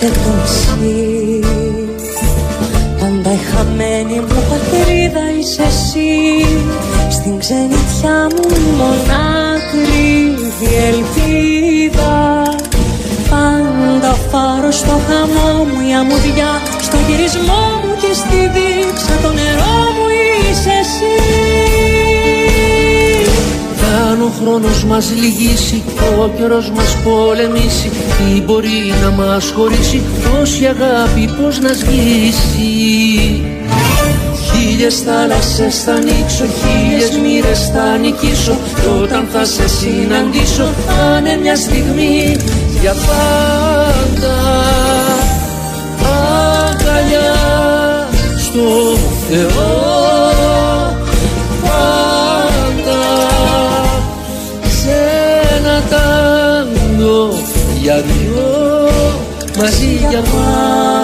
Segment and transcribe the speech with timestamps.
[0.00, 1.40] Μου είσαι το νησί
[3.00, 6.12] Πάντα η χαμένη μου πατρίδα είσαι εσύ.
[7.10, 12.42] Στην ξενιτιά μου μονάκριβη ελπίδα.
[13.30, 16.52] Πάντα ο φάρος στο χαμό μου η αμμουδιά.
[16.82, 20.06] Στο γυρισμό μου και στη δίψα το νερό μου
[20.50, 21.14] είσαι εσύ.
[24.10, 25.82] Αν ο χρόνος μας λυγίσει,
[26.20, 33.42] ο καιρός μας πολεμήσει Τι μπορεί να μας χωρίσει, τόση αγάπη πώς να σβήσει.
[34.44, 38.58] Χίλιες θάλασσες θα ανοίξω, χίλιες μοίρες θα νικήσω.
[38.74, 42.36] Κι όταν θα σε συναντήσω, θα είναι μια στιγμή
[42.80, 44.36] για πάντα.
[46.68, 47.34] Αγκαλιά
[48.36, 49.95] στο Θεό
[57.86, 58.88] για δυο
[59.58, 60.95] μαζί για πάντα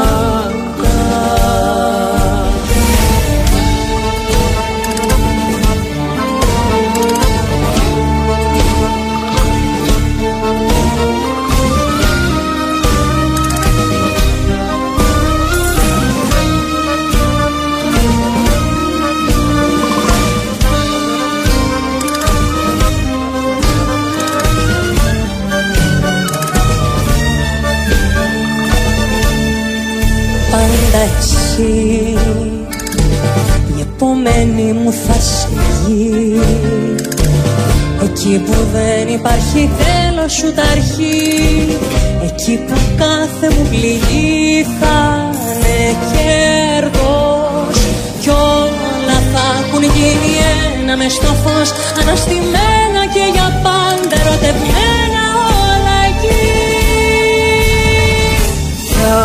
[31.03, 32.17] εσύ.
[33.77, 36.41] Η επόμενη μου θα συγγεί
[38.05, 41.77] Εκεί που δεν υπάρχει τέλος ούτε αρχή.
[42.25, 47.77] Εκεί που κάθε μου πληγή θα είναι κέρδος.
[48.21, 50.33] Κι όλα θα έχουν γίνει
[50.83, 51.71] ένα μες στο φως
[52.01, 55.12] Αναστημένα και για πάντα ερωτευμένα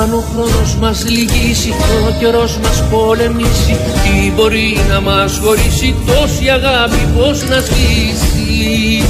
[0.07, 1.73] αν ο χρόνος μας λυγίσει,
[2.07, 9.03] ο καιρός μας πολεμήσει Τι μπορεί να μας χωρίσει, τόση αγάπη πώς να σβήσει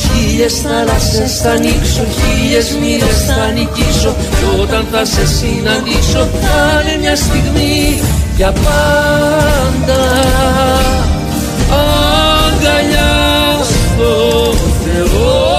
[0.00, 6.96] Χίλιες θάλασσες θα ανοίξω, χίλιες μοίρες θα νικήσω Κι όταν θα σε συναντήσω, θα είναι
[7.00, 8.00] μια στιγμή
[8.36, 10.02] για πάντα.
[11.70, 13.14] Αγκαλιά
[13.62, 14.54] στο
[14.84, 15.51] Θεό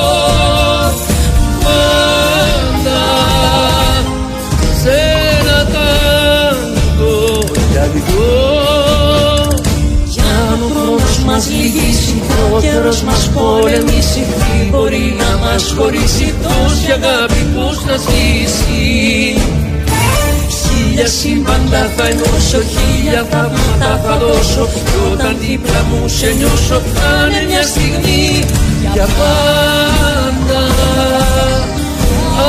[11.43, 12.21] μας λυγίσει,
[12.53, 19.35] ο καιρός μας πολεμήσει Τι μπορεί να μας χωρίσει, τόση αγάπη πώς να σβήσει
[20.49, 27.27] Χίλια σύμπαντα θα ενώσω, χίλια θαύματα θα δώσω Κι όταν δίπλα μου σε νιώσω, θα
[27.27, 28.45] είναι μια στιγμή
[28.93, 30.61] για πάντα.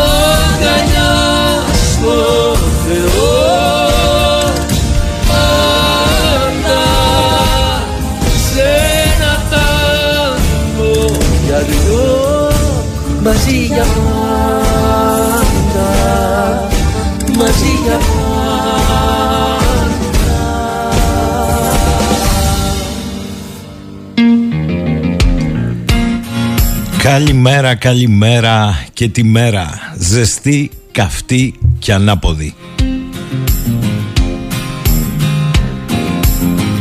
[0.02, 1.12] Αγκαλιά
[1.92, 2.43] στο
[11.68, 12.50] δυο
[13.22, 15.04] μαζί για πάντα
[17.38, 17.98] μαζί για
[27.04, 29.68] Καλημέρα, καλημέρα και τη μέρα.
[29.98, 32.54] Ζεστή, καυτή και ανάποδη.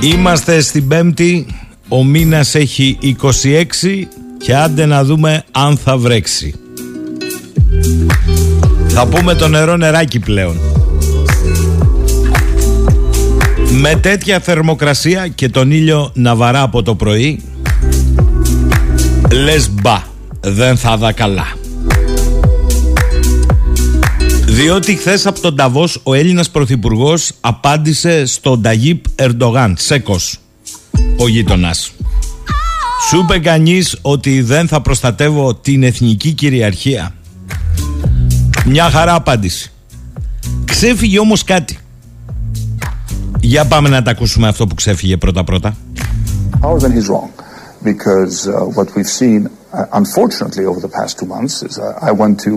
[0.02, 1.46] Είμαστε στην Πέμπτη,
[1.88, 4.08] ο μήνας έχει 26
[4.44, 6.54] και άντε να δούμε αν θα βρέξει.
[8.88, 10.60] Θα πούμε το νερό νεράκι πλέον.
[13.80, 17.42] Με τέτοια θερμοκρασία και τον ήλιο να βαρά από το πρωί,
[19.32, 20.04] λες μπα,
[20.42, 21.48] δεν θα δα καλά.
[24.46, 30.38] Διότι χθες από τον Ταβός ο Έλληνας Πρωθυπουργός απάντησε στον Ταγίπ Ερντογάν, Σέκος,
[31.18, 31.92] ο γείτονας.
[33.08, 37.14] Σου είπε κανεί ότι δεν θα προστατεύω την εθνική κυριαρχία.
[38.66, 39.72] Μια χαρά απάντηση.
[40.66, 41.78] Ξέφυγε όμως κάτι.
[43.40, 45.76] Για πάμε να τα ακούσουμε αυτό που ξέφυγε πρώτα πρώτα.
[46.62, 47.30] ours and he's wrong.
[47.84, 52.12] because uh, what we've seen, uh, unfortunately, over the past two months is uh, I
[52.12, 52.52] went to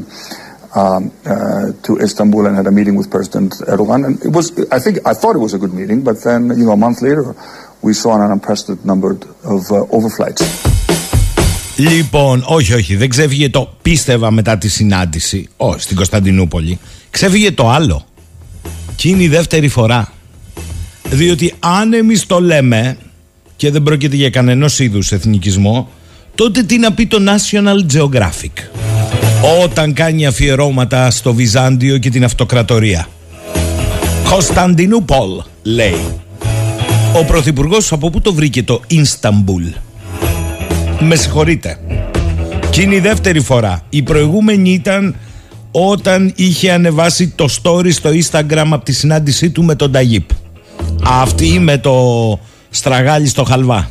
[0.74, 4.78] um, uh, to Istanbul and had a meeting with President Erdogan, and it was I
[4.78, 7.34] think I thought it was a good meeting, but then you know a month later
[7.82, 9.10] we saw an unprecedented number
[9.44, 10.42] of uh, overflights.
[11.76, 15.48] Λοιπόν, όχι, όχι, δεν ξέφυγε το πίστευα μετά τη συνάντηση.
[15.56, 16.78] Όχι, στην Κωνσταντινούπολη.
[17.10, 18.04] Ξέφυγε το άλλο.
[18.96, 20.12] Και είναι η δεύτερη φορά.
[21.10, 22.96] Διότι αν εμείς το λέμε
[23.56, 25.88] και δεν πρόκειται για κανένας είδους εθνικισμό,
[26.34, 28.52] τότε τι να πει το National Geographic;
[29.62, 33.08] Όταν κάνει αφιερώματα στο Βυζάντιο και την αυτοκρατορία.
[34.30, 36.20] Κωνσταντινούπολ, λέει.
[37.18, 39.64] Ο Πρωθυπουργός από πού το βρήκε το Ινσταμπούλ.
[41.00, 41.78] Με συγχωρείτε.
[42.70, 43.82] Και είναι η δεύτερη φορά.
[43.90, 45.16] Η προηγούμενη ήταν
[45.70, 50.28] όταν είχε ανεβάσει το story στο Instagram από τη συνάντησή του με τον Ταγίπ.
[51.04, 51.94] Αυτή με το
[52.70, 53.90] στραγάλι στο χαλβά.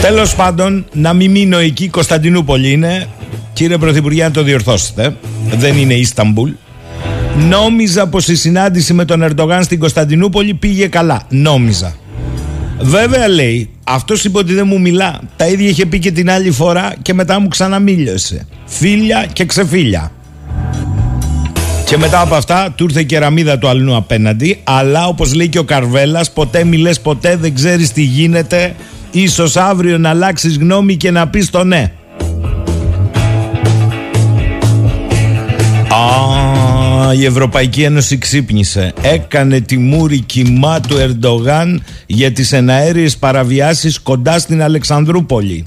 [0.00, 3.06] Τέλος πάντων, να μην μείνω εκεί, Κωνσταντινούπολη είναι.
[3.52, 5.16] Κύριε Πρωθυπουργέ, να το διορθώσετε.
[5.50, 6.50] Δεν είναι Ισταμπούλ.
[7.36, 11.22] Νόμιζα πως η συνάντηση με τον Ερντογάν στην Κωνσταντινούπολη πήγε καλά.
[11.28, 11.94] Νόμιζα.
[12.80, 15.20] Βέβαια λέει, αυτός είπε ότι δεν μου μιλά.
[15.36, 18.46] Τα ίδια είχε πει και την άλλη φορά και μετά μου ξαναμίλησε.
[18.64, 20.12] Φίλια και ξεφίλια.
[21.84, 24.60] Και μετά από αυτά του ήρθε η κεραμίδα του αλλού απέναντι.
[24.64, 28.74] Αλλά όπως λέει και ο Καρβέλας, ποτέ μιλέ, ποτέ δεν ξέρεις τι γίνεται.
[29.10, 31.92] Ίσως αύριο να αλλάξεις γνώμη και να πεις το ναι.
[35.88, 36.39] Α,
[37.14, 38.92] η Ευρωπαϊκή Ένωση ξύπνησε.
[39.02, 45.62] Έκανε τη μούρη κοιμά του Ερντογάν για τις εναέριες παραβιάσεις κοντά στην Αλεξανδρούπολη.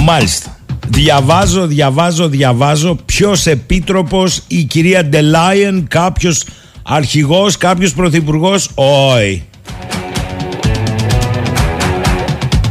[0.00, 0.58] Μάλιστα.
[0.88, 6.44] Διαβάζω, διαβάζω, διαβάζω ποιος επίτροπος, η κυρία Ντελάιεν, κάποιος
[6.82, 8.70] αρχηγός, κάποιος πρωθυπουργός.
[8.74, 9.42] Όχι.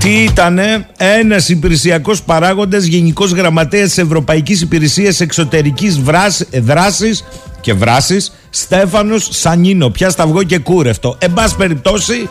[0.03, 6.00] Τι ήτανε; Ένας υπηρεσιακός παράγοντας γενικός γραμματέας της Ευρωπαϊκής Υπηρεσίας Εξωτερικής
[6.51, 7.23] Δράσης
[7.61, 12.29] και Βράσης Στέφανος Σανίνο πια σταυγό και κούρευτο εν πάση περιπτώσει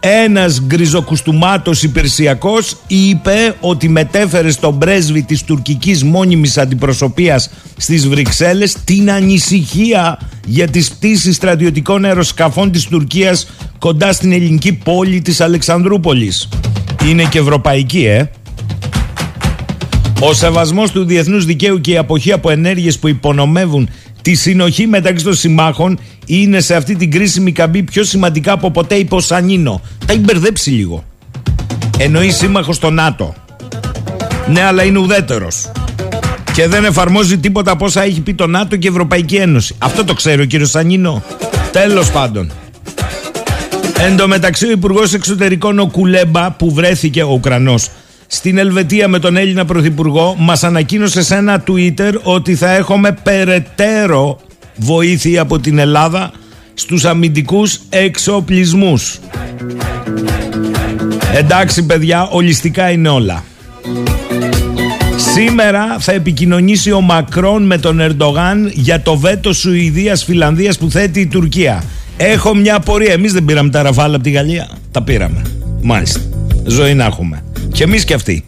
[0.00, 9.10] ένας γκριζοκουστούμάτος υπηρεσιακός είπε ότι μετέφερε στον πρέσβη της τουρκικής μόνιμης αντιπροσωπείας στις Βρυξέλλες την
[9.10, 13.46] ανησυχία για τις πτήσεις στρατιωτικών αεροσκαφών της Τουρκίας
[13.78, 16.48] κοντά στην ελληνική πόλη της Αλεξανδρούπολης.
[17.08, 18.30] Είναι και ευρωπαϊκή, ε.
[20.20, 23.88] Ο σεβασμός του διεθνούς δικαίου και η αποχή από ενέργειες που υπονομεύουν
[24.22, 28.94] τη συνοχή μεταξύ των συμμάχων είναι σε αυτή την κρίσιμη καμπή πιο σημαντικά από ποτέ
[28.94, 29.80] υπό Σανίνο.
[30.06, 31.04] Τα έχει μπερδέψει λίγο.
[31.98, 33.34] Εννοεί σύμμαχος στο ΝΑΤΟ.
[34.48, 35.70] Ναι, αλλά είναι ουδέτερος.
[36.52, 39.74] Και δεν εφαρμόζει τίποτα από όσα έχει πει το ΝΑΤΟ και η Ευρωπαϊκή Ένωση.
[39.78, 41.22] Αυτό το ξέρει ο κύριο Σανίνο.
[41.72, 42.50] Τέλος πάντων.
[44.00, 47.90] Εν τω μεταξύ, ο Υπουργός Εξωτερικών ο Κουλέμπα, που βρέθηκε ο Ουκρανός
[48.26, 54.40] στην Ελβετία με τον Έλληνα Πρωθυπουργό, μας ανακοίνωσε σε ένα Twitter ότι θα έχουμε περαιτέρω
[54.76, 56.32] βοήθεια από την Ελλάδα
[56.74, 59.18] στους αμυντικούς εξοπλισμούς.
[61.34, 63.44] Εντάξει παιδιά, ολιστικά είναι όλα.
[65.34, 71.26] Σήμερα θα επικοινωνήσει ο Μακρόν με τον Ερντογάν για το βέτο Σουηδίας-Φιλανδίας που θέτει η
[71.26, 71.82] Τουρκία.
[72.20, 73.12] Έχω μια απορία.
[73.12, 74.68] Εμείς δεν πήραμε τα ραφάλα από τη Γαλλία.
[74.90, 75.42] Τα πήραμε.
[75.82, 76.20] Μάλιστα.
[76.66, 77.44] Ζωή να έχουμε.
[77.72, 78.44] Και εμείς και αυτοί.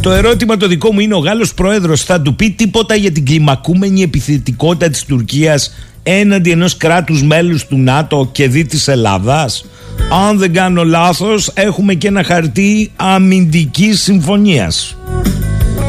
[0.00, 3.24] Το ερώτημα το δικό μου είναι ο Γάλλος Πρόεδρος θα του πει τίποτα για την
[3.24, 9.64] κλιμακούμενη επιθετικότητα της Τουρκίας έναντι ενός κράτους μέλους του ΝΑΤΟ και δι της Ελλάδας;
[10.28, 14.96] Αν δεν κάνω λάθος έχουμε και ένα χαρτί αμυντικής συμφωνίας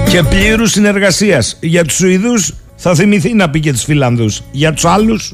[0.10, 1.58] και πλήρους συνεργασίας.
[1.60, 4.42] Για τους Σουηδούς θα θυμηθεί να πει και τους Φιλανδούς.
[4.52, 5.34] Για τους άλλους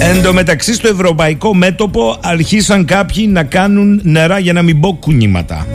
[0.00, 4.92] Εν τω μεταξύ στο ευρωπαϊκό μέτωπο αρχίσαν κάποιοι να κάνουν νερά για να μην πω
[4.92, 5.66] κουνήματα.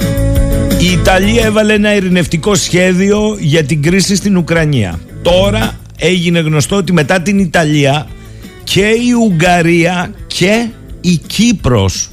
[0.79, 4.99] Η Ιταλία έβαλε ένα ειρηνευτικό σχέδιο για την κρίση στην Ουκρανία.
[5.21, 8.07] Τώρα έγινε γνωστό ότι μετά την Ιταλία
[8.63, 10.67] και η Ουγγαρία και
[11.01, 12.09] η Κύπρος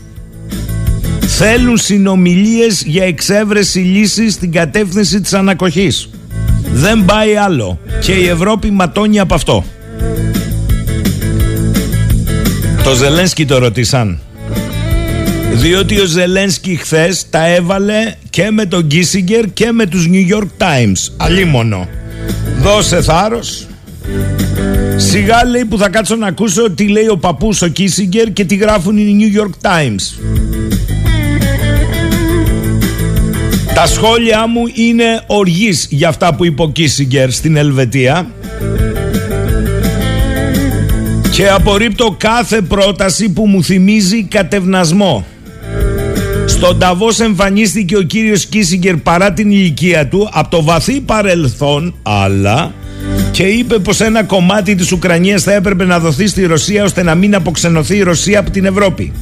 [1.21, 6.11] θέλουν συνομιλίες για εξέβρεση λύσης στην κατεύθυνση της ανακοχής.
[6.73, 9.65] Δεν πάει άλλο και η Ευρώπη ματώνει από αυτό.
[12.91, 14.21] Το Ζελένσκι το ρωτήσαν.
[15.53, 20.49] Διότι ο Ζελένσκι χθες τα έβαλε και με τον Γκίσιγκερ και με τους New York
[20.59, 21.13] Times.
[21.17, 21.89] Αλίμονο.
[22.61, 23.67] Δώσε θάρρος.
[24.97, 28.55] Σιγά λέει που θα κάτσω να ακούσω τι λέει ο παππούς ο Κίσιγκερ και τι
[28.55, 30.21] γράφουν οι New York Times.
[33.75, 38.31] Τα σχόλιά μου είναι οργής για αυτά που είπε ο Κίσιγκερ στην Ελβετία
[41.33, 45.27] Και απορρίπτω κάθε πρόταση που μου θυμίζει κατευνασμό.
[46.47, 52.73] Στον Ταβός εμφανίστηκε ο κύριος Κίσιγκερ παρά την ηλικία του από το βαθύ παρελθόν, αλλά
[53.31, 57.15] και είπε πως ένα κομμάτι της Ουκρανίας θα έπρεπε να δοθεί στη Ρωσία ώστε να
[57.15, 59.13] μην αποξενωθεί η Ρωσία από την Ευρώπη.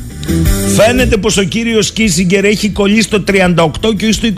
[0.77, 4.29] Φαίνεται πως ο κύριος Κίσιγκερ έχει κολλήσει στο 38 και όχι στο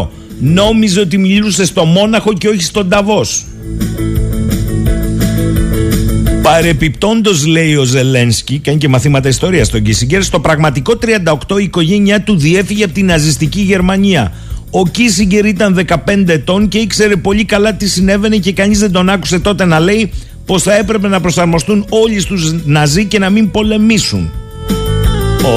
[0.00, 0.08] 22.
[0.40, 3.44] Νόμιζε ότι μιλούσε στο Μόναχο και όχι στον Ταβός.
[6.50, 10.92] Παρεπιπτόντω, λέει ο Ζελένσκι, κάνει και μαθήματα ιστορίας στον Κίσιγκερ, στο πραγματικό
[11.48, 14.32] 38 η οικογένειά του διέφυγε από την ναζιστική Γερμανία.
[14.70, 19.08] Ο Κίσιγκερ ήταν 15 ετών και ήξερε πολύ καλά τι συνέβαινε και κανείς δεν τον
[19.08, 20.10] άκουσε τότε να λέει
[20.46, 24.30] πως θα έπρεπε να προσαρμοστούν όλοι στους Ναζί και να μην πολεμήσουν.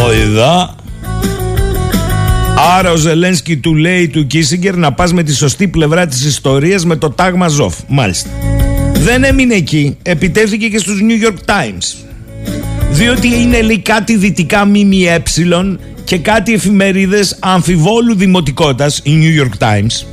[0.09, 0.75] Οιδά.
[2.77, 6.85] Άρα ο Ζελένσκι του λέει του Κίσιγκερ να πας με τη σωστή πλευρά της ιστορίας
[6.85, 7.75] με το τάγμα Ζοφ.
[7.87, 8.29] Μάλιστα.
[9.01, 9.97] Δεν έμεινε εκεί.
[10.01, 12.05] Επιτέθηκε και στους New York Times.
[12.91, 15.23] Διότι είναι λέει κάτι δυτικά ΜΜΕ
[16.03, 20.05] και κάτι εφημερίδες αμφιβόλου δημοτικότητας, η New York Times,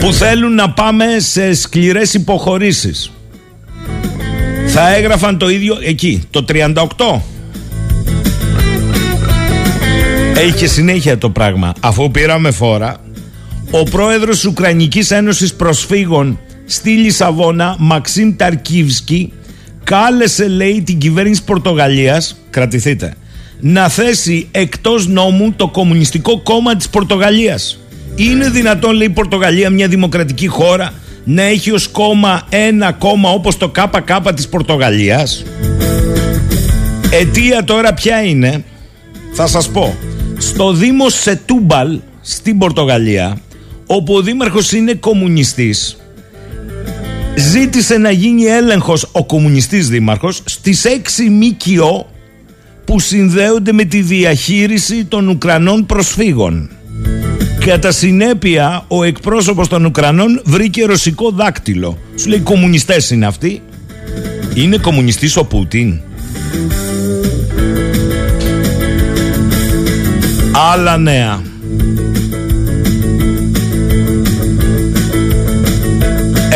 [0.00, 3.12] που θέλουν να πάμε σε σκληρές υποχωρήσεις.
[4.66, 7.22] Θα έγραφαν το ίδιο εκεί, το 38.
[10.36, 11.72] Έχει συνέχεια το πράγμα.
[11.80, 12.96] Αφού πήραμε φόρα,
[13.70, 19.32] ο πρόεδρος της Ουκρανικής Ένωσης Προσφύγων στη Λισαβόνα, Μαξίμ Ταρκίβσκι,
[19.84, 23.14] κάλεσε λέει την κυβέρνηση Πορτογαλίας, κρατηθείτε,
[23.60, 27.78] να θέσει εκτός νόμου το Κομμουνιστικό Κόμμα της Πορτογαλίας.
[28.16, 30.92] Είναι δυνατόν λέει η Πορτογαλία μια δημοκρατική χώρα
[31.24, 35.44] να έχει ως κόμμα ένα κόμμα όπως το ΚΚ της Πορτογαλίας;
[37.10, 38.64] Αιτία τώρα ποια είναι,
[39.32, 39.96] θα σας πω.
[40.38, 43.38] Στο Δήμο Σετούμπαλ στην Πορτογαλία,
[43.86, 45.96] όπου ο δήμαρχος είναι κομμουνιστής,
[47.36, 50.88] ζήτησε να γίνει έλεγχος ο κομμουνιστής δήμαρχος στις 6
[51.30, 52.10] ΜΚΟ
[52.84, 56.70] που συνδέονται με τη διαχείριση των Ουκρανών προσφύγων.
[57.64, 61.98] Κατά συνέπεια, ο εκπρόσωπος των Ουκρανών βρήκε ρωσικό δάκτυλο.
[62.16, 63.62] Σου λέει κομμουνιστές είναι αυτοί.
[64.54, 66.00] Είναι κομμουνιστής ο Πούτιν.
[70.72, 71.42] Άλλα νέα.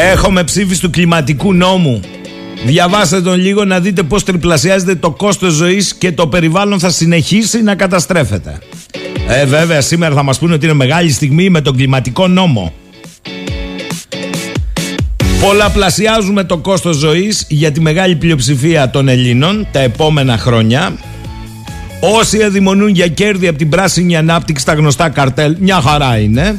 [0.00, 2.00] Έχουμε ψήφιση του κλιματικού νόμου.
[2.64, 7.62] Διαβάστε τον λίγο να δείτε πώς τριπλασιάζεται το κόστος ζωής και το περιβάλλον θα συνεχίσει
[7.62, 8.58] να καταστρέφεται.
[9.28, 12.72] Ε, βέβαια, σήμερα θα μας πούνε ότι είναι μεγάλη στιγμή με τον κλιματικό νόμο.
[15.40, 20.96] Πολλαπλασιάζουμε το κόστος ζωής για τη μεγάλη πλειοψηφία των Ελλήνων τα επόμενα χρόνια.
[22.00, 26.58] Όσοι αδειμονούν για κέρδη από την πράσινη ανάπτυξη στα γνωστά καρτέλ, μια χαρά είναι.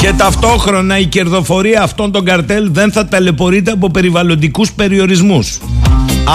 [0.00, 5.58] Και ταυτόχρονα η κερδοφορία αυτών των καρτέλ δεν θα ταλαιπωρείται από περιβαλλοντικούς περιορισμούς.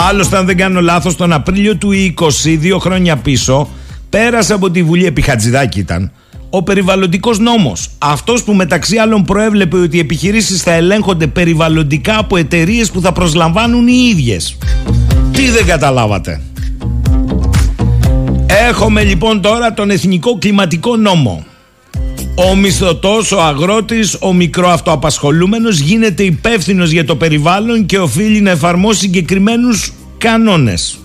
[0.09, 3.69] Άλλωστε, αν δεν κάνω λάθος, τον Απρίλιο του 20, δύο χρόνια πίσω,
[4.09, 6.11] πέρασε από τη Βουλή, επί Χατζηδάκη ήταν,
[6.49, 7.89] ο περιβαλλοντικός νόμος.
[7.97, 13.11] Αυτός που μεταξύ άλλων προέβλεπε ότι οι επιχειρήσεις θα ελέγχονται περιβαλλοντικά από εταιρείες που θα
[13.11, 14.57] προσλαμβάνουν οι ίδιες.
[15.31, 16.41] Τι δεν καταλάβατε;
[18.67, 21.45] Έχουμε λοιπόν τώρα τον Εθνικό Κλιματικό Νόμο.
[22.37, 28.99] Ο μισθωτός, ο αγρότης, ο μικροαυτοαπασχολούμενος γίνεται υπεύθυνος για το περιβάλλον και οφείλει να εφαρμόσει
[28.99, 30.99] συγκεκριμένους κανόνες.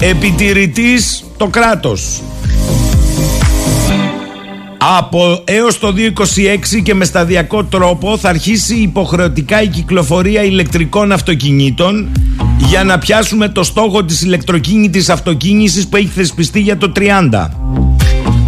[0.00, 2.20] Επιτηρητής το κράτος.
[4.78, 12.08] Από έως το 2026 και με σταδιακό τρόπο θα αρχίσει υποχρεωτικά η κυκλοφορία ηλεκτρικών αυτοκινήτων
[12.58, 17.85] για να πιάσουμε το στόχο της ηλεκτροκίνητης αυτοκίνησης που έχει θεσπιστεί για το 30.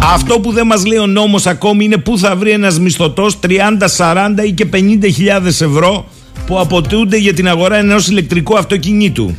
[0.01, 3.49] Αυτό που δεν μας λέει ο νόμος ακόμη είναι πού θα βρει ένας μισθωτός 30,
[3.97, 6.05] 40 ή και 50 ευρώ
[6.45, 9.35] που αποτούνται για την αγορά ενός ηλεκτρικού αυτοκινήτου.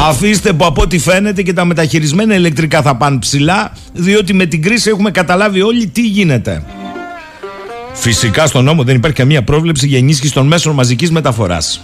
[0.00, 4.62] Αφήστε που από ό,τι φαίνεται και τα μεταχειρισμένα ηλεκτρικά θα πάνε ψηλά, διότι με την
[4.62, 6.64] κρίση έχουμε καταλάβει όλοι τι γίνεται.
[7.92, 11.80] Φυσικά στον νόμο δεν υπάρχει καμία πρόβλεψη για ενίσχυση των μέσων μαζικής μεταφοράς.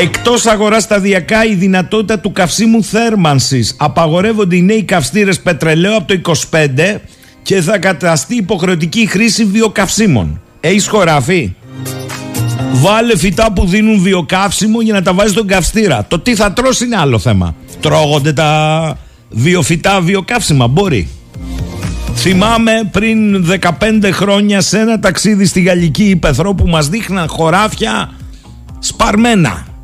[0.00, 3.74] Εκτός αγοράς σταδιακά η δυνατότητα του καυσίμου θέρμανσης.
[3.78, 7.00] Απαγορεύονται οι νέοι καυστήρες πετρελαίου από το 25
[7.42, 10.40] και θα καταστεί υποχρεωτική η χρήση βιοκαυσίμων.
[10.60, 11.54] Έχει χωράφι.
[12.72, 16.06] Βάλε φυτά που δίνουν βιοκαύσιμο για να τα βάζεις στον καυστήρα.
[16.08, 17.54] Το τι θα τρώσει είναι άλλο θέμα.
[17.80, 18.98] Τρώγονται τα
[19.30, 20.66] βιοφυτά βιοκαύσιμα.
[20.66, 21.08] Μπορεί.
[22.14, 28.10] Θυμάμαι πριν 15 χρόνια σε ένα ταξίδι στη Γαλλική Ήπεθρο που μας δείχναν χωράφια
[28.78, 29.75] σπαρμένα.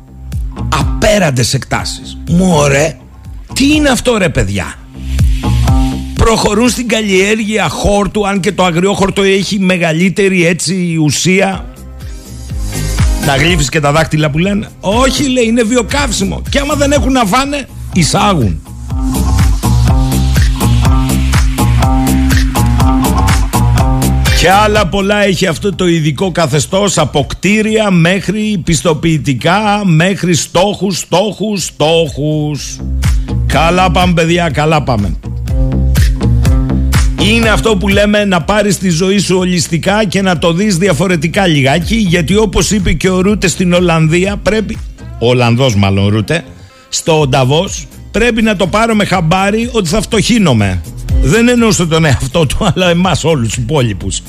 [0.79, 2.17] Απέραντες εκτάσεις.
[2.29, 2.97] Μωρέ,
[3.53, 4.75] τι είναι αυτό ρε παιδιά;
[6.13, 11.65] Προχωρούν στην καλλιέργεια χόρτου αν και το αγριόχορτο έχει μεγαλύτερη έτσι ουσία
[13.25, 14.67] Να γλύφεις και τα δάχτυλα που λένε.
[14.79, 16.41] Όχι λέει είναι βιοκαύσιμο.
[16.49, 18.61] Και άμα δεν έχουν να φάνε εισάγουν.
[24.43, 31.63] Και άλλα πολλά έχει αυτό το ειδικό καθεστώς από κτίρια μέχρι πιστοποιητικά, μέχρι στόχους, στόχους,
[31.63, 32.79] στόχους.
[33.47, 35.15] Καλά πάμε παιδιά, καλά πάμε.
[37.21, 41.47] Είναι αυτό που λέμε να πάρεις τη ζωή σου ολιστικά και να το δεις διαφορετικά
[41.47, 44.77] λιγάκι γιατί όπως είπε και ο Ρούτε στην Ολλανδία πρέπει,
[45.19, 46.43] ο Ολλανδός μάλλον Ρούτε,
[46.89, 50.81] στο Νταβός πρέπει να το πάρω με χαμπάρι ότι θα φτωχύνομαι.
[51.21, 54.21] Δεν εννοούσε τον εαυτό του, αλλά εμάς όλους του υπόλοιπους.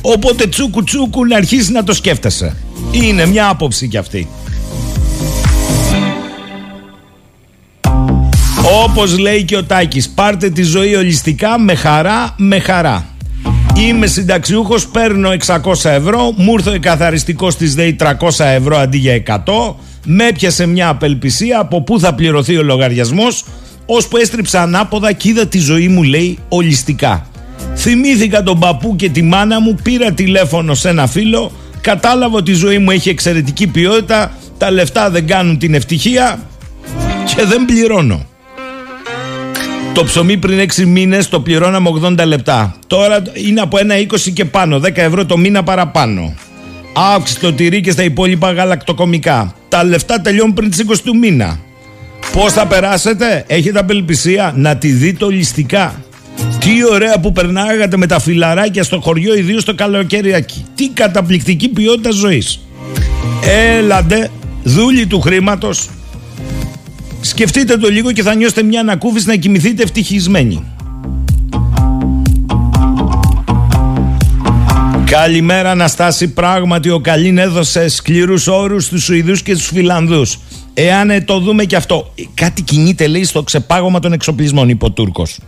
[0.00, 2.56] Οπότε τσούκου τσούκου να αρχίσει να το σκέφτεσαι.
[2.90, 4.28] Είναι μια άποψη κι αυτή.
[8.84, 13.06] Όπως λέει και ο Τάκης, πάρτε τη ζωή ολιστικά με χαρά, με χαρά.
[13.76, 19.14] Είμαι συνταξιούχος, παίρνω 600 ευρώ, μου ήρθε ο καθαριστικός της ΔΕΗ 300 ευρώ αντί για
[19.14, 23.44] 100, με έπιασε μια απελπισία από πού θα πληρωθεί ο λογαριασμός,
[23.86, 27.26] ώσπου έστριψα ανάποδα και είδα τη ζωή μου, λέει, ολιστικά.
[27.76, 32.54] Θυμήθηκα τον παππού και τη μάνα μου, πήρα τηλέφωνο σε ένα φίλο, κατάλαβα ότι η
[32.54, 36.40] ζωή μου έχει εξαιρετική ποιότητα, τα λεφτά δεν κάνουν την ευτυχία
[37.24, 38.26] και δεν πληρώνω.
[39.94, 42.76] Το ψωμί πριν 6 μήνες το πληρώναμε 80 λεπτά.
[42.86, 46.34] Τώρα είναι από ένα 20 και πάνω, 10 ευρώ το μήνα παραπάνω.
[47.14, 49.54] Αύξηση το τυρί και στα υπόλοιπα γαλακτοκομικά.
[49.72, 51.60] Τα λεφτά τελειώνουν πριν τις 20 του μήνα.
[52.32, 56.04] Πώς θα περάσετε, έχετε απελπισία να τη δείτε ολιστικά.
[56.58, 60.44] Τι ωραία που περνάγατε με τα φιλαράκια στο χωριό, ιδίως το καλοκαίρι.
[60.74, 62.60] Τι καταπληκτική ποιότητα ζωής.
[63.44, 64.30] Έλαντε,
[64.62, 65.88] δούλοι του χρήματος,
[67.20, 70.64] Σκεφτείτε το λίγο και θα νιώσετε μια ανακούφιση να κοιμηθείτε ευτυχισμένοι.
[75.12, 80.38] Καλημέρα Αναστάση, πράγματι ο Καλίν έδωσε σκληρούς όρους στους Σουηδούς και στους Φιλανδούς.
[80.74, 84.84] Εάν ε, το δούμε και αυτό, ε, κάτι κινείται λέει στο ξεπάγωμα των εξοπλισμών, είπε
[84.84, 85.38] ο Τούρκος.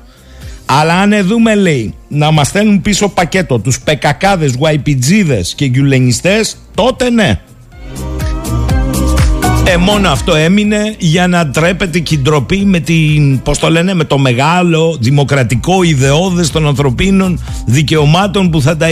[0.67, 6.57] Αλλά αν ε, δούμε λέει να μας στέλνουν πίσω πακέτο τους πεκακάδες, γουαϊπιτζίδες και γκιουλενιστές,
[6.75, 7.41] τότε ναι.
[9.67, 13.95] Ε, μόνο αυτό έμεινε για να τρέπεται και η ντροπή με την, πώς το λένε,
[13.95, 18.87] με το μεγάλο δημοκρατικό ιδεώδες των ανθρωπίνων δικαιωμάτων που θα τα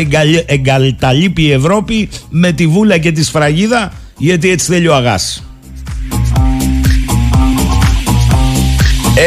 [0.47, 5.45] εγκαλταλείπει η Ευρώπη με τη βούλα και τη σφραγίδα γιατί έτσι θέλει ο Αγάς.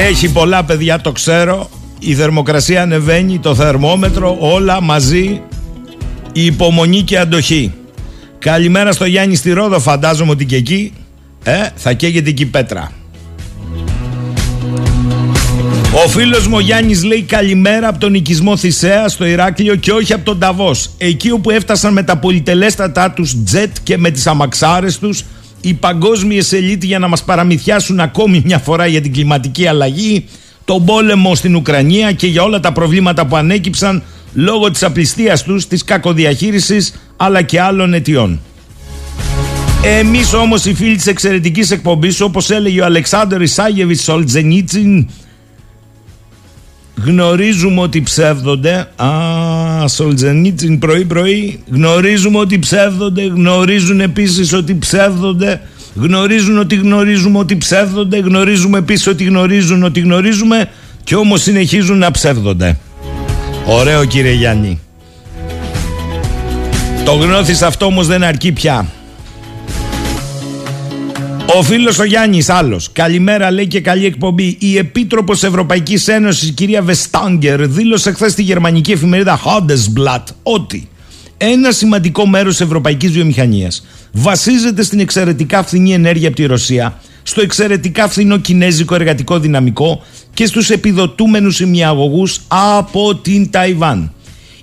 [0.07, 1.69] Έχει πολλά παιδιά το ξέρω.
[1.99, 5.41] Η θερμοκρασία ανεβαίνει Το θερμόμετρο όλα μαζί.
[6.31, 7.73] Η υπομονή και αντοχή.
[8.39, 10.93] Καλημέρα στο Γιάννη στη Ρόδο Φαντάζομαι ότι και εκεί
[11.47, 12.91] ε, θα καίγεται εκεί πέτρα.
[16.03, 20.13] Ο φίλος μου ο Γιάννης λέει καλημέρα από τον οικισμό Θησέα στο Ηράκλειο και όχι
[20.13, 20.89] από τον Ταβός.
[20.97, 25.23] Εκεί όπου έφτασαν με τα πολυτελέστατά τους τζετ και με τις αμαξάρες τους
[25.61, 30.25] οι παγκόσμιες ελίτ για να μας παραμυθιάσουν ακόμη μια φορά για την κλιματική αλλαγή,
[30.65, 34.03] τον πόλεμο στην Ουκρανία και για όλα τα προβλήματα που ανέκυψαν
[34.33, 38.39] λόγω της απληστίας τους, της κακοδιαχείρισης αλλά και άλλων αιτιών.
[39.87, 45.07] Εμείς όμως οι φίλοι της εξαιρετικής εκπομπής, όπως έλεγε ο Αλεξάνδρ Ισάγεβιτ Σολτζενίτσιν,
[47.05, 48.87] γνωρίζουμε ότι ψεύδονται.
[48.95, 51.63] Α, Σολτζενίτσιν πρωί-πρωί.
[51.71, 53.23] Γνωρίζουμε ότι ψεύδονται.
[53.23, 55.61] Γνωρίζουν επίσης ότι ψεύδονται.
[55.95, 58.19] Γνωρίζουν ότι γνωρίζουμε ότι ψεύδονται.
[58.19, 60.69] Γνωρίζουμε επίσης ότι γνωρίζουν ότι γνωρίζουμε.
[61.03, 62.77] Και όμως συνεχίζουν να ψεύδονται.
[63.65, 64.79] Ωραίο κύριε Γιάννη.
[67.05, 68.85] Το γνώθεις αυτό όμως δεν αρκεί πια.
[71.53, 72.89] Ο φίλος ο Γιάννης, άλλος.
[72.91, 74.57] Καλημέρα, λέει και καλή εκπομπή.
[74.59, 80.89] Η Επίτροπος Ευρωπαϊκής Ένωσης, η κυρία Βεστάγκερ, δήλωσε χθες στη γερμανική εφημερίδα Handelsblatt ότι
[81.37, 87.41] ένα σημαντικό μέρος τη ευρωπαϊκής βιομηχανίας βασίζεται στην εξαιρετικά φθηνή ενέργεια από τη Ρωσία, στο
[87.41, 90.03] εξαιρετικά φθηνό κινέζικο εργατικό δυναμικό
[90.33, 94.13] και στους επιδοτούμενους ημιαγωγού από την Ταϊβάν.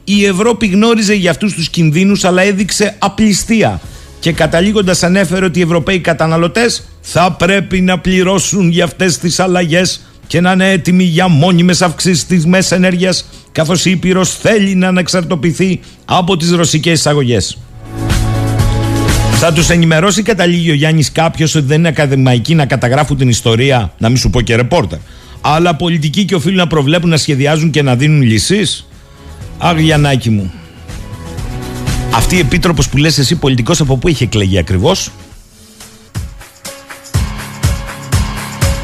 [0.05, 3.81] Η Ευρώπη γνώριζε για αυτούς τους κινδύνους, αλλά έδειξε απληστία
[4.23, 10.01] και καταλήγοντας ανέφερε ότι οι Ευρωπαίοι καταναλωτές θα πρέπει να πληρώσουν για αυτές τις αλλαγές
[10.27, 14.89] και να είναι έτοιμοι για μόνιμες αυξήσεις της μέσης ενέργειας καθώς η Ήπειρος θέλει να
[14.89, 17.59] αναξαρτοποιηθεί από τις ρωσικές εισαγωγές.
[19.33, 23.93] Θα τους ενημερώσει καταλήγει ο Γιάννης κάποιος ότι δεν είναι ακαδημαϊκοί να καταγράφουν την ιστορία,
[23.99, 24.99] να μην σου πω και ρεπόρτερ.
[25.41, 28.87] Αλλά πολιτικοί και οφείλουν να προβλέπουν, να σχεδιάζουν και να δίνουν λύσεις.
[29.59, 30.53] Αχ, Γιαννάκη μου.
[32.15, 35.11] Αυτή η επίτροπος που λες εσύ πολιτικός από πού είχε εκλεγεί ακριβώς;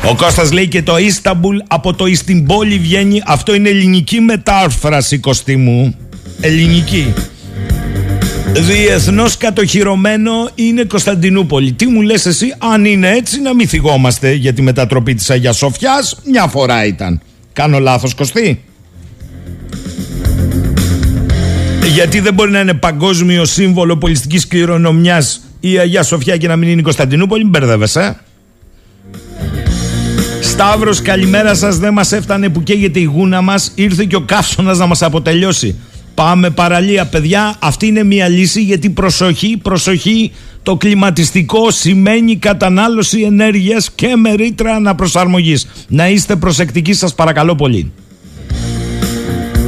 [0.05, 5.95] Ο Κώστας λέει και το Ίσταμπουλ από το Ιστιμπόλη βγαίνει Αυτό είναι ελληνική μετάφραση κοστίμου
[6.41, 7.14] Ελληνική
[8.53, 11.73] Διεθνώς κατοχυρωμένο είναι Κωνσταντινούπολη.
[11.73, 15.57] Τι μου λες εσύ, αν είναι έτσι, να μην θυγόμαστε για τη μετατροπή της Αγίας
[15.57, 16.17] Σοφιάς.
[16.25, 17.21] Μια φορά ήταν.
[17.53, 18.62] Κάνω λάθος, Κωστή;
[21.94, 26.68] Γιατί δεν μπορεί να είναι παγκόσμιο σύμβολο πολιτιστικής κληρονομιάς η Αγία Σοφιά και να μην
[26.68, 28.20] είναι η Κωνσταντινούπολη; Μπερδεύεσαι.
[30.40, 31.79] Σταύρος, καλημέρα σας.
[31.79, 33.72] Δεν μας έφτανε που καίγεται η γούνα μας.
[33.74, 35.79] Ήρθε και ο καύσωνας να μας αποτελειώσει.
[36.14, 37.57] Πάμε παραλία, παιδιά.
[37.59, 40.33] Αυτή είναι μια λύση γιατί προσοχή, προσοχή.
[40.62, 45.66] Το κλιματιστικό σημαίνει κατανάλωση ενέργειας και με ρήτρα αναπροσαρμογής.
[45.88, 47.92] Να είστε προσεκτικοί σας παρακαλώ πολύ.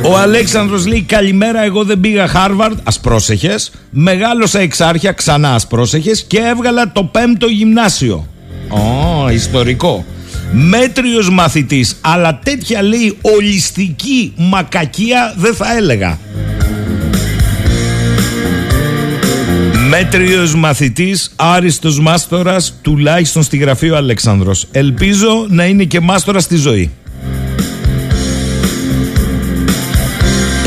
[0.02, 3.70] Ο Αλέξανδρος λέει καλημέρα εγώ δεν πήγα Χάρβαρντ, ας πρόσεχες.
[3.90, 8.26] Μεγάλωσα εξάρχεια, ξανά ας πρόσεχες και έβγαλα το πέμπτο γυμνάσιο.
[8.68, 10.04] Ω, ιστορικό.
[10.52, 16.18] Μέτριος μαθητής, αλλά τέτοια λέει ολιστική μακακία δεν θα έλεγα.
[19.88, 24.66] Μέτριος μαθητής, άριστος μάστορας, τουλάχιστον στη γραφή ο Αλέξανδρος.
[24.72, 26.90] Ελπίζω να είναι και μάστορας στη ζωή.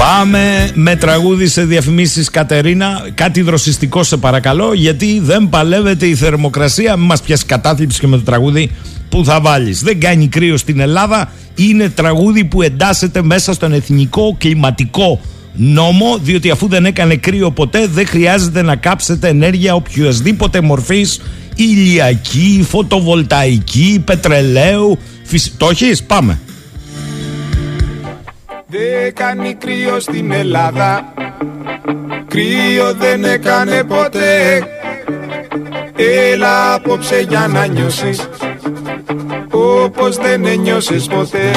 [0.03, 3.07] Πάμε με τραγούδι σε διαφημίσεις Κατερίνα.
[3.13, 6.95] Κάτι δροσιστικό σε παρακαλώ Γιατί δεν παλεύεται η θερμοκρασία.
[6.97, 8.71] Μην μας πιάσεις κατάθλιψη και με το τραγούδι
[9.09, 9.83] που θα βάλεις.
[9.83, 11.31] Δεν κάνει κρύο στην Ελλάδα.
[11.55, 15.19] Είναι τραγούδι που εντάσσεται μέσα στον εθνικό κλιματικό
[15.53, 21.21] νόμο διότι αφού δεν έκανε κρύο ποτέ δεν χρειάζεται να κάψετε ενέργεια οποιοδήποτε μορφής.
[21.55, 25.53] Ηλιακή, φωτοβολταϊκή, πετρελαίου φυσ...
[25.57, 26.39] Το έχεις; Πάμε
[28.75, 31.13] Δεν κάνει κρύο στην Ελλάδα.
[32.27, 34.63] Κρύο δεν έκανε ποτέ.
[35.95, 38.29] Έλα απόψε για να νιώσεις
[39.51, 41.51] Όπως δεν ένιωσες ποτέ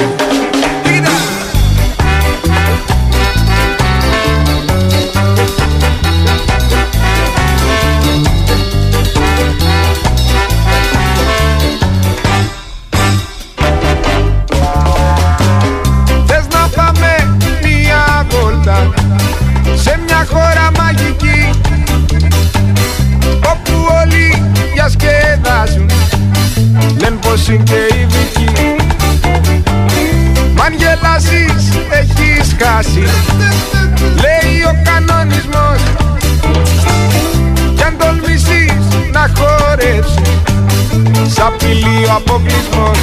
[42.09, 42.99] ο αποκλεισμός.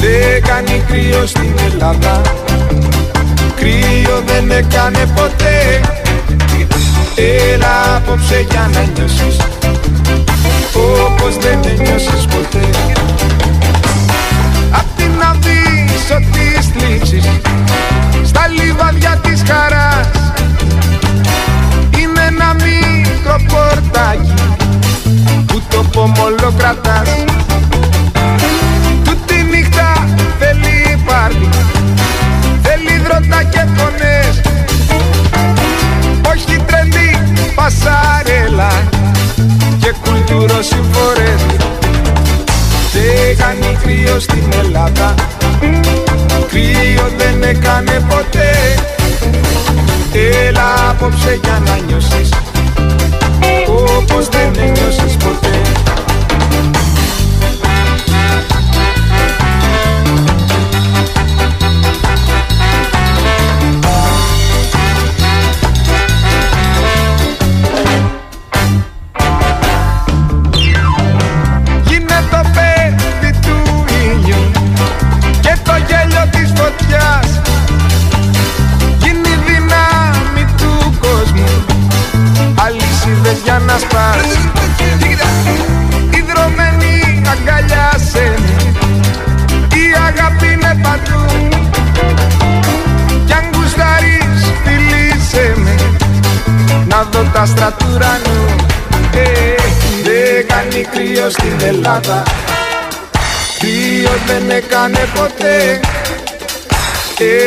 [0.00, 2.20] Δεν κάνει κρύο στην Ελλάδα.
[3.54, 5.80] Κρύο δεν έκανε ποτέ.
[7.14, 9.36] Έλα απόψε για να νιώσεις.
[10.74, 12.66] Όπως δεν ένιωσες ποτέ.
[14.72, 17.24] Απ' την αβύσσο της θλίψης
[18.24, 20.08] Στα λιβαδιά της χαράς
[21.98, 24.34] Είναι ένα μικρό πορτάκι
[25.46, 27.11] Που το πομολό κρατάς
[104.82, 105.80] δεν έκανε ποτέ.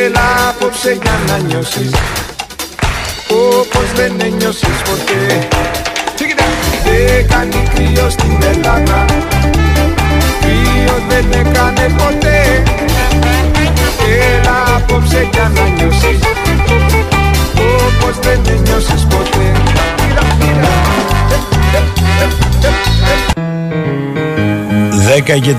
[0.05, 1.91] Έλα απόψε για να νιώσεις.
[3.29, 5.47] Όπως δεν ένιωσες ποτέ.
[6.83, 9.05] Δεν κάνει κρύο στην Ελλάδα.
[10.41, 12.63] Κρύο δεν έκανε ποτέ.
[14.31, 16.19] Έλα απόψε για να νιώσεις.
[17.57, 19.55] Όπως δεν ένιωσες ποτέ
[25.19, 25.55] και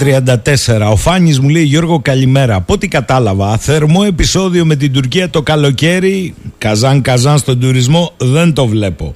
[0.67, 0.91] 34.
[0.91, 2.55] Ο Φάνης μου λέει Γιώργο καλημέρα.
[2.55, 6.35] Από ό,τι κατάλαβα, θερμό επεισόδιο με την Τουρκία το καλοκαίρι.
[6.59, 9.15] Καζάν καζάν στον τουρισμό δεν το βλέπω.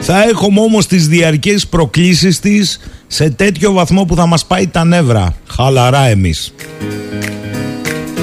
[0.00, 4.84] Θα έχουμε όμως τις διαρκές προκλήσεις της σε τέτοιο βαθμό που θα μας πάει τα
[4.84, 5.34] νεύρα.
[5.48, 6.54] Χαλαρά εμείς.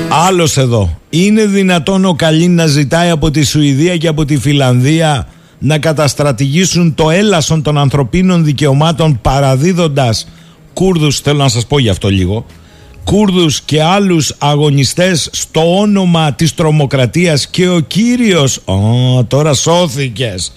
[0.09, 0.97] Άλλος εδώ.
[1.09, 5.27] Είναι δυνατόν ο Καλίν να ζητάει από τη Σουηδία και από τη Φιλανδία
[5.59, 10.27] να καταστρατηγήσουν το έλασον των ανθρωπίνων δικαιωμάτων παραδίδοντας
[10.77, 12.45] Κούρδους, θέλω να σας πω γι' αυτό λίγο,
[13.03, 20.53] Κούρδους και άλλους αγωνιστές στο όνομα της τρομοκρατίας και ο κύριος, Ω, τώρα σώθηκες,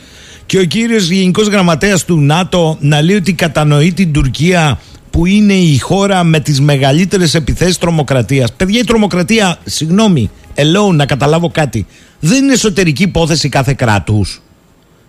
[0.47, 4.81] και ο κύριος Γενικός Γραμματέας του ΝΑΤΟ να λέει ότι κατανοεί την Τουρκία
[5.11, 8.53] που είναι η χώρα με τις μεγαλύτερες επιθέσεις τρομοκρατίας.
[8.53, 11.87] Παιδιά η τρομοκρατία, συγγνώμη, ελό να καταλάβω κάτι,
[12.21, 14.43] δεν είναι εσωτερική υπόθεση κάθε κράτους.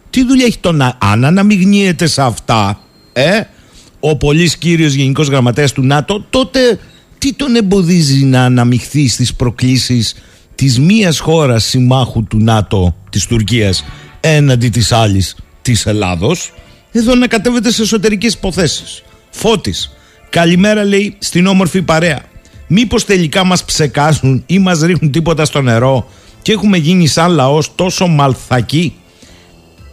[0.09, 2.79] Τι δουλειά έχει το να αν αναμειγνύεται σε αυτά,
[3.13, 3.41] ε,
[4.03, 6.79] ο πολύς κύριος Γενικός Γραμματέας του ΝΑΤΟ, τότε
[7.17, 10.15] τι τον εμποδίζει να αναμειχθεί στις προκλήσεις
[10.55, 13.85] της μίας χώρας συμμάχου του ΝΑΤΟ της Τουρκίας
[14.19, 16.53] έναντι της άλλης της Ελλάδος
[16.91, 19.03] εδώ να κατέβεται σε εσωτερικές υποθέσεις.
[19.29, 19.91] Φώτης
[20.29, 22.21] Καλημέρα λέει στην όμορφη παρέα.
[22.67, 26.09] Μήπως τελικά μας ψεκάζουν ή μας ρίχνουν τίποτα στο νερό
[26.41, 28.93] και έχουμε γίνει σαν λαός τόσο μαλθακοί;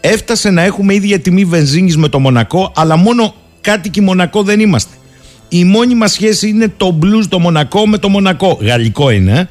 [0.00, 3.34] Έφτασε να έχουμε ίδια τιμή βενζίνης με το Μονακό αλλά μόνο
[3.70, 4.92] κάτοικοι Μονακό δεν είμαστε
[5.48, 9.48] η μόνη μας σχέση είναι το μπλουζ το Μονακό με το Μονακό Γαλλικό είναι ε.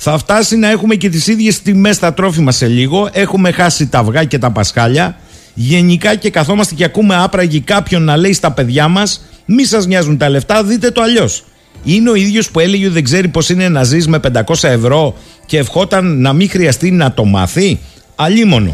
[0.00, 3.08] Θα φτάσει να έχουμε και τις ίδιες τιμές στα τρόφιμα σε λίγο.
[3.12, 5.16] Έχουμε χάσει τα αυγά και τα πασχάλια.
[5.54, 10.16] Γενικά και καθόμαστε και ακούμε άπραγοι κάποιον να λέει στα παιδιά μας μη σας νοιάζουν
[10.16, 11.44] τα λεφτά, δείτε το αλλιώς.
[11.84, 15.16] Είναι ο ίδιος που έλεγε ότι δεν ξέρει πως είναι να ζεις με 500 ευρώ
[15.46, 17.78] και ευχόταν να μην χρειαστεί να το μάθει.
[18.16, 18.72] Αλίμονο.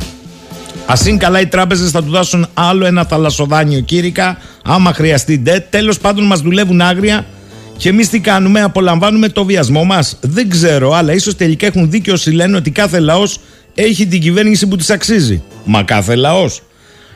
[0.86, 5.66] Α είναι καλά οι τράπεζες θα του δώσουν άλλο ένα θαλασσοδάνιο κήρυκα, άμα χρειαστεί ντε.
[5.70, 7.26] Τέλος πάντων, μας δουλεύουν άγρια
[7.76, 10.16] και εμείς τι κάνουμε, απολαμβάνουμε το βιασμό μας.
[10.20, 13.38] Δεν ξέρω, αλλά ίσως τελικά έχουν δίκιο όσοι λένε ότι κάθε λαός
[13.74, 15.42] έχει την κυβέρνηση που της αξίζει.
[15.64, 16.62] Μα κάθε λαός.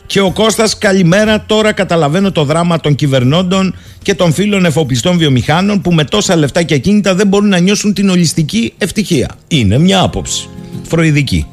[0.06, 5.80] Και ο Κώστας καλημέρα τώρα καταλαβαίνω το δράμα των κυβερνώντων και των φίλων εφοπλιστών βιομηχάνων
[5.80, 9.28] που με τόσα λεφτά και ακίνητα δεν μπορούν να νιώσουν την ολιστική ευτυχία.
[9.48, 10.48] Είναι μια άποψη.
[10.82, 11.46] Φροηδική.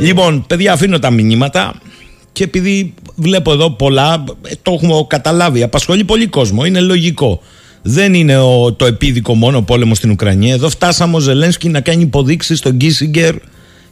[0.00, 1.74] Λοιπόν, παιδιά, αφήνω τα μηνύματα
[2.32, 7.40] και επειδή βλέπω εδώ πολλά, ε, το έχουμε καταλάβει, απασχολεί πολύ κόσμο, είναι λογικό.
[7.82, 10.54] Δεν είναι ο, το επίδικο μόνο πόλεμο στην Ουκρανία.
[10.54, 13.34] Εδώ φτάσαμε ο Ζελένσκι να κάνει υποδείξεις στον Γκίσιγκερ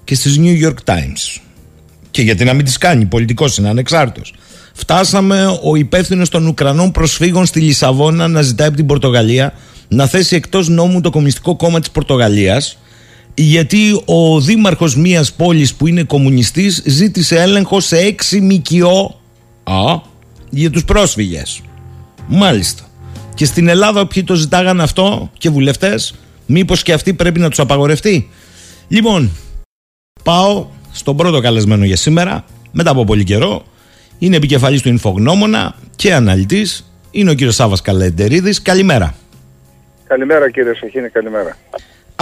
[0.04, 1.40] και στις New York Times.
[2.10, 4.34] Και γιατί να μην τις κάνει, πολιτικός είναι ανεξάρτητος.
[4.74, 9.52] Φτάσαμε ο υπεύθυνος των Ουκρανών προσφύγων στη Λισαβόνα να ζητάει από την Πορτογαλία
[9.88, 12.78] να θέσει εκτός νόμου το Κομμουνιστικό Κόμμα της Πορτογαλίας
[13.34, 19.20] γιατί ο δήμαρχος μιας πόλης που είναι κομμουνιστής ζήτησε έλεγχο σε έξι μικιό
[19.62, 20.00] α,
[20.50, 21.62] για τους πρόσφυγες.
[22.26, 22.82] Μάλιστα.
[23.34, 26.14] Και στην Ελλάδα όποιοι το ζητάγαν αυτό και βουλευτές,
[26.46, 28.30] μήπως και αυτοί πρέπει να τους απαγορευτεί.
[28.88, 29.30] Λοιπόν,
[30.22, 33.64] πάω στον πρώτο καλεσμένο για σήμερα, μετά από πολύ καιρό.
[34.18, 36.92] Είναι επικεφαλής του Ινφογνώμονα και αναλυτής.
[37.10, 38.62] Είναι ο κύριος Σάβας Καλεντερίδης.
[38.62, 39.14] Καλημέρα.
[40.06, 41.56] Καλημέρα κύριε Σαχίνη, καλημέρα.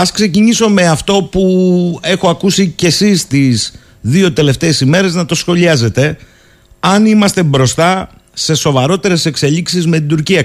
[0.00, 5.34] Ας ξεκινήσω με αυτό που έχω ακούσει και εσείς τις δύο τελευταίες ημέρες να το
[5.34, 6.16] σχολιάζετε.
[6.80, 10.42] Αν είμαστε μπροστά σε σοβαρότερες εξελίξεις με την Τουρκία,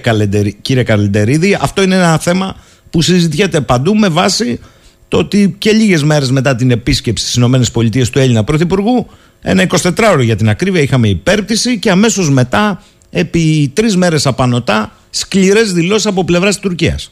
[0.62, 2.56] κύριε Καλεντερίδη, αυτό είναι ένα θέμα
[2.90, 4.60] που συζητιέται παντού με βάση
[5.08, 9.08] το ότι και λίγες μέρες μετά την επίσκεψη στις ΗΠΑ του Έλληνα Πρωθυπουργού,
[9.42, 15.74] ένα 24ωρο για την ακρίβεια, είχαμε υπέρπτυση και αμέσως μετά, επί τρεις μέρες απανοτά, σκληρές
[15.74, 17.12] δηλώσεις από πλευράς της Τουρκίας.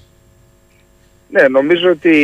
[1.31, 2.15] Ναι, νομίζω ότι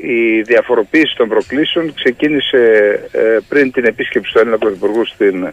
[0.00, 2.58] η διαφοροποίηση των προκλήσεων ξεκίνησε
[3.12, 5.52] ε, πριν την επίσκεψη του Έλληνα Πρωθυπουργού στην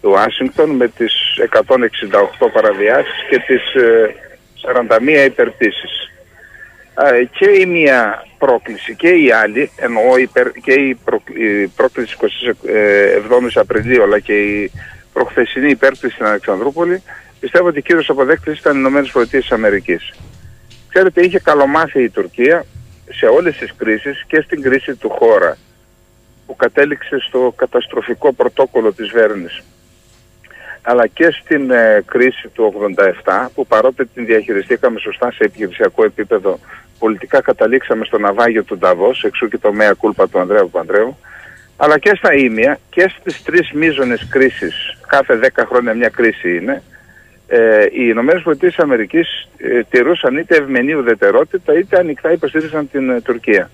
[0.00, 1.14] Ουάσιγκτον με τις
[1.50, 3.62] 168 παραβιάσεις και τις
[4.88, 6.10] 41 ε, υπερτήσεις.
[6.94, 10.02] Ε, και η μία πρόκληση και η άλλη, εννοώ
[10.62, 14.70] και η, προ, η πρόκληση 27 Απριλίου αλλά και η
[15.12, 17.02] προχθεσινή υπέρπτυση στην Αλεξανδρούπολη,
[17.40, 20.12] πιστεύω ότι κύριος αποδέκτης ήταν οι Ηνωμένες Πολιτείες της Αμερικής.
[20.94, 22.64] Ξέρετε, είχε καλομάθει η Τουρκία
[23.10, 25.56] σε όλες τις κρίσεις και στην κρίση του χώρα
[26.46, 29.62] που κατέληξε στο καταστροφικό πρωτόκολλο της Βέρνης
[30.82, 32.74] αλλά και στην ε, κρίση του
[33.24, 36.58] 87 που παρότι την διαχειριστήκαμε σωστά σε επιχειρησιακό επίπεδο
[36.98, 41.18] πολιτικά καταλήξαμε στο ναυάγιο του Νταβός εξού και το μέα κούλπα του Ανδρέου Παντρέου
[41.76, 46.82] αλλά και στα ίμια και στις τρεις μείζονες κρίσεις κάθε 10 χρόνια μια κρίση είναι
[47.54, 53.20] ε, οι Ηνωμένες Πολιτείες Αμερικής ε, τηρούσαν είτε ευμενή ουδετερότητα είτε ανοιχτά υποστήριζαν την ε,
[53.20, 53.70] Τουρκία.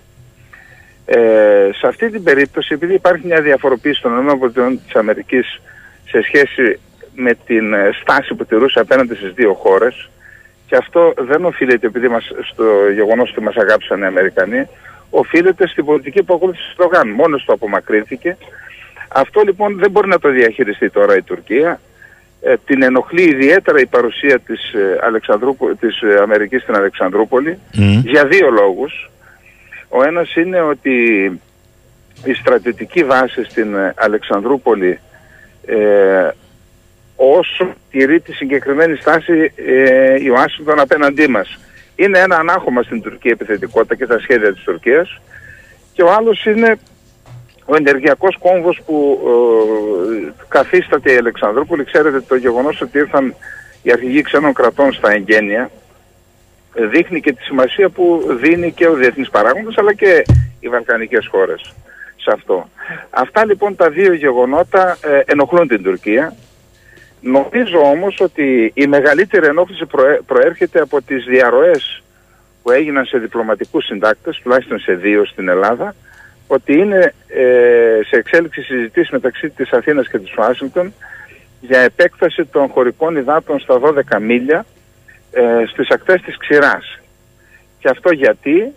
[1.05, 4.51] Ε, σε αυτή την περίπτωση, επειδή υπάρχει μια διαφοροποίηση των ΗΠΑ
[4.87, 5.61] της Αμερικής
[6.05, 6.81] σε σχέση
[7.15, 10.11] με την ε, στάση που τηρούσε απέναντι στις δύο χώρες
[10.67, 12.65] και αυτό δεν οφείλεται επειδή μας, στο
[12.95, 14.69] γεγονός ότι μας αγάπησαν οι Αμερικανοί,
[15.11, 17.09] οφείλεται στην πολιτική που ακολούθησε στο Γαν.
[17.09, 18.37] Μόνος του απομακρύνθηκε.
[19.09, 21.81] Αυτό λοιπόν δεν μπορεί να το διαχειριστεί τώρα η Τουρκία.
[22.41, 27.59] Ε, την ενοχλεί ιδιαίτερα η παρουσία της, ε, Αλεξανδρούπο, της ε, Αμερικής στην Αλεξανδρούπολη
[28.05, 29.11] για δύο λόγους.
[29.89, 30.93] Ο ένας είναι ότι
[32.25, 35.01] η στρατιωτική βάση στην ε, Αλεξανδρούπολη
[35.67, 36.29] ε,
[37.17, 41.59] όσο τηρεί τη συγκεκριμένη στάση ε, η Ουάσιγκτον απέναντί μας.
[41.97, 45.21] Είναι ένα ανάχωμα στην Τουρκία επιθετικότητα και τα σχέδια της Τουρκίας
[45.93, 46.77] και ο άλλος είναι
[47.71, 51.85] ο ενεργειακός κόμβος που ε, καθίσταται η Αλεξανδρούπολη.
[51.85, 53.35] Ξέρετε το γεγονός ότι ήρθαν
[53.83, 55.71] οι αρχηγοί ξένων κρατών στα εγγένεια
[56.75, 60.25] ε, δείχνει και τη σημασία που δίνει και ο διεθνής παράγοντας αλλά και
[60.61, 61.75] οι βαλκανικές χώρες
[62.17, 62.69] σε αυτό.
[63.11, 66.35] Αυτά λοιπόν τα δύο γεγονότα ε, ενοχλούν την Τουρκία.
[67.21, 69.87] Νομίζω όμως ότι η μεγαλύτερη ενόχληση
[70.27, 72.03] προέρχεται από τις διαρροές
[72.63, 75.95] που έγιναν σε διπλωματικούς συντάκτες, τουλάχιστον σε δύο στην Ελλάδα,
[76.49, 80.93] ότι είναι ε, σε εξέλιξη συζητήσεις μεταξύ της Αθήνας και της Ουάσιγκτον
[81.61, 84.67] για επέκταση των χωρικών υδάτων στα 12 μίλια
[85.31, 86.99] ε, στις ακτές της Ξηράς.
[87.79, 88.75] Και αυτό γιατί,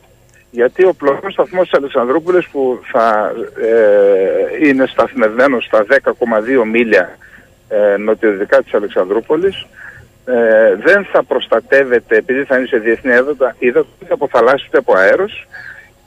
[0.51, 7.17] γιατί ο πλωτός σταθμός της Αλεξανδρούπολης που θα ε, είναι σταθμευμένος στα 10,2 μίλια
[7.69, 9.65] ε, νοτιοδυτικά της Αλεξανδρούπολης
[10.25, 14.97] ε, δεν θα προστατεύεται επειδή θα είναι σε διεθνή έδωτα είτε από θαλάσσιο είτε από
[14.97, 15.47] αέρος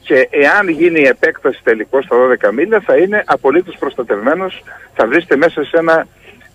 [0.05, 2.17] και εάν γίνει η επέκταση τελικώς στα
[2.49, 4.63] 12 μίλια θα είναι απολύτως προστατευμένος,
[4.95, 6.07] θα βρίσκεται μέσα σε ένα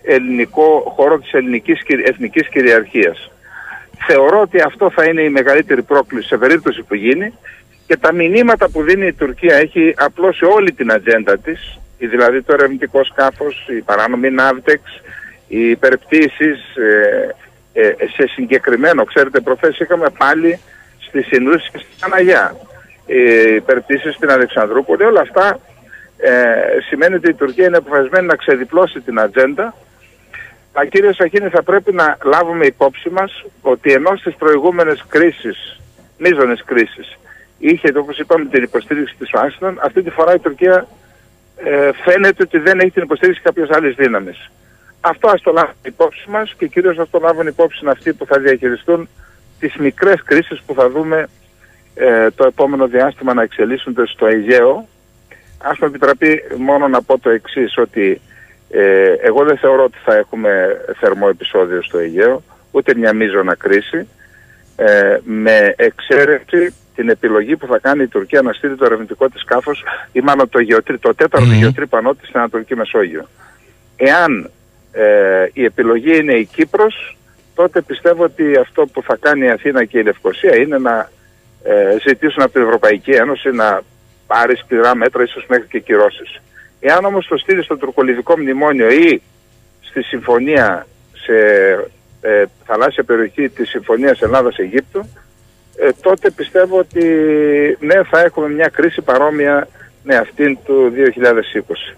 [0.03, 3.31] ελληνικό χώρο της ελληνικής εθνικής κυριαρχίας.
[4.07, 7.33] Θεωρώ ότι αυτό θα είναι η μεγαλύτερη πρόκληση σε περίπτωση που γίνει.
[7.87, 12.53] Και τα μηνύματα που δίνει η Τουρκία έχει απλώσει όλη την ατζέντα της, δηλαδή το
[12.53, 15.01] ερευνητικό σκάφος, η παράνομη ναύτεξ,
[15.47, 17.35] οι υπερπτήσεις ε,
[17.73, 20.59] ε, σε συγκεκριμένο, ξέρετε προχθές είχαμε πάλι
[20.99, 22.68] στη Συνούση και στην Αναγιά οι
[23.55, 25.59] υπερπτήσεις στην Αλεξανδρούπολη, όλα αυτά
[26.17, 26.31] ε,
[26.87, 29.73] σημαίνει ότι η Τουρκία είναι αποφασισμένη να ξεδιπλώσει την ατζέντα
[30.79, 35.79] Μα κύριε Σαχίνη θα πρέπει να λάβουμε υπόψη μας ότι ενώ στις προηγούμενες κρίσεις,
[36.17, 37.17] μείζονες κρίσεις,
[37.57, 40.87] είχε όπως είπαμε την υποστήριξη της Ουάσινγκτον, αυτή τη φορά η Τουρκία
[41.55, 44.51] ε, φαίνεται ότι δεν έχει την υποστήριξη κάποιες άλλες δύναμες.
[45.01, 48.39] Αυτό ας το λάβουμε υπόψη μας και κυρίως ας το λάβουν υπόψη αυτοί που θα
[48.39, 49.09] διαχειριστούν
[49.59, 51.27] τις μικρές κρίσεις που θα δούμε
[51.95, 54.87] ε, το επόμενο διάστημα να εξελίσσονται στο Αιγαίο.
[55.63, 58.21] Ας με επιτραπεί μόνο να πω το εξής ότι
[58.69, 64.07] ε, εγώ δεν θεωρώ ότι θα έχουμε θερμό επεισόδιο στο Αιγαίο, ούτε μια μείζωνα κρίση,
[64.75, 69.41] ε, με εξαίρεση την επιλογή που θα κάνει η Τουρκία να στείλει το ερευνητικό της
[69.41, 71.59] σκάφος ή μάλλον το, γεωτρί, το τέταρτο mm.
[71.59, 73.27] γεωτρύπανό της στην Ανατολική Μεσόγειο.
[73.95, 74.49] Εάν
[74.91, 77.17] ε, η επιλογή είναι η Κύπρος,
[77.55, 81.09] τότε πιστεύω ότι αυτό που θα κάνει η Αθήνα και η Λευκοσία είναι να
[81.63, 83.81] ε, ζητήσουν από την Ευρωπαϊκή Ένωση να
[84.27, 86.41] πάρει σκληρά μέτρα, ίσως μέχρι και κυρώσεις.
[86.79, 89.21] Εάν όμως το στείλει στο τουρκολιβικό μνημόνιο ή
[89.81, 91.33] στη συμφωνία σε
[92.21, 95.09] ε, θαλάσσια περιοχή της Συμφωνίας Ελλάδας-Αιγύπτου,
[95.75, 97.03] ε, τότε πιστεύω ότι
[97.79, 99.67] ναι θα έχουμε μια κρίση παρόμοια
[100.03, 101.95] με αυτήν του 2020.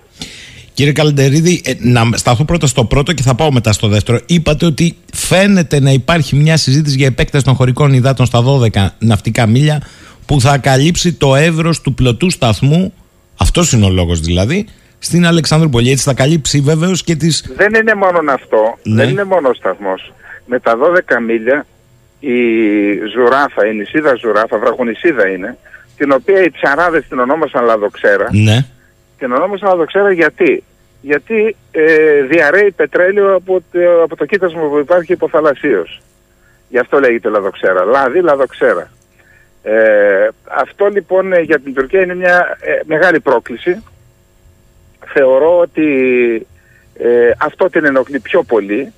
[0.73, 4.19] Κύριε Καλεντερίδη, ε, να σταθώ πρώτα στο πρώτο και θα πάω μετά στο δεύτερο.
[4.25, 9.47] Είπατε ότι φαίνεται να υπάρχει μια συζήτηση για επέκταση των χωρικών υδάτων στα 12 ναυτικά
[9.47, 9.81] μίλια
[10.25, 12.93] που θα καλύψει το εύρος του πλωτού σταθμού,
[13.37, 14.65] αυτός είναι ο λόγος δηλαδή,
[14.99, 15.91] στην Αλεξανδρούπολη.
[15.91, 17.53] Έτσι θα καλύψει βέβαια και τις...
[17.55, 18.95] Δεν είναι μόνο αυτό, ναι.
[18.95, 20.13] δεν είναι μόνο ο σταθμός.
[20.45, 20.77] Με τα
[21.17, 21.65] 12 μίλια
[22.19, 22.37] η
[23.13, 25.57] Ζουράφα, η νησίδα Ζουράφα, βραχονισίδα είναι,
[25.97, 28.27] την οποία οι ψαράδες την ονόμασαν Λαδοξέρα.
[28.31, 28.65] Ναι.
[29.21, 30.63] Την ονόμασαν Λαδοξέρα γιατί
[31.01, 36.01] γιατί ε, διαρρέει πετρέλαιο από, το, από το κοίτασμα που υπάρχει υποθαλασσίως.
[36.69, 37.83] Γι' αυτό λέγεται λαδοξέρα.
[37.83, 38.91] Λάδι, λαδοξέρα.
[39.63, 43.83] Ε, αυτό λοιπόν ε, για την Τουρκία είναι μια ε, μεγάλη πρόκληση.
[45.13, 45.87] Θεωρώ ότι
[46.93, 48.93] ε, αυτό την ενοχλεί πιο πολύ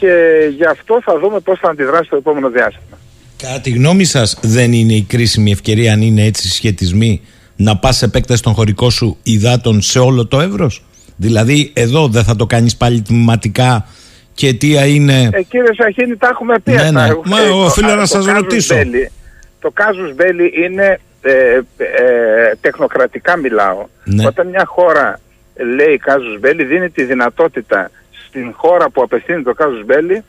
[0.00, 2.98] και γι' αυτό θα δούμε πώς θα αντιδράσει το επόμενο διάστημα.
[3.36, 7.22] Κατά τη γνώμη σας δεν είναι η κρίσιμη ευκαιρία αν είναι έτσι σχετισμοί
[7.56, 10.82] να πας επέκταση των χωρικών σου υδάτων σε όλο το εύρος;
[11.16, 13.86] Δηλαδή εδώ δεν θα το κάνεις πάλι τμηματικά
[14.34, 15.28] και αιτία είναι...
[15.32, 17.08] Ε, κύριε Σαχίνη τα έχουμε πει ναι, ναι.
[17.24, 18.74] Μα οφείλω να σας ρωτήσω.
[19.60, 23.86] το κάζους μπέλι είναι ε, ε, τεχνοκρατικά μιλάω.
[24.04, 24.26] Ναι.
[24.26, 25.20] Όταν μια χώρα
[25.76, 27.90] λέει κάζους μπέλι δίνει τη δυνατότητα
[28.26, 30.24] στην χώρα που απευθύνει το κάζους μπέλι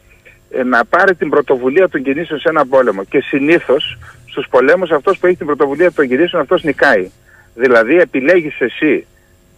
[0.51, 3.03] ε, να πάρει την πρωτοβουλία των κινήσεων σε ένα πόλεμο.
[3.03, 3.97] Και συνήθως
[4.37, 7.11] στους πολέμους αυτός που έχει την πρωτοβουλία των κινήσεων αυτός νικάει.
[7.55, 9.07] Δηλαδή επιλέγεις εσύ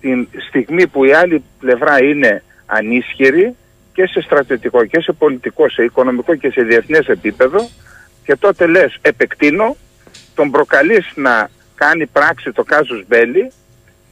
[0.02, 3.56] την στιγμή που η άλλη πλευρά είναι ανίσχυρη
[3.94, 7.70] και και σε στρατιωτικό και σε πολιτικό, σε οικονομικό και σε διεθνές επίπεδο
[8.24, 9.76] και τότε λες επεκτείνω,
[10.36, 13.52] τον προκαλείς να κάνει πράξη το κάζους μπέλι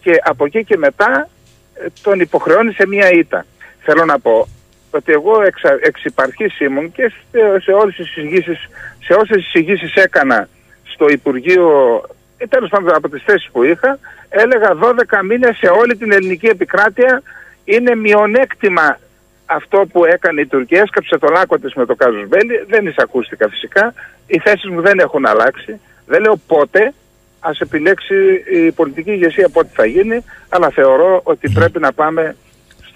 [0.02, 1.30] και από εκεί και μετά
[1.74, 3.46] ε, τον υποχρεώνει σε μία ήττα.
[3.82, 4.48] Θέλω να πω
[4.92, 8.70] ότι εγώ εξ, εξ υπαρχής ήμουν και σε, σε όλες τις συζητήσεις,
[9.04, 10.50] σε όσες συζητήσεις έκανα
[10.98, 12.02] στο Υπουργείο,
[12.38, 16.46] ε, τέλος πάντων από τις θέσεις που είχα, έλεγα 12 μήνες σε όλη την ελληνική
[16.46, 17.22] επικράτεια
[17.64, 19.00] είναι μειονέκτημα
[19.46, 20.82] αυτό που έκανε η Τουρκία.
[20.82, 23.94] Έσκαψε το λάκκο της με το Κάζος Μπέλη, δεν εισακούστηκα φυσικά.
[24.28, 25.80] Οι θέσεις μου δεν έχουν αλλάξει.
[26.06, 26.94] Δεν λέω πότε,
[27.40, 32.36] ας επιλέξει η πολιτική ηγεσία πότε θα γίνει, αλλά θεωρώ ότι πρέπει να πάμε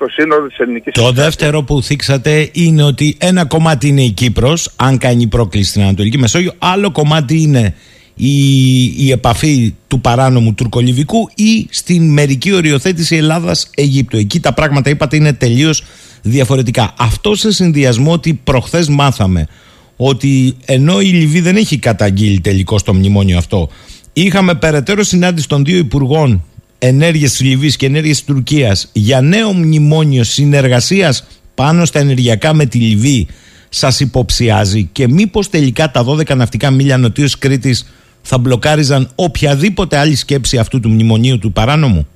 [0.01, 4.71] στο σύνολο της ελληνικής Το δεύτερο που θίξατε είναι ότι ένα κομμάτι είναι η Κύπρος,
[4.75, 7.75] αν κάνει πρόκληση στην Ανατολική Μεσόγειο, άλλο κομμάτι είναι
[8.15, 14.17] η, η επαφή του παράνομου τουρκολιβικού ή στην μερική οριοθέτηση Ελλάδας-Αιγύπτου.
[14.17, 15.83] Εκεί τα πράγματα είπατε είναι τελείως
[16.21, 16.93] διαφορετικά.
[16.97, 19.47] Αυτό σε συνδυασμό ότι προχθές μάθαμε
[19.95, 23.69] ότι ενώ η Λιβύη δεν έχει καταγγείλει τελικό στο μνημόνιο αυτό,
[24.13, 26.43] είχαμε περαιτέρω συνάντηση των δύο υπουργών
[26.83, 32.65] ενέργεια της Λιβύης και ενέργεια της Τουρκίας για νέο μνημόνιο συνεργασίας πάνω στα ενεργειακά με
[32.65, 33.27] τη Λιβύη
[33.69, 40.15] σας υποψιάζει και μήπως τελικά τα 12 ναυτικά μίλια νοτίω Κρήτης θα μπλοκάριζαν οποιαδήποτε άλλη
[40.15, 42.07] σκέψη αυτού του μνημονίου του παράνομου;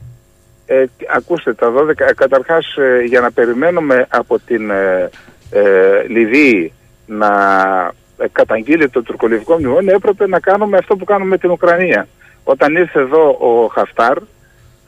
[0.65, 0.85] Ε,
[1.15, 5.09] ακούστε, τα 12, ε, καταρχάς ε, για να περιμένουμε από την ε,
[5.49, 5.61] ε
[6.07, 6.73] Λιβύη
[7.05, 7.29] να
[8.31, 12.07] καταγγείλει το τουρκολιβικό μνημόνιο έπρεπε να κάνουμε αυτό που κάνουμε με την Ουκρανία.
[12.43, 14.17] Όταν ήρθε εδώ ο Χαφτάρ,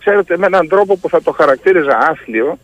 [0.07, 2.57] ξέρετε με έναν τρόπο που θα το χαρακτήριζα άθλιο,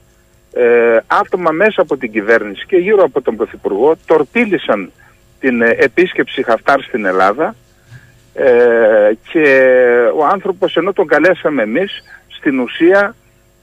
[0.54, 4.92] ε, άτομα μέσα από την κυβέρνηση και γύρω από τον Πρωθυπουργό τορπίλησαν
[5.40, 7.56] την επίσκεψη Χαφτάρ στην Ελλάδα
[8.34, 9.76] ε, και
[10.16, 13.16] ο άνθρωπος ενώ τον καλέσαμε εμείς στην ουσία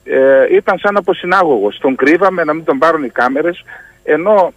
[0.05, 1.79] ε, ήταν σαν αποσυνάγωγος.
[1.79, 3.65] Τον κρύβαμε να μην τον πάρουν οι κάμερες
[4.05, 4.53] ενώ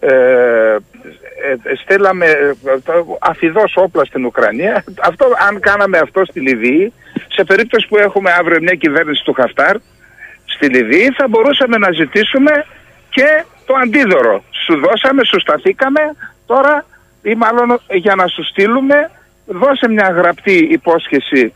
[0.00, 0.76] ε,
[1.42, 2.52] ε, στέλναμε ε,
[3.20, 4.84] αφιδώς όπλα στην Ουκρανία.
[5.08, 6.92] Αυτό, αν κάναμε αυτό στη Λιβύη,
[7.28, 9.76] σε περίπτωση που έχουμε αύριο μια κυβέρνηση του Χαφτάρ
[10.44, 12.64] στη Λιβύη θα μπορούσαμε να ζητήσουμε
[13.10, 14.44] και το αντίδωρο.
[14.66, 16.00] Σου δώσαμε, σου σταθήκαμε,
[16.46, 16.84] τώρα
[17.22, 19.10] ή μάλλον για να σου στείλουμε
[19.46, 21.52] δώσε μια γραπτή υπόσχεση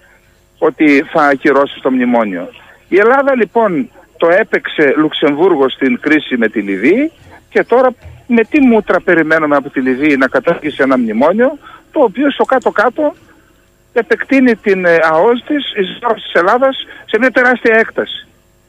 [0.58, 2.48] ότι θα ακυρώσεις το μνημόνιο.
[2.88, 7.12] Η Ελλάδα λοιπόν το έπαιξε Λουξεμβούργο στην κρίση με τη Λιβύη
[7.48, 7.94] και τώρα
[8.26, 11.58] με τι μούτρα περιμένουμε από τη Λιβύη να καταργήσει ένα μνημόνιο
[11.92, 13.14] το οποίο στο κάτω-κάτω
[13.98, 18.26] επεκτείνει την ε, ΑΟΣ της εις της Ελλάδας σε μια τεράστια έκταση.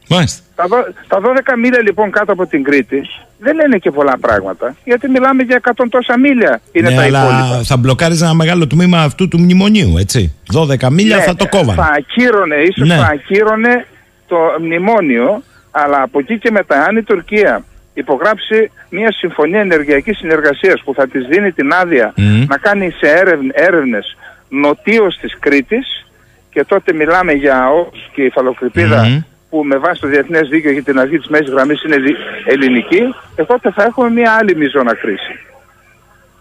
[0.09, 0.41] Μάλιστα.
[0.55, 0.65] Τα,
[1.07, 3.01] τα 12 μίλια λοιπόν κάτω από την Κρήτη
[3.39, 4.75] δεν είναι και πολλά πράγματα.
[4.83, 7.63] Γιατί μιλάμε για 100 τόσα μίλια είναι ναι, τα αλλά υπόλοιπα.
[7.63, 10.35] θα μπλοκάριζε ένα μεγάλο τμήμα αυτού του μνημονίου, έτσι.
[10.53, 11.81] 12 μίλια ναι, θα το κόβανε.
[11.81, 12.95] Θα ακύρωνε, ίσως Ναι.
[12.95, 13.85] θα ακύρωνε
[14.27, 17.63] το μνημόνιο, αλλά από εκεί και μετά, αν η Τουρκία
[17.93, 22.45] υπογράψει μια συμφωνία ενεργειακής συνεργασίας που θα της δίνει την άδεια Μμμ.
[22.47, 24.15] να κάνει σε έρευ, έρευνες
[24.49, 26.05] νοτίως της Κρήτης
[26.49, 29.19] και τότε μιλάμε για ως και η υφαλοκρηπίδα Μμμ.
[29.49, 32.15] που με βάση το διεθνές δίκαιο για την αυγή της μέσης γραμμής είναι δι-
[32.45, 33.01] ελληνική,
[33.35, 35.39] ε, τότε θα έχουμε μια άλλη μιζώνα κρίση.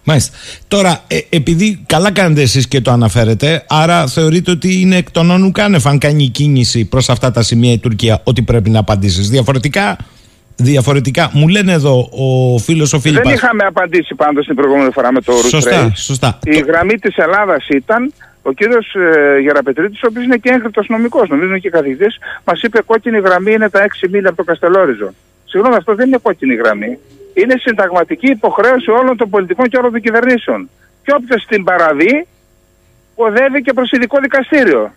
[0.06, 0.36] Μάλιστα.
[0.68, 5.30] Τώρα, ε, επειδή καλά κάνετε εσείς και το αναφέρετε, άρα θεωρείτε ότι είναι εκ των
[5.30, 9.28] όνου κάνευ αν κάνει κίνηση προς αυτά τα σημεία η Τουρκία ότι πρέπει να απαντήσεις.
[9.30, 9.96] Διαφορετικά,
[10.56, 15.12] διαφορετικά, μου λένε εδώ ο φίλος ο Φίλιππας Δεν είχαμε απαντήσει πάντως την προηγούμενη φορά
[15.12, 15.90] με το Σωστά, Root Race.
[15.94, 16.38] σωστά.
[16.44, 20.86] Η Το- γραμμή της Ελλάδας ήταν ο κύριος ε, Γεραπετρίτης, ο οποίος είναι και έγκλητος
[20.88, 24.44] νομικός, νομίζω είναι και καθηγητής, μας είπε κόκκινη γραμμή είναι τα 6 μίλια από το
[24.44, 25.10] Καστελόριζο.
[25.44, 26.98] Συγγνώμη, αυτό δεν είναι κόκκινη γραμμή.
[27.34, 30.68] Είναι συνταγματική υποχρέωση όλων των πολιτικών και όλων των κυβερνήσεων.
[31.04, 32.26] Και όποιος την παραδεί,
[33.14, 34.92] οδεύει και προς ειδικό δικαστήριο.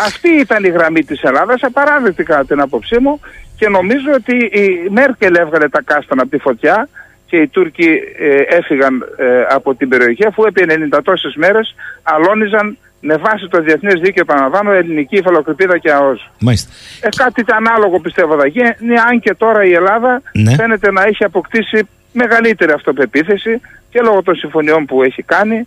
[0.00, 3.20] Αυτή ήταν η γραμμή της Ελλάδας, απαράδεκτη κατά την άποψή μου
[3.56, 6.88] και νομίζω ότι η Μέρκελ έβγαλε τα κάστανα από τη φωτιά
[7.26, 7.88] και οι Τούρκοι
[8.18, 10.64] ε, έφυγαν ε, από την περιοχή αφού επί
[10.94, 16.30] 90 τόσες μέρες αλώνιζαν με βάση το διεθνές δίκαιο επαναλαμβάνω ελληνική υφαλοκρηπίδα και ΑΟΣ.
[16.40, 16.72] Μάλιστα.
[17.00, 20.54] Ε, κάτι ανάλογο πιστεύω θα γίνει, αν και τώρα η Ελλάδα Ναι.
[20.54, 25.66] φαίνεται να έχει αποκτήσει μεγαλύτερη αυτοπεποίθηση και λόγω των συμφωνιών που έχει κάνει,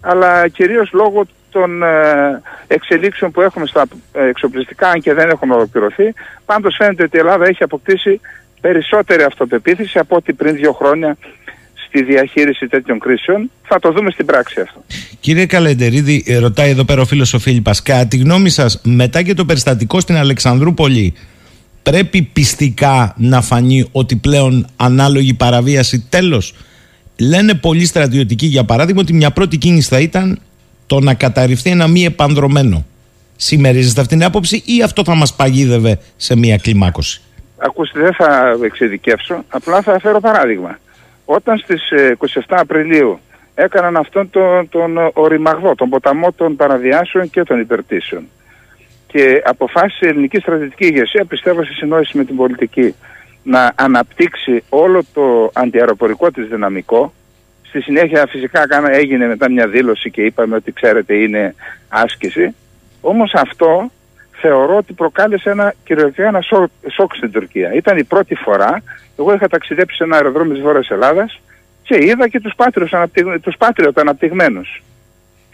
[0.00, 5.50] αλλά κυρίως λόγω των ε, εξελίξεων που έχουμε στα ε, εξοπλιστικά, αν και δεν έχουν
[5.50, 6.14] ολοκληρωθεί.
[6.44, 8.20] Πάντως φαίνεται ότι η Ελλάδα έχει αποκτήσει
[8.60, 11.16] περισσότερη αυτοπεποίθηση από ό,τι πριν δύο χρόνια
[11.86, 13.50] στη διαχείριση τέτοιων κρίσεων.
[13.62, 14.84] Θα το δούμε στην πράξη αυτό.
[15.20, 19.22] Κύριε Καλεντερίδη, ε, ρωτάει εδώ πέρα ο φίλος ο Φίλιππας, κατά τη γνώμη σας, μετά
[19.22, 21.14] και το περιστατικό στην Αλεξανδρούπολη,
[21.82, 26.54] πρέπει πιστικά να φανεί ότι πλέον ανάλογη παραβίαση τέλος.
[27.18, 30.38] Λένε πολλοί στρατιωτικοί, για παράδειγμα, ότι μια πρώτη κίνηση θα ήταν
[30.92, 32.84] το να καταρριφθεί ένα μη επανδρομένο.
[33.36, 37.20] Συμμερίζεστε αυτήν την άποψη ή αυτό θα μας παγίδευε σε μια κλιμάκωση;
[37.56, 40.78] ακούστε δεν θα εξειδικεύσω, απλά θα φέρω παράδειγμα.
[41.24, 41.82] Όταν στις
[42.18, 43.18] 27 ε, Απριλίου
[43.54, 48.28] έκαναν αυτόν τον, τον οριμαγδό, τον ποταμό των παραδιάσεων και των υπερτήσεων
[49.06, 52.94] και αποφάσισε η ελληνική στρατιωτική ηγεσία, πιστεύω σε συνόηση με την πολιτική,
[53.42, 57.12] να αναπτύξει όλο το αντιαεροπορικό της δυναμικό.
[57.72, 61.54] Στη συνέχεια φυσικά έγινε μετά μια δήλωση και είπαμε ότι ξέρετε είναι
[61.88, 62.54] άσκηση.
[63.00, 63.90] Όμως αυτό
[64.32, 66.40] θεωρώ ότι προκάλεσε ένα κυριολεκτικά ένα
[66.90, 67.72] σοκ στην Τουρκία.
[67.72, 68.82] Ήταν η πρώτη φορά,
[69.18, 71.40] εγώ είχα ταξιδέψει σε ένα αεροδρόμιο της Βόρειας Ελλάδας
[71.82, 73.26] και είδα και τους πάτριους, αναπτυγ...
[73.40, 74.82] τους πάτριωτ αναπτυγμένους.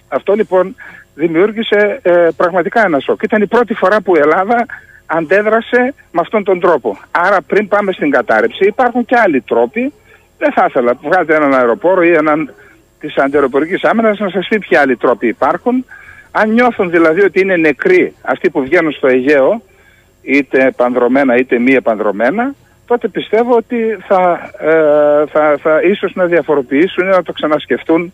[0.09, 0.75] Αυτό λοιπόν
[1.15, 3.23] δημιούργησε ε, πραγματικά ένα σοκ.
[3.23, 4.67] Ήταν η πρώτη φορά που η Ελλάδα
[5.07, 6.99] αντέδρασε με αυτόν τον τρόπο.
[7.11, 9.93] Άρα πριν πάμε στην κατάρρευση υπάρχουν και άλλοι τρόποι.
[10.39, 12.55] Δεν θα ήθελα, βγάλετε έναν αεροπόρο ή έναν
[13.01, 15.85] της αντιεροπορικής άμυνας να σας πει ποιοι άλλοι τρόποι υπάρχουν.
[16.31, 19.63] Αν νιώθουν δηλαδή ότι είναι νεκροί αυτοί που βγαίνουν στο Αιγαίο,
[20.23, 22.55] είτε πανδρομένα είτε μη επανδρομένα,
[22.87, 23.77] τότε πιστεύω ότι
[24.09, 28.13] θα, ε, θα, θα ίσως να διαφοροποιήσουν ή να το ξανασκεφτούν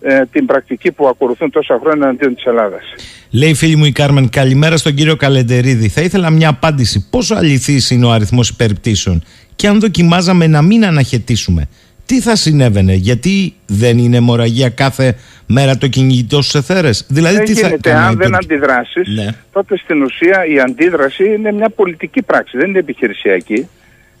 [0.00, 2.82] ε, την πρακτική που ακολουθούν τόσα χρόνια αντίον της Ελλάδας.
[3.30, 5.88] Λέει φίλη μου η Κάρμεν, καλημέρα στον κύριο Καλεντερίδη.
[5.88, 7.08] Θα ήθελα μια απάντηση.
[7.10, 9.22] Πόσο αληθής είναι ο αριθμός υπερπτήσεων;
[9.60, 11.68] Και αν δοκιμάζαμε να μην αναχαιτήσουμε,
[12.06, 17.44] τι θα συνέβαινε, γιατί δεν είναι αιμορραγία κάθε μέρα το κυνηγητό στους εθέρες; Δηλαδή, δεν
[17.44, 19.26] τι γίνεται, αν δεν αντιδράσεις, ναι.
[19.52, 23.68] τότε στην ουσία η αντίδραση είναι μια πολιτική πράξη, δεν είναι επιχειρησιακή.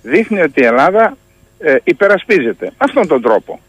[0.02, 1.16] Δείχνει ότι η Ελλάδα
[1.58, 3.60] ε, υπερασπίζεται αυτόν τον τρόπο.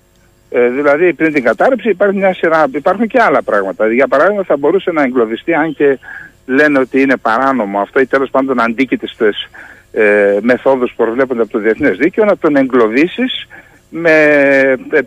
[0.50, 3.94] Ε, δηλαδή πριν την κατάρρευση υπάρχει μια σειρά, υπάρχουν και άλλα πράγματα.
[3.94, 6.00] Για παράδειγμα θα μπορούσε να εγκλωβιστεί αν και
[6.46, 9.50] λένε ότι είναι παράνομο αυτό ή τέλος πάντων αντίκειται στις
[9.92, 13.48] ε, μεθόδους που προβλέπονται από το Διεθνές Δίκαιο να τον εγκλωβίσεις
[13.90, 14.14] με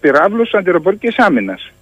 [0.01, 1.73] πυράβλους αντιροπορικής άμυνας.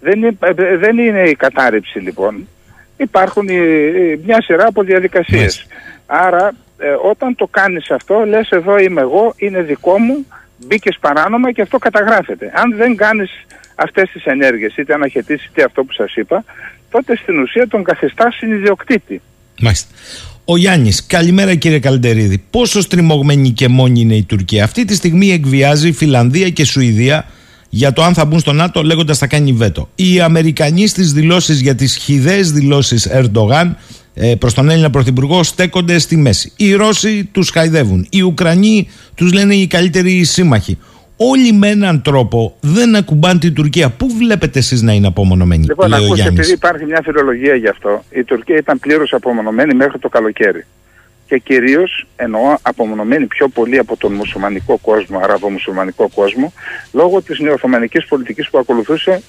[0.00, 2.48] Δεν είναι, ε, δεν είναι η κατάρρευση λοιπόν.
[2.96, 3.48] Υπάρχουν
[4.24, 5.66] μια σειρά από διαδικασίες.
[6.06, 10.26] Άρα ε, όταν το κάνεις αυτό λες εδώ είμαι εγώ, είναι δικό μου
[10.56, 12.52] μπήκες παράνομα και αυτό καταγράφεται.
[12.54, 13.30] Αν δεν κάνεις
[13.74, 16.44] αυτές τις ενέργειες, είτε αναχαιτήσει είτε αυτό που σας είπα,
[16.90, 19.20] τότε στην ουσία τον καθιστάς συνειδιοκτήτη.
[19.60, 19.94] Μάλιστα.
[20.44, 22.42] Ο Γιάννης, καλημέρα κύριε Καλντερίδη.
[22.50, 27.24] Πόσο στριμωγμένη και μόνη είναι η Τουρκία; Αυτή τη στιγμή εκβιάζει Φιλανδία και Σουηδία
[27.68, 29.88] για το αν θα μπουν στο ΝΑΤΟ λέγοντας θα κάνει βέτο.
[29.94, 33.76] Οι Αμερικανοί στις δηλώσεις για τις χιδαίε δηλώσεις Ερντογάν
[34.14, 36.52] ε, προς τον Έλληνα Πρωθυπουργό στέκονται στη μέση.
[36.56, 38.06] Οι Ρώσοι τους χαϊδεύουν.
[38.10, 40.78] Οι Ουκρανοί τους λένε οι καλύτεροι σύμμαχοι.
[41.30, 43.90] Όλοι με έναν τρόπο δεν ακουμπάνε την Τουρκία.
[43.90, 48.24] Πού βλέπετε εσείς να είναι απομονωμένοι, Λοιπόν, ακούστε, επειδή υπάρχει μια φιλολογία γι' αυτό, η
[48.24, 50.66] Τουρκία ήταν πλήρως απομονωμένη μέχρι το καλοκαίρι.
[51.26, 56.52] Και κυρίως εννοώ απομονωμένη πιο πολύ από τον μουσουλμανικό κόσμο, αραβο-μουσουλμανικό κόσμο,
[56.92, 59.22] λόγω της νεοοθωμανικής πολιτικής που ακολουθούσε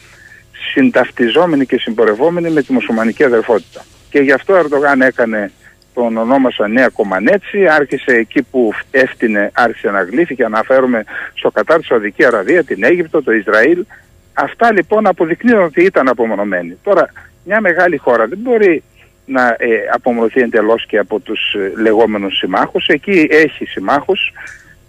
[0.73, 5.51] συνταυτιζόμενη και συμπορευόμενη με τη μουσουλμανική αδερφότητα και γι' αυτό ο Ερντογάν έκανε
[5.93, 11.79] τον ονόμασα Νέα Κομανέτσι, άρχισε εκεί που έφτιανε, άρχισε να γλύφει και αναφέρουμε στο Κατάρ,
[11.79, 13.85] τη Σαουδική Αραβία, την Αίγυπτο, το Ισραήλ.
[14.33, 16.77] Αυτά λοιπόν αποδεικνύουν ότι ήταν απομονωμένοι.
[16.83, 17.09] Τώρα,
[17.43, 18.83] μια μεγάλη χώρα δεν μπορεί
[19.25, 22.87] να ε, απομονωθεί εντελώς και από τους ε, λεγόμενους συμμάχους.
[22.87, 24.33] Εκεί έχει συμμάχους.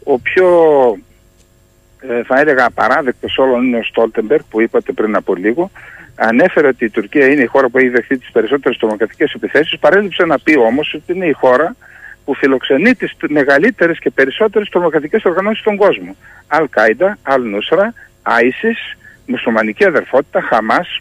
[0.05, 0.49] Ο πιο
[2.01, 5.71] ε, θα έλεγα απαράδεκτος όλων είναι ο Στόλτεμπερ που είπατε πριν από λίγο
[6.17, 9.79] ανέφερε ότι η Τουρκία είναι η χώρα που έχει δεχτεί τις περισσότερες τρομοκρατικές επιθέσεις.
[9.79, 11.77] Παρέλειψε να πει όμως ότι είναι η χώρα
[12.25, 16.17] που φιλοξενεί τις μεγαλύτερες και περισσότερες τρομοκρατικές οργανώσεις στον κόσμο.
[16.47, 18.97] Αλ-Κάιντα, Αλ-Νούσρα, Άισις,
[19.27, 21.01] Μουσουλμανική Αδερφότητα, Χαμάς.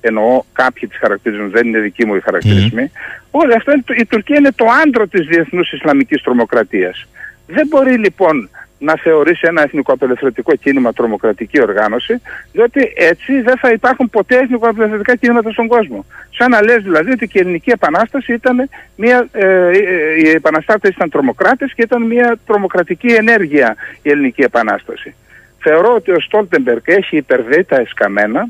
[0.00, 2.90] Εννοώ κάποιοι τις χαρακτηρίζουν, δεν είναι δική μου οι χαρακτηρισμοί.
[2.94, 3.28] Mm.
[3.30, 7.06] Όλα αυτά η Τουρκία είναι το άντρο της διεθνούς Ισλαμικής τρομοκρατίας.
[7.46, 12.20] Δεν μπορεί λοιπόν να θεωρήσει ένα εθνικό απελευθερωτικό κίνημα τρομοκρατική οργάνωση,
[12.52, 16.04] διότι έτσι δεν θα υπάρχουν ποτέ εθνικό απελευθερωτικά κίνηματα στον κόσμο.
[16.30, 20.94] Σαν να λες δηλαδή ότι και η ελληνική επανάσταση ήταν μια, ε, ε οι επαναστάτες
[20.94, 25.14] ήταν τρομοκράτες και ήταν μια τρομοκρατική ενέργεια η ελληνική επανάσταση.
[25.58, 28.48] Θεωρώ ότι ο Στόλτεμπεργκ έχει υπερβεί τα εσκαμένα,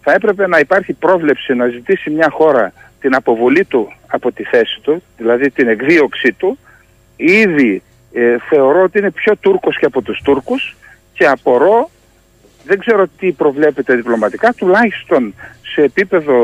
[0.00, 4.80] θα έπρεπε να υπάρχει πρόβλεψη να ζητήσει μια χώρα την αποβολή του από τη θέση
[4.82, 6.58] του, δηλαδή την εκδίωξή του,
[7.16, 7.82] ήδη
[8.18, 10.76] ε, θεωρώ ότι είναι πιο Τούρκος και από τους Τούρκους
[11.12, 11.90] και απορώ,
[12.64, 16.36] δεν ξέρω τι προβλέπεται διπλωματικά, τουλάχιστον σε επίπεδο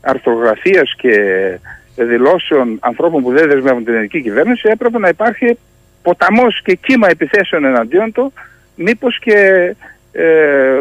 [0.00, 1.16] αρθρογραφίας και
[1.96, 5.58] δηλώσεων ανθρώπων που δεν δεσμεύουν την ελληνική κυβέρνηση έπρεπε να υπάρχει
[6.02, 8.32] ποταμός και κύμα επιθέσεων εναντίον του
[8.74, 9.36] μήπως και
[10.12, 10.78] ε,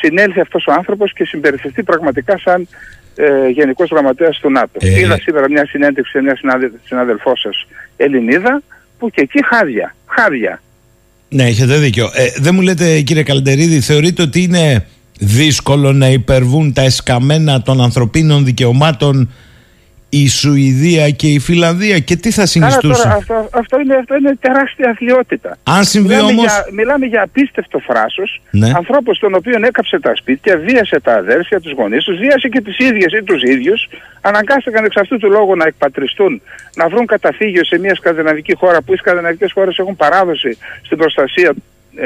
[0.00, 2.68] συνέλθει αυτός ο άνθρωπος και συμπεριφερθεί πραγματικά σαν
[3.16, 4.78] ε, Γενικός Γραμματέας του ΝΑΤΟ.
[4.80, 5.00] Ε...
[5.00, 6.38] Είδα σήμερα μια συνέντευξη σε μια
[6.84, 7.66] συνάδελφό σας
[7.96, 8.62] Ελληνίδα
[9.04, 9.94] που και εκεί χάδια.
[10.06, 10.62] Χάδια.
[11.28, 12.10] Ναι, έχετε δίκιο.
[12.14, 14.86] Ε, δεν μου λέτε κύριε Καλντερίδη, θεωρείτε ότι είναι
[15.18, 19.30] δύσκολο να υπερβούν τα εσκαμμένα των ανθρωπίνων δικαιωμάτων
[20.22, 24.14] η Σουηδία και η Φιλανδία και τι θα Άρα συνιστούσε; τώρα αυτό, αυτό, είναι, αυτό
[24.16, 25.56] είναι τεράστια αθλειότητα.
[25.62, 26.44] Αν συμβεί Μιλάμε, όμως...
[26.44, 28.70] για, μιλάμε για απίστευτο φράσος Ναι.
[28.76, 32.78] ανθρώπους των οποίων έκαψε τα σπίτια, βίασε τα αδέρφια, τους γονείς τους, βίασε και τις
[32.78, 33.88] ίδιες ή τους ίδιους,
[34.20, 36.42] αναγκάστηκαν εξ αυτού του λόγου να εκπατριστούν,
[36.76, 41.48] να βρουν καταφύγιο σε μια σκανδιναβική χώρα που οι σκανδιναβικές χώρες έχουν παράδοση στην προστασία
[41.48, 41.54] ε,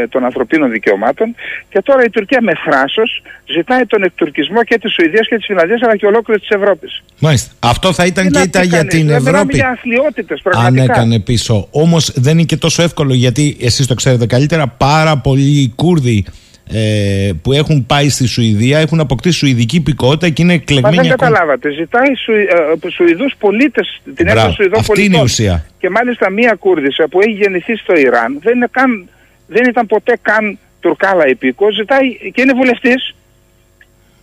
[0.09, 1.35] των ανθρωπίνων δικαιωμάτων
[1.69, 5.81] και τώρα η Τουρκία με θράσος ζητάει τον εκτουρκισμό και της Σουηδίας και της Φιλανδίας
[5.83, 7.03] αλλά και ολόκληρης της Ευρώπης.
[7.19, 7.53] Μάλιστα.
[7.59, 9.57] Αυτό θα ήταν Τι και να ήταν πει για κανείς, την δηλαδή, Μιλάμε Ευρώπη.
[9.57, 10.93] για αθλειότητες Αν πραγματικά.
[10.93, 11.69] έκανε πίσω.
[11.71, 14.67] Όμως δεν είναι και τόσο εύκολο γιατί εσείς το ξέρετε καλύτερα.
[14.67, 16.25] Πάρα πολλοί Κούρδοι
[16.73, 21.13] ε, που έχουν πάει στη Σουηδία έχουν αποκτήσει σουηδική υπηκότητα και είναι Μα εκλεγμένοι δεν
[21.13, 21.31] ακόμα.
[21.31, 21.71] καταλάβατε.
[21.71, 24.39] Ζητάει Σου, ε, ε, Σουηδούς πολίτες, την Μπράβο.
[24.41, 25.25] έκδοση Σουηδών Αυτή είναι η πολιτών.
[25.25, 25.65] ουσία.
[25.79, 29.09] Και μάλιστα μία Κούρδισσα που έχει γεννηθεί στο Ιράν δεν, είναι καν,
[29.49, 33.15] δεν ήταν ποτέ καν Τουρκάλα υπήκο, ζητάει και είναι βουλευτής.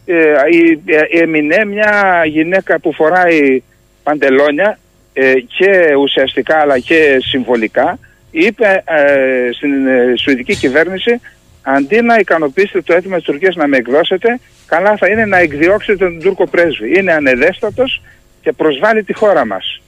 [0.05, 3.63] Ε, η, ε, η Εμινέ, μια γυναίκα που φοράει
[4.03, 4.79] παντελόνια
[5.13, 7.99] ε, και ουσιαστικά αλλά και συμβολικά,
[8.31, 11.21] είπε ε, στην ε, Σουηδική κυβέρνηση
[11.61, 15.97] αντί να ικανοποιήσετε το αίτημα της Τουρκίας να με εκδώσετε, καλά θα είναι να εκδιώξετε
[15.97, 16.99] τον Τούρκο πρέσβη.
[16.99, 18.01] Είναι ανεδέστατος
[18.41, 19.81] και προσβάλλει τη χώρα μας.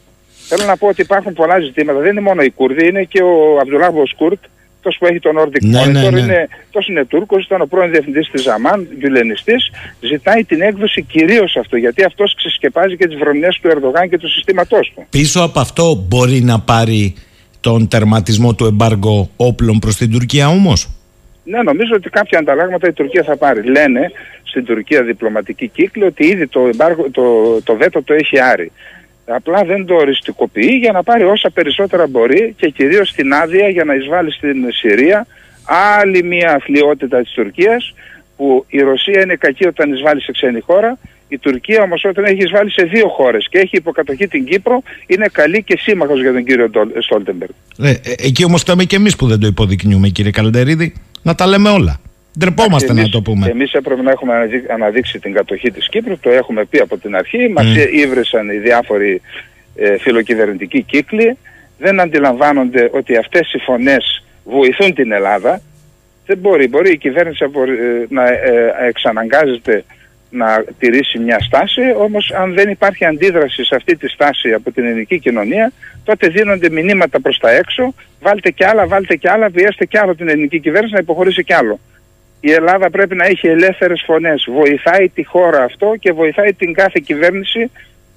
[0.48, 2.00] Θέλω να πω ότι υπάρχουν πολλά ζητήματα.
[2.00, 4.44] Δεν είναι μόνο οι Κούρδοι, είναι και ο Αμπτουλάβο Κούρτ,
[4.88, 6.20] τόσο που έχει τον Nordic Ναι, Monitor, ναι, ναι.
[6.20, 11.56] είναι, τόσο είναι Τούρκος, ήταν ο πρώην διευθυντής της Ζαμάν, γιουλενιστής, ζητάει την έκδοση κυρίως
[11.62, 15.06] αυτό, γιατί αυτός ξεσκεπάζει και τις βρωμιές του Ερντογάν και του συστήματός του.
[15.10, 17.16] Πίσω από αυτό μπορεί να πάρει
[17.60, 20.90] τον τερματισμό του εμπάργου όπλων προς την Τουρκία όμως;
[21.44, 23.70] Ναι, νομίζω ότι κάποια ανταλλάγματα η Τουρκία θα πάρει.
[23.70, 24.12] Λένε
[24.44, 27.24] στην Τουρκία διπλωματική κύκλη ότι ήδη το, εμπάργο, το,
[27.64, 28.72] το βέτο το έχει άρει.
[29.28, 33.84] Απλά δεν το οριστικοποιεί για να πάρει όσα περισσότερα μπορεί και κυρίως την άδεια για
[33.84, 35.26] να εισβάλλει στην Συρία.
[36.00, 37.94] Άλλη μια αθλειότητα της Τουρκίας
[38.38, 40.98] που η Ρωσία είναι κακή όταν εισβάλλει σε ξένη χώρα.
[41.30, 45.28] Η Τουρκία όμως όταν έχει εισβάλλει σε δύο χώρες και έχει υποκατοχή την Κύπρο είναι
[45.32, 47.52] καλή και σύμμαχος για τον κύριο Ντόλ- Στόλτεμπεργκ.
[47.82, 51.48] Ε, ε, εκεί όμως το και εμείς που δεν το υποδεικνύουμε κύριε Καλντερίδη να τα
[51.48, 52.00] λέμε όλα.
[52.38, 53.48] Ντρεπόμαστε να Εμείς- το πούμε.
[53.48, 57.16] Εμείς έπρεπε να έχουμε αναδεί- αναδείξει την κατοχή της Κύπρου, το έχουμε πει από την
[57.16, 57.50] αρχή.
[57.50, 57.94] Μας Mm.
[57.94, 59.22] ήβρισαν οι διάφοροι
[59.80, 61.38] ε, φιλοκυβερνητικοί κύκλοι.
[61.78, 65.62] Δεν αντιλαμβάνονται ότι αυτές οι φωνές βοηθούν την Ελλάδα.
[66.26, 69.84] Δεν μπορεί, μπορεί η κυβέρνηση απο- ε, να ε, εξαναγκάζεται
[70.30, 74.86] να τηρήσει μια στάση, όμως αν δεν υπάρχει αντίδραση σε αυτή τη στάση από την
[74.86, 75.72] ελληνική κοινωνία,
[76.04, 80.16] τότε δίνονται μηνύματα προς τα έξω, βάλτε κι άλλα, βάλτε κι άλλα, πιέστε κι άλλο
[80.16, 81.80] την ελληνική κυβέρνηση να υποχωρήσει κι άλλο.
[82.40, 84.48] Η Ελλάδα πρέπει να έχει ελεύθερες φωνές.
[84.50, 87.72] Βοηθάει τη χώρα αυτό και βοηθάει την κάθε κυβέρνηση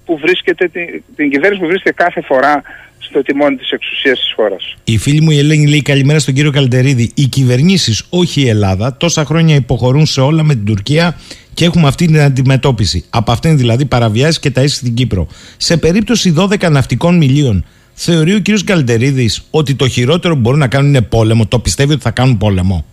[0.04, 2.62] που βρίσκεται, την, την κυβέρνηση που βρίσκεται κάθε φορά
[2.98, 4.76] στο τιμόνι της εξουσίας της χώρας.
[4.84, 7.10] Η φίλη μου η Ελένη λέει καλημέρα στον κύριο Καλντερίδη.
[7.14, 11.16] Οι κυβερνήσεις, όχι η Ελλάδα, τόσα χρόνια υποχωρούν σε όλα με την Τουρκία
[11.54, 13.04] και έχουμε αυτή την αντιμετώπιση.
[13.10, 15.28] Από αυτήν δηλαδή παραβιάζει και τα ίση στην Κύπρο.
[15.56, 17.64] Σε περίπτωση 12 ναυτικών μιλίων,
[17.94, 21.46] θεωρεί ο κύριος Καλντερίδης ότι το χειρότερο που μπορούν να κάνουν είναι πόλεμο.
[21.46, 22.84] Το πιστεύει ότι θα κάνουν πόλεμο.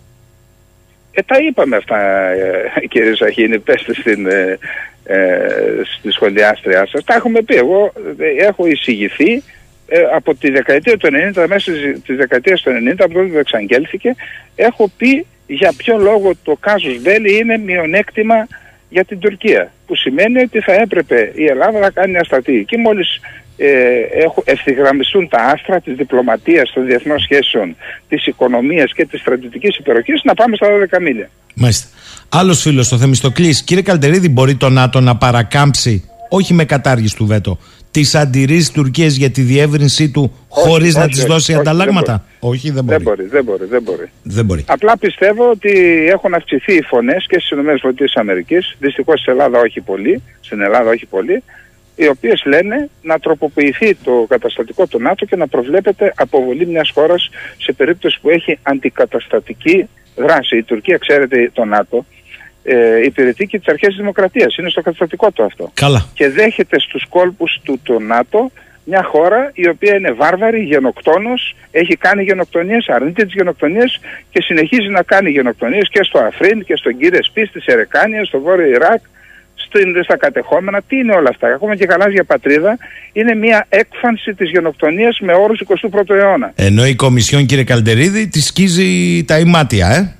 [1.19, 4.57] Ε, τα είπαμε αυτά, ε, κύριε Σαχίνη, πέστε στην, ε,
[5.03, 5.37] ε,
[5.97, 7.03] στη σχολιάστριά σας.
[7.03, 7.55] Τα έχουμε πει.
[7.55, 9.43] Εγώ ε, έχω εισηγηθεί
[9.87, 13.37] ε, από τη δεκαετία του 90, μέσα της- της δεκαετίας του 90, από τότε που
[13.37, 14.15] εξαγγέλθηκε,
[14.55, 18.47] έχω πει για ποιο λόγο το κάζους Μπέλη είναι μειονέκτημα
[18.89, 19.71] για την Τουρκία.
[19.87, 22.65] Που σημαίνει ότι θα έπρεπε η Ελλάδα να κάνει αστατή.
[22.67, 23.19] Και μόλις
[23.57, 23.67] ε,
[24.23, 27.75] έχω, ευθυγραμμιστούν τα άστρα της διπλωματίας, των διεθνών σχέσεων,
[28.09, 31.29] της οικονομίας και της στρατιωτικής υπεροχής, να πάμε στα 12 μίλια.
[31.53, 31.87] Μάλιστα.
[32.29, 33.63] Άλλος φίλος, το Θεμιστοκλής.
[33.63, 37.59] Κύριε Καλντερίδη, μπορεί το ΝΑΤΟ να παρακάμψει, όχι με κατάργηση του βέτο,
[37.91, 41.59] τις αντιρρήσεις Τουρκίας για τη διεύρυνσή του Όχι, χωρίς να όχι, της όχι, δώσει όχι,
[41.59, 43.03] ανταλλάγματα; όχι, δεν μπορεί.
[43.03, 44.09] Δεν μπορεί, δεν μπορεί, δεν μπορεί.
[44.23, 44.63] Δεν μπορεί.
[44.67, 45.71] Απλά πιστεύω ότι
[46.09, 51.05] έχουν αυξηθεί οι φωνές και στις ΗΠΑ, δυστυχώς στην Ελλάδα όχι πολύ, στην Ελλάδα όχι
[51.05, 51.43] πολύ,
[51.97, 57.29] οι οποίες λένε να τροποποιηθεί το καταστατικό του ΝΑΤΟ και να προβλέπεται αποβολή μιας χώρας
[57.57, 60.57] σε περίπτωση που έχει αντικαταστατική δράση.
[60.57, 62.05] Η Τουρκία, ξέρετε, το ΝΑΤΟ
[62.63, 64.57] ε, υπηρετεί και τις αρχές της δημοκρατίας.
[64.57, 65.71] Είναι στο καταστατικό του αυτό.
[65.73, 66.09] Καλά.
[66.13, 68.51] Και δέχεται στους κόλπους του το ΝΑΤΟ
[68.89, 73.99] μια χώρα η οποία είναι βάρβαρη, γενοκτόνος, έχει κάνει γενοκτονίες, αρνείται τις γενοκτονίες
[74.31, 78.39] και συνεχίζει να κάνει γενοκτονίες και στο Αφρίν και στον Κύριε Σπί, στη Σερεκάνια, στο
[78.39, 79.01] Βόρειο Ιράκ,
[79.67, 80.81] στην, στα κατεχόμενα.
[80.87, 82.77] Τι είναι όλα αυτά; Ακόμα και γαλάζια πατρίδα
[83.13, 86.51] είναι μια έκφανση της γενοκτονίας με όρους 21ου αιώνα.
[86.55, 90.11] Ενώ η Κομισιόν, κύριε Καλντερίδη, τη σκίζει τα ημάτια, ε.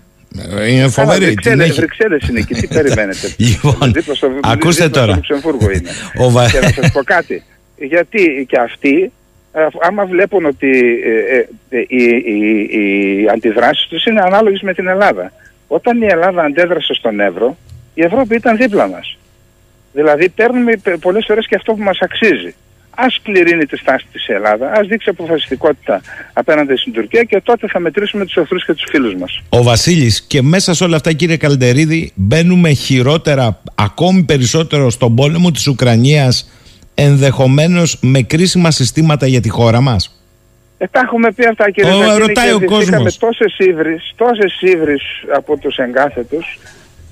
[0.60, 1.26] Ε, Είναι φοβερή.
[1.26, 1.80] Την Βρυξέλλες, έχει...
[1.80, 2.54] Βρυξέλλες είναι εκεί.
[2.54, 5.14] Τι περιμένετε; Λοιπόν, Δίπλα στο, ακούστε δίπλα τώρα.
[5.14, 5.90] Στο Λουξεμβούργο είναι.
[6.18, 7.44] Ο Βα- Και να σας πω κάτι.
[7.78, 9.12] Γιατί και αυτοί,
[9.54, 10.70] ε, άμα βλέπουν ότι
[11.06, 15.32] ε, ε, ε, οι, οι, οι αντιδράσεις τους είναι ανάλογες με την Ελλάδα.
[15.68, 17.58] Όταν η Ελλάδα αντέδρασε στον Εύρο,
[17.94, 19.18] η Ευρώπη ήταν δίπλα μας.
[20.00, 20.72] Δηλαδή παίρνουμε
[21.02, 22.56] πολλές φορές και αυτό που μας αξίζει.
[23.00, 26.02] Ας κληρύνει τη στάση της Ελλάδα, ας δείξει αποφασιστικότητα
[26.34, 29.42] απέναντι στην Τουρκία και τότε θα μετρήσουμε τους εχθρούς και τους φίλους μας.
[29.50, 35.52] Ο Βασίλης και μέσα σε όλα αυτά κύριε Καλντερίδη μπαίνουμε χειρότερα ακόμη περισσότερο στον πόλεμο
[35.52, 36.50] της Ουκρανίας
[36.96, 40.22] ενδεχομένως με κρίσιμα συστήματα για τη χώρα μας;
[40.78, 43.18] Ε, τα έχουμε πει αυτά κύριε Ο, ρωτάει ο κόσμος.
[43.18, 45.02] τόσες ύβρις, τόσες ύβρις
[45.36, 46.60] από τους εγκάθετους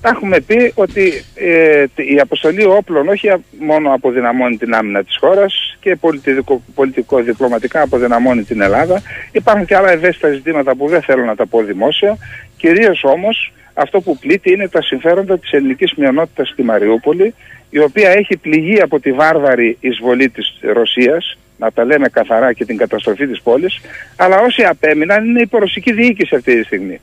[0.06, 3.28] τα έχουμε πει ότι ε, η αποστολή όπλων όχι
[3.58, 9.02] μόνο αποδυναμώνει την άμυνα της χώρας και πολιτικό, πολιτικό διπλωματικά αποδυναμώνει την Ελλάδα.
[9.32, 12.16] Υπάρχουν και άλλα ευαίσθητα ζητήματα που δεν θέλω να τα πω δημόσια.
[12.56, 17.34] Κυρίως όμως αυτό που πλήττει είναι τα συμφέροντα της ελληνικής μειονότητας στη Μαριούπολη
[17.70, 22.64] η οποία έχει πληγεί από τη βάρβαρη εισβολή της Ρωσίας να τα λέμε καθαρά και
[22.64, 23.80] την καταστροφή της πόλης
[24.16, 27.00] αλλά όσοι απέμειναν είναι η ρωσική διοίκηση αυτή τη στιγμή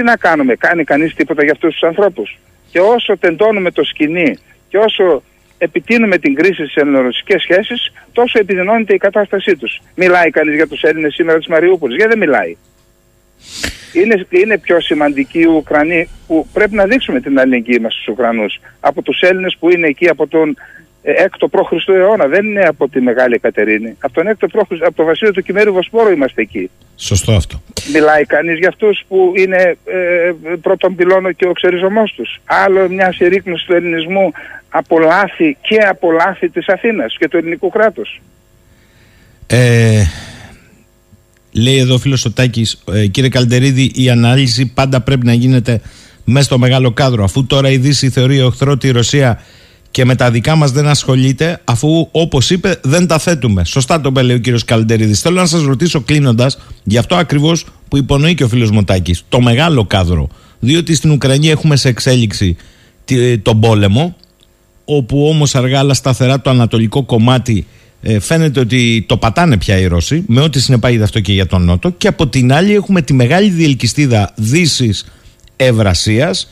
[0.00, 2.38] τι να κάνουμε, κάνει κανείς τίποτα για αυτούς τους ανθρώπους;
[2.70, 4.38] Και όσο τεντώνουμε το σκηνή
[4.68, 5.22] και όσο
[5.58, 9.80] επιτείνουμε την κρίση στις ελληνορωσικές σχέσεις, τόσο επιδεινώνεται η κατάστασή τους.
[9.94, 12.56] Μιλάει κανείς για τους Έλληνες σήμερα της Μαριούπολης, γιατί δεν μιλάει.
[13.92, 18.60] Είναι, είναι πιο σημαντικοί οι Ουκρανοί που πρέπει να δείξουμε την αλληλεγγύη μας στους Ουκρανούς
[18.80, 20.54] από τους Έλληνες που είναι εκεί από τον ε,
[21.02, 21.88] έκτο π.Χ.
[21.88, 23.96] αιώνα, δεν είναι από τη Μεγάλη Εκατερίνη.
[24.00, 24.72] Από τον έκτο π.Χ.
[24.86, 26.70] από το βασίλειο του Κυμέρου Βοσπόρου είμαστε εκεί.
[26.96, 27.62] Σωστό αυτό.
[27.92, 30.32] Μιλάει κανείς για αυτούς που είναι ε,
[30.62, 32.40] πρώτον πυλώνο και ο ξεριζωμός τους.
[32.44, 34.32] Άλλο μια συρρήκνωση του ελληνισμού
[34.68, 38.20] από λάθη και από λάθη της Αθήνας και του ελληνικού κράτους.
[39.46, 40.02] Ε,
[41.52, 45.80] λέει εδώ ο φίλος Σωτάκης, ε, κύριε Καλτερίδη, η ανάλυση πάντα πρέπει να γίνεται
[46.24, 47.24] μέσα στο μεγάλο κάδρο.
[47.24, 49.42] Αφού τώρα η Δύση θεωρεί οχθρό τη Ρωσία
[49.90, 53.64] και με τα δικά μας δεν ασχολείται, αφού όπως είπε δεν τα θέτουμε.
[53.64, 55.20] Σωστά το λέει ο κύριος Καλντερίδης.
[55.20, 59.40] Θέλω να σας ρωτήσω κλείνοντας, γι' αυτό ακριβώς που υπονοεί και ο φίλος Μωτάκη, το
[59.40, 60.28] μεγάλο κάδρο.
[60.58, 62.56] Διότι στην Ουκρανία έχουμε σε εξέλιξη
[63.42, 64.16] τον πόλεμο,
[64.84, 67.66] όπου όμως αργά αλλά σταθερά το ανατολικό κομμάτι
[68.02, 71.64] ε, φαίνεται ότι το πατάνε πια οι Ρώσοι, με ό,τι συνεπάγεται αυτό και για τον
[71.64, 71.90] Νότο.
[71.90, 75.06] Και από την άλλη έχουμε τη μεγάλη διελκυστίδα Δύσης
[75.56, 76.48] Ευρασίας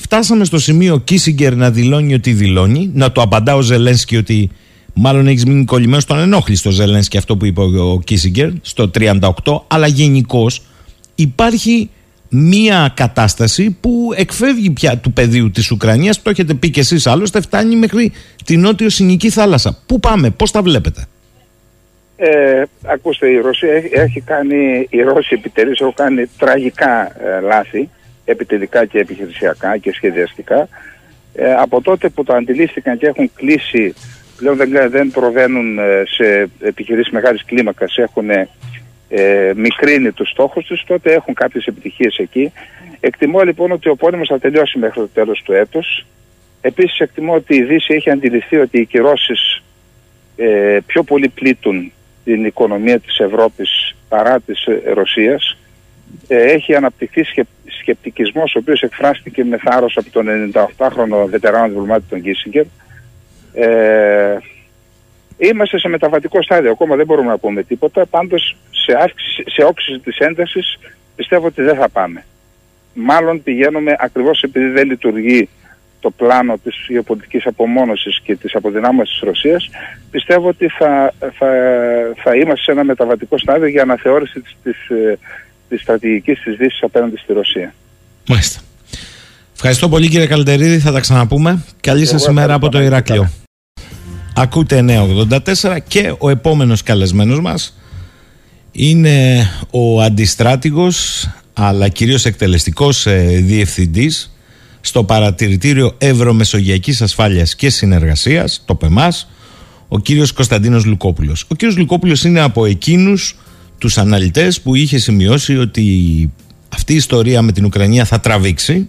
[0.00, 4.50] Φτάσαμε στο σημείο Κίσιγκερ να δηλώνει ότι δηλώνει, να το απαντά ο Ζελένσκι ότι
[4.94, 9.20] μάλλον έχεις μείνει κολλημένος στον ενόχλη Ζελένσκι αυτό που είπε ο Κίσιγκερ στο 38,
[9.66, 10.62] αλλά γενικώς
[11.14, 11.90] υπάρχει
[12.28, 17.40] μία κατάσταση που εκφεύγει πια του πεδίου της Ουκρανίας, το έχετε πει και εσείς άλλωστε,
[17.40, 18.12] φτάνει μέχρι
[18.44, 19.78] την νότιο Συνική θάλασσα.
[19.86, 21.06] Πού πάμε, πώς τα βλέπετε;
[22.16, 27.88] Ε, ακούστε, η Ρωσία έχει, κάνει, οι Ρώσοι επιτελείς έχουν κάνει τραγικά ε, λάθη
[28.24, 30.68] επιτελικά και επιχειρησιακά και σχεδιαστικά.
[31.34, 33.94] Ε, από τότε που το αντιλήφθηκαν και έχουν κλείσει,
[34.36, 38.30] πλέον δεν, δεν προβαίνουν ε, σε επιχειρήσεις μεγάλης κλίμακας, έχουν
[39.08, 42.52] ε, μικρύνει τους στόχους τους, τότε έχουν κάποιες επιτυχίες εκεί.
[43.00, 46.06] Εκτιμώ λοιπόν ότι ο πόλεμος θα τελειώσει μέχρι το τέλος του έτους.
[46.60, 49.62] Επίσης εκτιμώ ότι η Δύση έχει αντιληφθεί ότι οι κυρώσεις
[50.36, 51.92] ε, πιο πολύ πλήττουν
[52.24, 55.56] την οικονομία της Ευρώπης παρά της Ρωσίας.
[56.28, 57.24] Ε, έχει αναπτυχθεί
[57.80, 62.64] σκεπτικισμός ο οποίος εκφράστηκε με θάρρος από τον 98χρονο βετεράνο διπλωμάτη τον Κίσιγκερ.
[63.54, 64.36] Ε,
[65.36, 69.98] είμαστε σε μεταβατικό στάδιο, ακόμα δεν μπορούμε να πούμε τίποτα, πάντως σε, αύξηση, σε όξυση
[69.98, 70.78] της έντασης
[71.16, 72.24] πιστεύω ότι δεν θα πάμε.
[72.94, 75.48] Μάλλον πηγαίνουμε ακριβώς επειδή δεν λειτουργεί
[76.00, 79.70] το πλάνο της γεωπολιτικής απομόνωσης και της αποδυνάμωσης της Ρωσίας,
[80.10, 81.48] πιστεύω ότι θα, θα,
[82.22, 85.18] θα είμαστε σε ένα μεταβατικό στάδιο για αναθεώρηση της, της, ε,
[85.68, 87.74] της στρατηγικής της Δύσης απέναντι στη Ρωσία.
[88.28, 88.60] Μάλιστα.
[89.54, 91.64] Ευχαριστώ πολύ κύριε Καλτερίδη, θα τα ξαναπούμε.
[91.80, 93.30] Καλή σας ημέρα από το Ηράκλειο.
[94.34, 97.78] Ακούτε 984 και ο επόμενος καλεσμένος μας
[98.72, 104.36] είναι ο αντιστράτηγος αλλά κυρίως εκτελεστικός ε, διευθυντής
[104.80, 109.28] στο παρατηρητήριο Ευρωμεσογειακής Ασφάλειας και Συνεργασίας, το ΠΕΜΑΣ,
[109.88, 111.44] ο κύριος Κωνσταντίνος Λουκόπουλος.
[111.48, 113.36] Ο κύριος Λουκόπουλος είναι από εκείνους
[113.84, 115.84] τους αναλυτές που είχε σημειώσει ότι
[116.68, 118.88] αυτή η ιστορία με την Ουκρανία θα τραβήξει.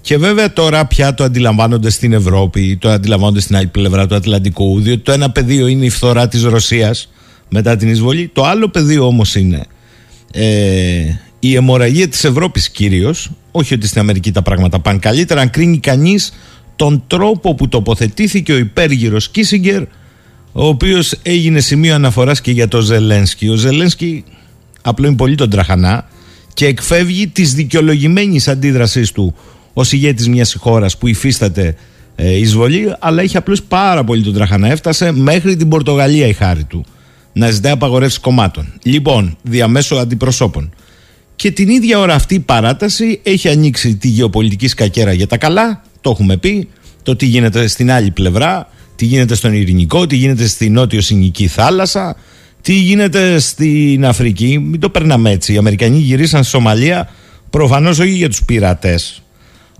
[0.00, 4.80] Και βέβαια τώρα πια το αντιλαμβάνονται στην Ευρώπη, το αντιλαμβάνονται στην άλλη πλευρά του Ατλαντικού,
[4.80, 7.12] διότι το ένα πεδίο είναι η φθορά της Ρωσίας
[7.48, 9.64] μετά την εισβολή, το άλλο πεδίο όμως είναι
[10.32, 10.46] ε,
[11.38, 15.78] η αιμορραγία της Ευρώπης κυρίως, όχι ότι στην Αμερική τα πράγματα πάνε καλύτερα, αν κρίνει
[15.78, 16.32] κανείς
[16.76, 19.82] τον τρόπο που τοποθετήθηκε ο υπέργυρος Κίσιγκερ
[20.56, 23.48] ο οποίος έγινε σημείο αναφοράς και για τον Ζελένσκι.
[23.48, 24.24] Ο Ζελένσκι
[24.82, 26.08] απλώνει πολύ τον τραχανά
[26.54, 29.34] και εκφεύγει της δικαιολογημένης αντίδρασής του
[29.72, 31.76] ως ηγέτης μιας χώρας που υφίσταται
[32.16, 34.70] ε, εισβολή, αλλά έχει απλώς πάρα πολύ τον τραχανά.
[34.70, 36.84] Έφτασε μέχρι την Πορτογαλία η χάρη του
[37.32, 38.72] να ζητάει απαγορεύσεις κομμάτων.
[38.82, 40.74] Λοιπόν, διαμέσου αντιπροσώπων.
[41.36, 45.82] Και την ίδια ώρα αυτή η παράταση έχει ανοίξει τη γεωπολιτική σκακέρα για τα καλά,
[46.00, 46.68] το έχουμε πει,
[47.02, 51.46] το τι γίνεται στην άλλη πλευρά, τι γίνεται στον Ειρηνικό, τι γίνεται στη Νότιο Συνική
[51.46, 52.16] θάλασσα,
[52.62, 54.58] τι γίνεται στην Αφρική.
[54.58, 55.52] Μην το περνάμε έτσι.
[55.52, 57.08] Οι Αμερικανοί γυρίσαν στη Σομαλία
[57.50, 59.22] προφανώς όχι για τους πειρατές,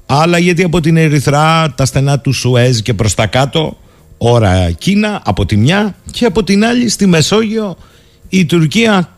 [0.07, 3.77] αλλά γιατί από την Ερυθρά, τα στενά του Σουέζ και προς τα κάτω,
[4.19, 7.77] ώρα Κίνα από τη μια και από την άλλη στη Μεσόγειο
[8.29, 9.09] η Τουρκία.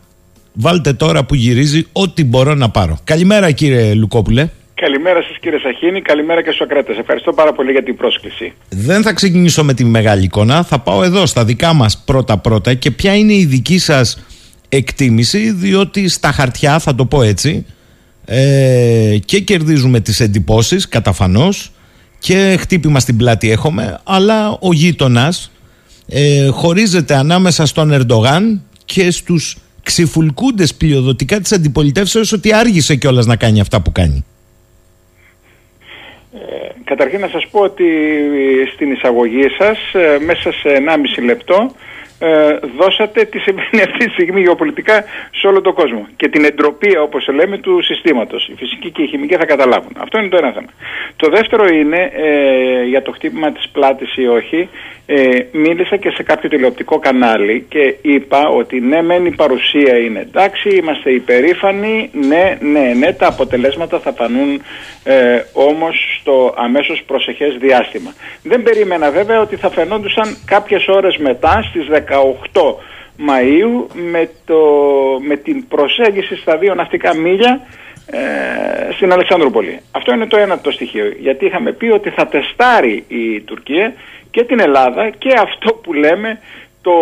[0.53, 2.99] Βάλτε τώρα που γυρίζει ό,τι μπορώ να πάρω.
[3.03, 4.49] Καλημέρα κύριε Λουκόπουλε.
[4.81, 6.97] Καλημέρα σας κύριε Σαχίνη, καλημέρα και στους ακράτες.
[6.97, 8.53] Ευχαριστώ πάρα πολύ για την πρόσκληση.
[8.69, 12.91] Δεν θα ξεκινήσω με τη μεγάλη εικόνα, θα πάω εδώ στα δικά μας πρώτα-πρώτα και
[12.91, 14.25] ποια είναι η δική σας
[14.69, 17.65] εκτίμηση, διότι στα χαρτιά, θα το πω έτσι,
[18.25, 21.71] ε, και κερδίζουμε τις εντυπώσεις καταφανώς
[22.19, 25.51] και χτύπημα στην πλάτη έχουμε, αλλά ο γείτονας
[26.07, 33.35] ε, χωρίζεται ανάμεσα στον Ερντογάν και στους ξυφουλκούντες πλειοδοτικά της αντιπολιτεύσεως ότι άργησε κιόλας να
[33.35, 34.25] κάνει αυτά που κάνει.
[36.49, 37.85] Ε, καταρχήν να σας πω ότι
[38.73, 40.69] στην εισαγωγή σας ε, μέσα σε
[41.17, 41.71] 1,5 λεπτό
[42.19, 46.97] ε, δώσατε τι συμβαίνει αυτή τη στιγμή γεωπολιτικά σε όλο τον κόσμο και την εντροπή
[46.97, 48.47] όπως λέμε του συστήματος.
[48.47, 49.91] Η φυσική και η χημική θα καταλάβουν.
[49.97, 50.69] Αυτό είναι το ένα θέμα.
[51.15, 54.69] Το δεύτερο είναι ε, για το χτύπημα της πλάτης ή όχι.
[55.09, 60.19] Ε, μίλησα και σε κάποιο τηλεοπτικό κανάλι και είπα ότι ναι μεν η παρουσία είναι
[60.19, 64.61] εντάξει, είμαστε υπερήφανοι, ναι, ναι, ναι, τα αποτελέσματα θα φανούν
[65.03, 68.13] ε, όμως στο αμέσως προσεχές διάστημα.
[68.43, 71.87] Δεν περίμενα βέβαια ότι θα φαινόντουσαν κάποιες ώρες μετά στις
[72.53, 72.61] 18
[73.27, 74.59] Μαΐου με, το,
[75.21, 77.61] με την προσέγγιση στα δύο ναυτικά μίλια
[78.05, 79.79] ε, στην Αλεξανδρούπολη.
[79.91, 81.13] Αυτό είναι το ένα το στοιχείο.
[81.19, 83.93] Γιατί είχαμε πει ότι θα τεστάρει η Τουρκία
[84.31, 86.39] και την Ελλάδα και αυτό που λέμε
[86.81, 86.93] το,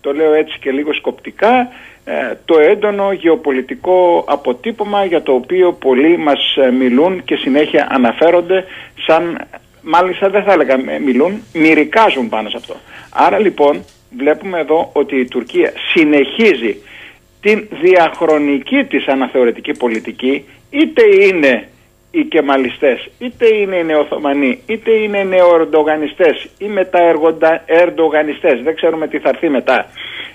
[0.00, 1.68] το λέω έτσι και λίγο σκοπτικά
[2.04, 8.64] ε, το έντονο γεωπολιτικό αποτύπωμα για το οποίο πολλοί μας ε, μιλούν και συνέχεια αναφέρονται
[9.06, 9.38] σαν
[9.82, 12.74] μάλιστα δεν θα έλεγα μιλούν, μυρικάζουν πάνω σε αυτό.
[13.10, 13.84] Άρα λοιπόν
[14.16, 16.76] βλέπουμε εδώ ότι η Τουρκία συνεχίζει
[17.40, 21.68] την διαχρονική της αναθεωρητική πολιτική είτε είναι
[22.10, 29.18] οι κεμαλιστές, είτε είναι οι νεοθωμανοί, είτε είναι οι νεοερντογανιστές ή μεταερντογανιστές, δεν ξέρουμε τι
[29.18, 29.86] θα έρθει μετά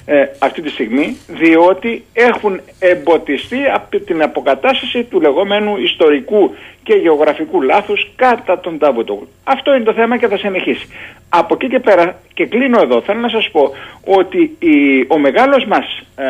[0.06, 7.62] ε, αυτή τη στιγμή, διότι έχουν εμποτιστεί από την αποκατάσταση του λεγόμενου ιστορικού και γεωγραφικού
[7.62, 9.28] λάθους κατά τον Ταβούτογλου.
[9.44, 10.88] Αυτό είναι το θέμα και θα συνεχίσει.
[11.30, 13.72] Από εκεί και πέρα, και κλείνω εδώ, θέλω να σας πω
[14.06, 15.86] ότι η, ο μεγάλος μας
[16.16, 16.26] ε,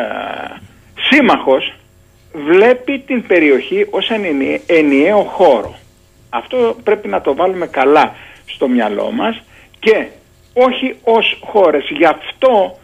[1.10, 1.74] σύμμαχος
[2.32, 4.10] βλέπει την περιοχή ως
[4.66, 5.74] ενιαίο χώρο.
[6.30, 8.14] Αυτό πρέπει να το βάλουμε καλά
[8.46, 9.42] στο μυαλό μας
[9.78, 10.06] και
[10.52, 11.84] όχι ως χώρες.
[11.90, 12.78] Γι' αυτό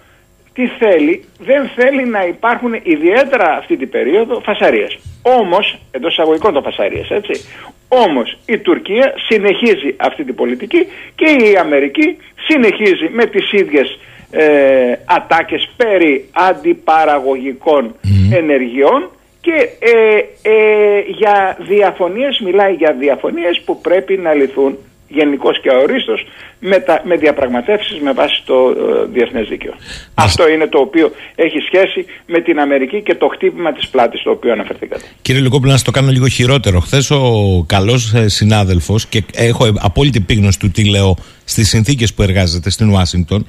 [0.55, 4.98] τι θέλει, δεν θέλει να υπάρχουν ιδιαίτερα αυτή την περίοδο φασαρίες.
[5.22, 7.44] Όμως, εντός εισαγωγικών το φασαρίες έτσι,
[7.88, 12.16] όμως η Τουρκία συνεχίζει αυτή την πολιτική και η Αμερική
[12.48, 13.98] συνεχίζει με τις ίδιες
[14.30, 17.94] ε, ατάκες περί αντιπαραγωγικών
[18.32, 24.78] ενεργειών και ε, ε, για διαφωνίες, μιλάει για διαφωνίες που πρέπει να λυθούν
[25.12, 26.14] γενικώ και αορίστω
[26.58, 29.72] με, με διαπραγματεύσεις με βάση το ε, διεθνές δίκαιο.
[30.14, 34.30] Αυτό είναι το οποίο έχει σχέση με την Αμερική και το χτύπημα της πλάτης στο
[34.30, 35.04] οποίο αναφερθήκατε.
[35.22, 36.80] Κύριε Λυκόπουλο, να το κάνω λίγο χειρότερο.
[36.80, 42.22] Χθες ο καλός ε, συνάδελφος και έχω απόλυτη πείγνωση του τι λέω στις συνθήκες που
[42.22, 43.46] εργάζεται στην Ουάσιγκτον,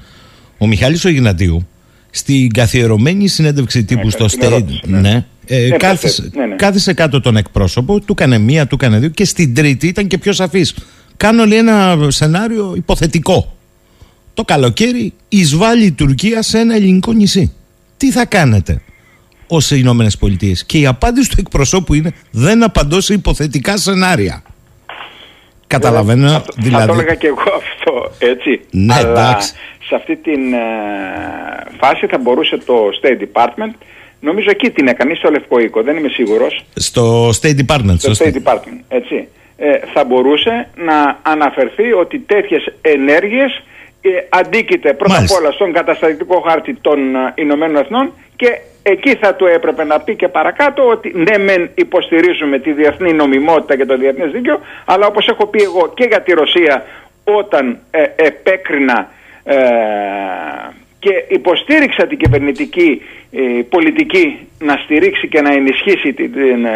[0.57, 1.67] ο Μιχάλης Ογινατίου
[2.09, 4.65] στην καθιερωμένη συνέντευξη τύπου στο State.
[4.83, 4.99] Ναι.
[4.99, 5.25] ναι.
[5.45, 6.55] Ε, ναι, κάθισε, ναι, ναι.
[6.55, 10.17] κάθισε κάτω τον εκπρόσωπο, του έκανε μία, του έκανε δύο και στην τρίτη ήταν και
[10.17, 10.75] πιο σαφής.
[11.17, 13.53] Κάνω λέει ένα σενάριο υποθετικό.
[14.33, 17.53] Το καλοκαίρι εισβάλλει η Τουρκία σε ένα ελληνικό νησί.
[17.97, 18.81] Τι θα κάνετε
[19.47, 24.43] ως Ηνωμένες Πολιτείες; Και η απάντηση του εκπροσώπου είναι δεν απαντώ σε υποθετικά σενάρια.
[25.67, 26.29] Καταλαβαίνω.
[26.29, 26.85] Θα, δηλαδή...
[26.85, 28.61] θα το έλεγα και εγώ αυτό, έτσι.
[28.71, 29.53] Ναι, Αλλά εντάξει.
[29.87, 30.59] σε αυτή την ε,
[31.79, 33.73] φάση θα μπορούσε το State Department,
[34.19, 36.65] νομίζω εκεί την έκανε, στο Λευκό Οίκο, δεν είμαι σίγουρος.
[36.73, 37.95] Στο State Department.
[37.97, 39.27] Στο State Department, έτσι.
[39.65, 43.63] Ε, θα μπορούσε να αναφερθεί ότι τέτοιες ενέργειες
[44.01, 49.35] ε, αντίκειται πρώτα απ' όλα στον καταστατικό χάρτη των ε, Ηνωμένων Εθνών και εκεί θα
[49.35, 53.97] του έπρεπε να πει και παρακάτω ότι ναι μεν υποστηρίζουμε τη διεθνή νομιμότητα και το
[53.97, 56.85] διεθνές δίκαιο αλλά όπως έχω πει εγώ και για τη Ρωσία
[57.23, 59.11] όταν ε, επέκρινα
[60.99, 63.01] και υποστήριξα την κυβερνητική
[63.69, 66.67] πολιτική να στηρίξει και να ενισχύσει την, την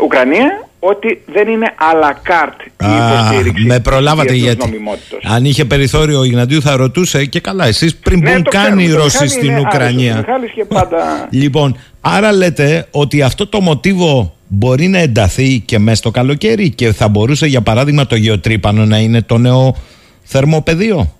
[0.00, 4.82] Ουκρανία ότι δεν είναι à la carte η υποστήριξη με προλάβατε γιατί
[5.22, 9.28] αν είχε περιθώριο ο Ιγναντίου θα ρωτούσε και καλά εσείς πριν ναι, κάνει η Ρωσία
[9.28, 10.24] στην Ουκρανία
[10.54, 10.98] και πάντα...
[11.42, 16.92] λοιπόν άρα λέτε ότι αυτό το μοτίβο μπορεί να ενταθεί και μέσα στο καλοκαίρι και
[16.92, 19.76] θα μπορούσε για παράδειγμα το γεωτρύπανο να είναι το νέο
[20.22, 21.14] θερμοπεδίο;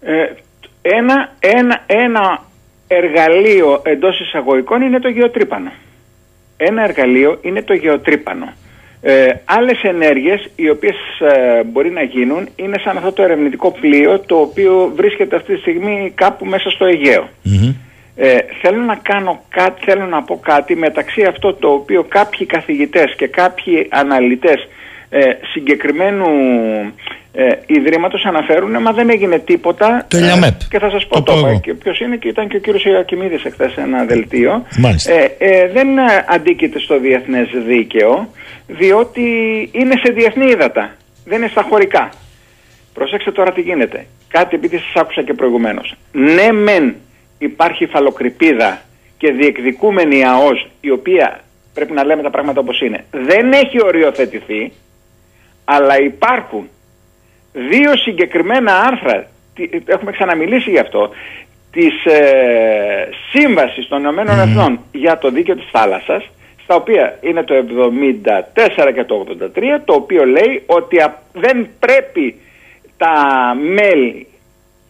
[0.00, 0.12] Ε,
[0.82, 2.42] ένα, ένα, ένα
[2.88, 5.72] εργαλείο εντός εισαγωγικών είναι το γεωτρύπανο.
[6.56, 8.52] Ένα εργαλείο είναι το γεωτρύπανο.
[9.00, 14.18] Ε, άλλες ενέργειες οι οποίες ε, μπορεί να γίνουν είναι σαν αυτό το ερευνητικό πλοίο
[14.26, 17.28] το οποίο βρίσκεται αυτή τη στιγμή κάπου μέσα στο αιγαιο
[18.20, 23.14] Ε, θέλω να κάνω κάτι, θέλω να πω κάτι μεταξύ αυτό το οποίο κάποιοι καθηγητές
[23.16, 24.68] και κάποιοι αναλυτές
[25.08, 25.20] ε,
[25.52, 26.26] συγκεκριμένου
[27.32, 30.54] ε, ιδρύματος αναφέρουν μα δεν έγινε τίποτα Το ε, Ελιαμέπ.
[30.70, 31.60] και θα σας πω Το το, πω εγώ.
[31.60, 35.12] και ποιος είναι και ήταν και ο κύριος Ιακημίδης εχθές σε ένα δελτίο Μάλιστα.
[35.12, 38.28] ε, ε, δεν ε, αντίκειται στο διεθνές δίκαιο
[38.68, 39.22] διότι
[39.72, 42.08] είναι σε διεθνή ύδατα δεν είναι στα χωρικά.
[42.94, 44.06] Προσέξτε τώρα τι γίνεται.
[44.28, 45.94] Κάτι επειδή σας άκουσα και προηγουμένως.
[46.12, 46.94] Ναι μεν
[47.38, 48.80] υπάρχει φαλοκρηπίδα
[49.18, 51.40] και διεκδικούμενη ΑΟΣ η οποία
[51.74, 54.72] πρέπει να λέμε τα πράγματα όπως είναι δεν έχει οριοθετηθεί
[55.64, 56.68] αλλά υπάρχουν
[57.52, 61.10] δύο συγκεκριμένα άρθρα, τι- έχουμε ξαναμιλήσει γι' αυτό,
[61.72, 66.28] της ε, Σύμβασης των Ηνωμένων Εθνών για το Δίκαιο της Θάλασσας,
[66.68, 67.54] στα οποία είναι το
[68.88, 72.34] 74 και το 83, το οποίο λέει ότι α- δεν πρέπει
[72.96, 73.12] τα
[73.74, 74.26] μέλη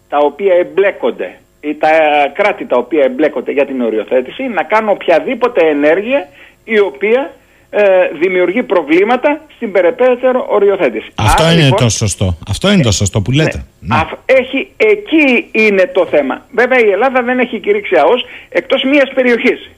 [0.09, 1.89] τα οποία εμπλέκονται ή τα
[2.35, 6.29] κράτη τα οποία εμπλέκονται για την οριοθέτηση να κάνουν οποιαδήποτε ενέργεια
[6.64, 7.33] η οποία
[7.70, 7.83] ε,
[8.20, 11.09] δημιουργεί προβλήματα στην περαιτέρω οριοθέτηση.
[11.14, 12.37] Αυτό Άρα, είναι λοιπόν, το σωστό.
[12.49, 13.64] Αυτό είναι το σωστό που λέτε.
[13.81, 13.95] ναι.
[13.97, 16.47] Αφ- έχει, εκεί είναι το θέμα.
[16.55, 19.70] Βέβαια η Ελλάδα δεν έχει κηρύξει ΑΟΣ εκτός μιας περιοχής,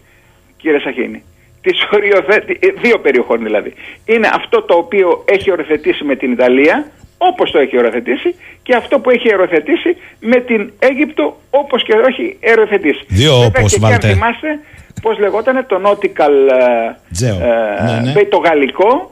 [0.56, 1.22] κύριε Σαχίνη.
[1.62, 3.72] Της οριοθέτη, ε, δύο περιοχών δηλαδή.
[4.04, 8.98] Είναι αυτό το οποίο έχει οριοθετήσει με την Ιταλία, όπως το έχει οριοθετήσει, και αυτό
[8.98, 13.04] που έχει οριοθετήσει με την Αίγυπτο, όπως και το έχει οριοθετήσει.
[13.08, 14.08] Δύο Βέβαια, όπως και εκεί, αν βάλτε.
[14.12, 14.60] θυμάστε,
[15.02, 17.34] πώς λεγόταν το Nautical, ε, Τζέο.
[17.34, 18.12] ε, Ναι, ναι.
[18.16, 19.10] Bay, το γαλλικό,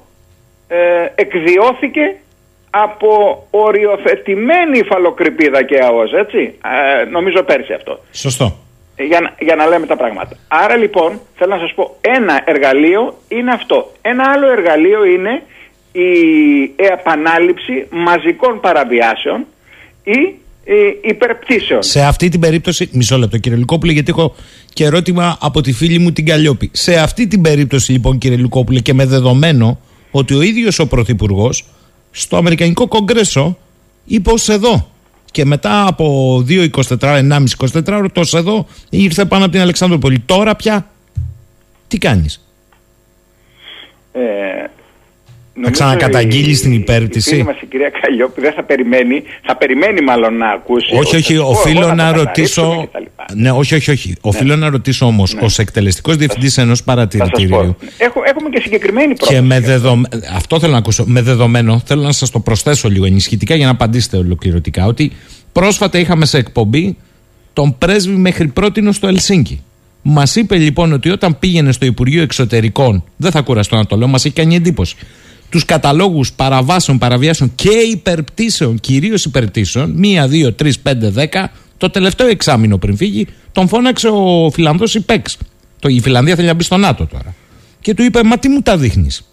[0.68, 0.76] ε,
[1.14, 2.14] εκδιώθηκε
[2.70, 6.54] από οριοθετημένη υφαλοκρηπίδα και ΑΟΣ, έτσι.
[7.00, 8.00] Ε, νομίζω πέρσι αυτό.
[8.12, 8.56] Σωστό.
[9.00, 10.36] Ε, Για, να- για να λέμε τα πράγματα.
[10.48, 13.92] Άρα λοιπόν, θέλω να σας πω, ένα εργαλείο είναι αυτό.
[14.02, 15.42] Ένα άλλο εργαλείο είναι
[15.92, 16.10] η
[16.76, 19.46] επανάληψη μαζικών παραβιάσεων
[20.02, 20.34] ή
[20.64, 21.82] ε, υπερπτήσεων.
[21.82, 24.34] Σε αυτή την περίπτωση, μισό λεπτό κύριε Λουκόπουλε, γιατί έχω
[24.72, 26.70] και ερώτημα από τη φίλη μου την Καλλιόπη.
[26.72, 29.80] Σε αυτή την περίπτωση λοιπόν κύριε Λουκόπουλε και με δεδομένο
[30.10, 31.64] ότι ο ίδιος ο Πρωθυπουργός
[32.10, 33.58] στο Αμερικανικό Κογκρέσο
[34.04, 34.88] είπε ως εδώ
[35.30, 36.68] και μετά από 2-24,
[36.98, 40.18] 1,5-24 ώρο το ως εδώ ήρθε πάνω από την Αλεξανδρούπολη.
[40.18, 40.86] Τώρα πια
[41.88, 42.48] τι κάνεις;
[44.12, 44.20] Ε,
[45.60, 47.28] Θα νομίζω ξανακαταγγείλεις η- την υπέρπτυση.
[47.28, 50.94] Η φίλη μας η κυρία Καλλιόπη δεν θα περιμένει, θα περιμένει μάλλον να ακούσει.
[50.96, 52.62] Όχι, όχι, Εγώ- εγώ οφείλω θα να το ρωτήσω.
[52.62, 52.86] καθαρίσουμε
[53.26, 53.40] κτλ.
[53.40, 54.14] Ναι, όχι, όχι, όχι.
[54.20, 57.48] Οφείλω να ρωτήσω όμως, ως εκτελεστικός διευθυντής ενός Θα σας παρατηρητηρίου.
[57.48, 57.76] πω.
[57.98, 59.42] Έχω, έχουμε και συγκεκριμένη Και πρόταση.
[59.42, 60.08] με δεδομένο.
[60.36, 61.04] Αυτό θέλω να ακούσω.
[61.06, 64.86] Με δεδομένο, θέλω να σας το προσθέσω λίγο ενισχυτικά για να απαντήσετε ολοκληρωτικά.
[64.86, 65.12] Ότι
[65.52, 66.96] πρόσφατα είχαμε σε εκπομπή
[67.52, 69.62] τον πρέσβη μέχρι πρότινο στο Ελσίνκι.
[70.02, 74.06] Μας είπε λοιπόν ότι όταν πήγαινε στο Υπουργείο Εξωτερικών, δεν θα κουραστώ να το λέω,
[74.08, 74.96] μας έχει κάνει εντύπωση.
[75.50, 82.26] Τους καταλόγους παραβάσεων, παραβιάσεων και υπερπτήσεων, κυρίως υπερπτήσεων, μία, δύο, τρεις, πέντε, δέκα, το τελευταίο
[82.26, 85.38] εξάμεινο πριν φύγει, τον φώναξε ο Φιλανδός Ιπέξ.
[85.78, 87.34] Το, η Φιλανδία θέλει να μπει στο ΝΑΤΟ τώρα.
[87.80, 89.32] Και του είπε, Μα τι μου τα δείχνεις;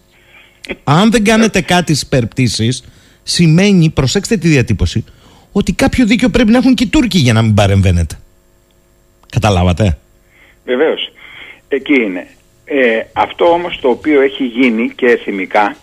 [0.84, 2.84] Αν δεν κάνετε κάτι στις υπερπτήσεις,
[3.22, 5.04] σημαίνει, προσέξτε τη διατύπωση,
[5.52, 8.18] ότι κάποιο δίκιο πρέπει να έχουν και οι Τούρκοι για να μην παρεμβαίνετε.
[9.30, 9.98] Καταλάβατε;
[10.64, 11.12] Βεβαίως.
[11.68, 12.26] Εκεί είναι.
[12.64, 15.76] Ε, αυτό όμως το οποίο έχει γίνει και θυμικά,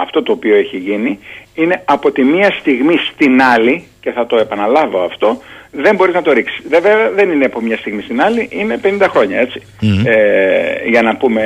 [0.00, 1.18] αυτό το οποίο έχει γίνει,
[1.54, 5.40] είναι από τη μία στιγμή στην άλλη, και θα το επαναλάβω αυτό,
[5.70, 6.64] δεν μπορείς να το ρίξεις.
[6.68, 9.62] Βέβαια δεν είναι από μια στιγμή στην άλλη, είναι 50 χρόνια έτσι.
[10.04, 11.42] Ε, για να πούμε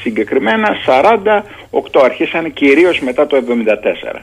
[0.00, 0.76] συγκεκριμένα,
[1.70, 4.20] 48 αρχίσανε κυρίως μετά το 74.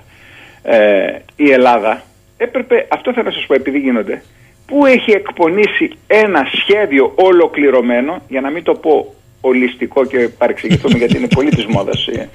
[0.63, 2.03] Ε, η Ελλάδα
[2.37, 4.21] έπρεπε, αυτό θέλω να σας πω επειδή γίνονται,
[4.65, 9.13] που έχει εκπονήσει ένα σχέδιο ολοκληρωμένο, για να μην το πω
[9.45, 12.29] ολιστικό και παρεξηγηθούμε γιατί είναι πολύ της μόδας η,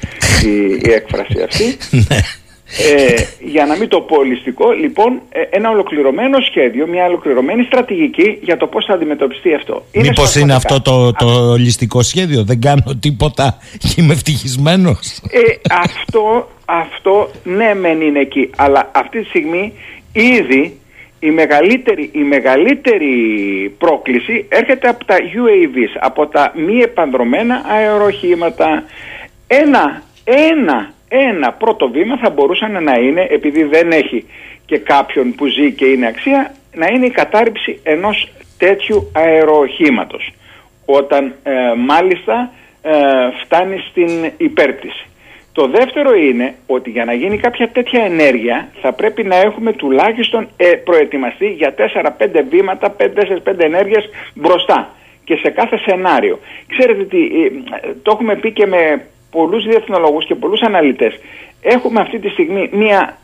[0.47, 1.77] η, η έκφραση αυτή.
[2.77, 8.39] Ε, για να μην το πω ολιστικό, λοιπόν, ε, ένα ολοκληρωμένο σχέδιο, μια ολοκληρωμένη στρατηγική
[8.43, 9.85] για το πώς θα αντιμετωπιστεί αυτό.
[9.95, 10.57] Μήπως είναι σπασματικά.
[10.57, 15.21] αυτό το, το ολιστικό σχέδιο, δεν κάνω τίποτα και είμαι ευτυχισμένος.
[15.31, 15.41] Ε,
[15.71, 19.73] αυτό, αυτό ναι μεν είναι εκεί, αλλά αυτή τη στιγμή
[20.13, 20.79] ήδη
[21.21, 23.15] η μεγαλύτερη, η μεγαλύτερη
[23.79, 28.85] πρόκληση έρχεται από τα UAVs, από τα μη επανδρομένα αεροχήματα.
[29.47, 34.27] Ένα, ένα, ένα πρώτο βήμα θα μπορούσαν να είναι, επειδή δεν έχει
[34.67, 40.33] και κάποιον που ζει και είναι αξία, να είναι η κατάρριψη ενός τέτοιου αεροχήματος.
[40.85, 42.51] Όταν ε, μάλιστα
[42.83, 42.93] ε,
[43.45, 45.08] φτάνει στην υπέρπτυση.
[45.59, 50.49] Το δεύτερο είναι ότι για να γίνει κάποια τέτοια ενέργεια θα πρέπει να έχουμε τουλάχιστον
[50.57, 54.05] ε, προετοιμαστεί για 4-5 βήματα, 4-5 ενέργειες
[54.35, 54.95] μπροστά
[55.25, 56.39] και σε κάθε σενάριο.
[56.67, 57.51] Ξέρετε τι, ε,
[58.03, 61.21] το έχουμε πει και με πολλούς διεθνολογούς και πολλούς αναλυτές.
[61.63, 63.19] Έχουμε αυτή τη στιγμή μία,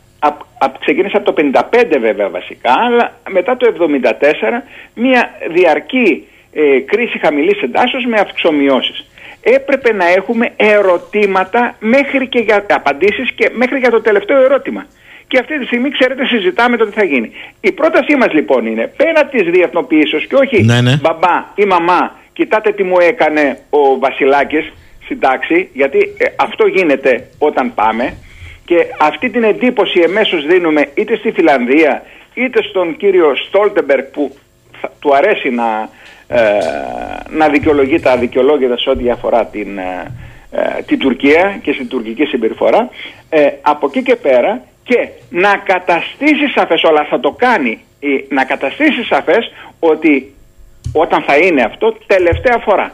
[0.80, 4.62] ξεκίνησε από το 55 βέβαια βασικά, αλλά μετά το 74
[4.94, 9.06] μία διαρκή ε, κρίση χαμηλής εντάσσεως με αυξομοιώσεις
[9.44, 14.86] έπρεπε να έχουμε ερωτήματα μέχρι και για απαντήσεις και μέχρι για το τελευταίο ερώτημα.
[15.26, 17.30] Και αυτή τη στιγμή, ξέρετε, συζητάμε το τι θα γίνει.
[17.60, 20.96] Η πρότασή μας λοιπόν είναι, πέρα της διεθνοποιήσεως και όχι ναι, ναι.
[20.96, 24.72] μπαμπά ή μαμά, κοιτάτε τι μου έκανε ο Βασιλάκης
[25.04, 28.16] στην τάξη, γιατί ε, αυτό γίνεται όταν πάμε
[28.64, 32.02] και αυτή την εντύπωση εμέσως δίνουμε είτε στη Φιλανδία
[32.34, 34.36] είτε στον κύριο Στόλτεμπεργκ που
[34.98, 35.88] του αρέσει να, ε,
[37.28, 40.12] να δικαιολογεί τα αδικαιολόγητα σε ό,τι αφορά την, ε,
[40.50, 42.88] ε, την Τουρκία και στην τουρκική συμπεριφορά.
[43.62, 47.80] Από εκεί και πέρα και να καταστήσει σαφές όλα θα το κάνει
[48.28, 50.34] να καταστήσει σαφές ότι
[50.92, 52.92] όταν θα είναι αυτό τελευταία φορά.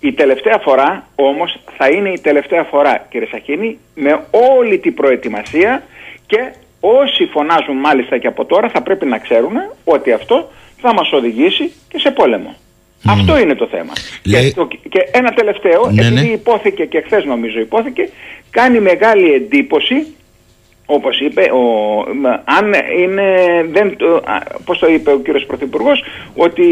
[0.00, 4.24] Η τελευταία φορά όμως θα είναι η τελευταία φορά κύριε Σαχίνη με
[4.58, 5.82] όλη την προετοιμασία
[6.26, 10.48] και όσοι φωνάζουν μάλιστα και από τώρα θα πρέπει να ξέρουν ότι αυτό
[10.80, 12.56] θα μας οδηγήσει και σε πόλεμο.
[13.06, 13.92] Αυτό είναι το θέμα.
[14.22, 14.52] Και,
[14.88, 16.32] και, ένα τελευταίο, ναι, επειδή ναι.
[16.32, 18.08] υπόθηκε και χθες νομίζω υπόθηκε,
[18.50, 20.06] κάνει μεγάλη εντύπωση
[20.92, 21.62] όπως είπε, ο,
[22.44, 23.24] αν είναι,
[23.70, 23.96] δεν,
[24.64, 26.04] πώς το είπε ο κύριος Πρωθυπουργός,
[26.34, 26.66] ότι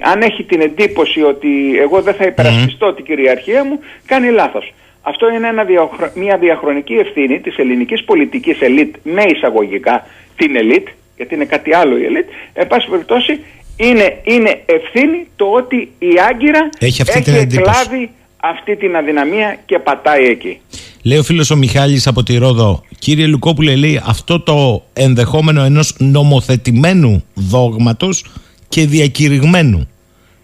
[0.00, 4.72] αν έχει την εντύπωση ότι εγώ δεν θα υπερασπιστώ την κυριαρχία μου, κάνει λάθος.
[5.02, 5.66] Αυτό είναι ένα
[6.14, 10.88] μια διαχρονική ευθύνη της ελληνικής πολιτικής ελίτ με εισαγωγικά την ελίτ,
[11.18, 13.32] γιατί είναι κάτι άλλο η ελίτ, εν πάση περιπτώσει
[13.76, 19.78] είναι, είναι ευθύνη το ότι η Άγκυρα έχει, αυτή έχει εκλάβει αυτή την αδυναμία και
[19.78, 20.60] πατάει εκεί.
[21.02, 25.94] Λέει ο φίλος ο Μιχάλης από τη Ρόδο, κύριε Λουκόπουλε λέει αυτό το ενδεχόμενο ενός
[25.98, 28.24] νομοθετημένου δόγματος
[28.68, 29.88] και διακηρυγμένου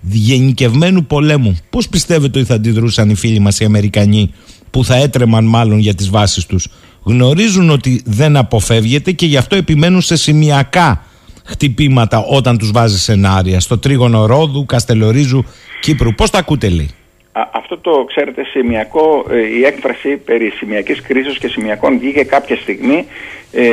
[0.09, 1.57] γενικευμένου πολέμου.
[1.71, 4.31] Πώς πιστεύετε ότι θα αντιδρούσαν οι φίλοι μας οι Αμερικανοί
[4.71, 6.69] που θα έτρεμαν μάλλον για τις βάσεις τους;
[7.03, 11.05] Γνωρίζουν ότι δεν αποφεύγεται και γι' αυτό επιμένουν σε σημειακά
[11.45, 15.45] χτυπήματα όταν τους βάζει σενάρια στο τρίγωνο Ρόδου, Καστελορίζου,
[15.81, 16.15] Κύπρου.
[16.15, 16.91] Πώς τα ακούτε λέει;
[17.35, 23.07] Αυτό το ξέρετε σημειακό, ε, η έκφραση περί σημειακής κρίσης και σημειακών βγήκε κάποια στιγμή
[23.53, 23.65] ε,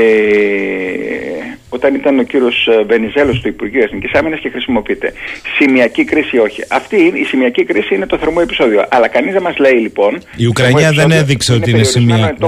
[1.69, 5.13] όταν ήταν ο κύριος ε, Βενιζέλος του Υπουργείου Εθνικής Άμυνας και χρησιμοποιείται.
[5.57, 6.63] Σημειακή κρίση όχι.
[6.69, 8.85] Αυτή η σημειακή κρίση είναι το θερμό επεισόδιο.
[8.89, 10.21] Αλλά κανείς δεν μας λέει λοιπόν...
[10.35, 12.43] Η Ουκρανία δεν έδειξε ότι είναι σημειακή.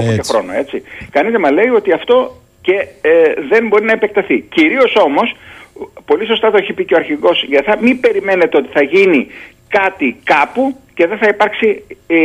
[0.58, 0.82] Έτσι.
[1.10, 3.10] Κανείς δεν μας λέει ότι αυτό και ε,
[3.48, 4.40] δεν μπορεί να επεκταθεί.
[4.40, 5.36] Κυρίως όμως,
[6.04, 9.26] πολύ σωστά το έχει πει και ο αρχηγός, γιατί θα μην περιμένετε ότι θα γίνει
[9.78, 12.16] κάτι κάπου και δεν θα υπάρξει ε,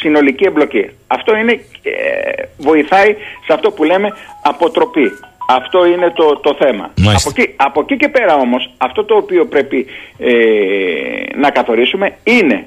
[0.00, 0.90] συνολική εμπλοκή.
[1.06, 3.16] Αυτό είναι, ε, βοηθάει
[3.46, 4.12] σε αυτό που λέμε
[4.42, 5.10] αποτροπή.
[5.48, 6.84] Αυτό είναι το, το θέμα.
[7.14, 9.86] Από εκεί, από εκεί και πέρα όμως, αυτό το οποίο πρέπει
[10.18, 10.32] ε,
[11.34, 12.66] να καθορίσουμε είναι,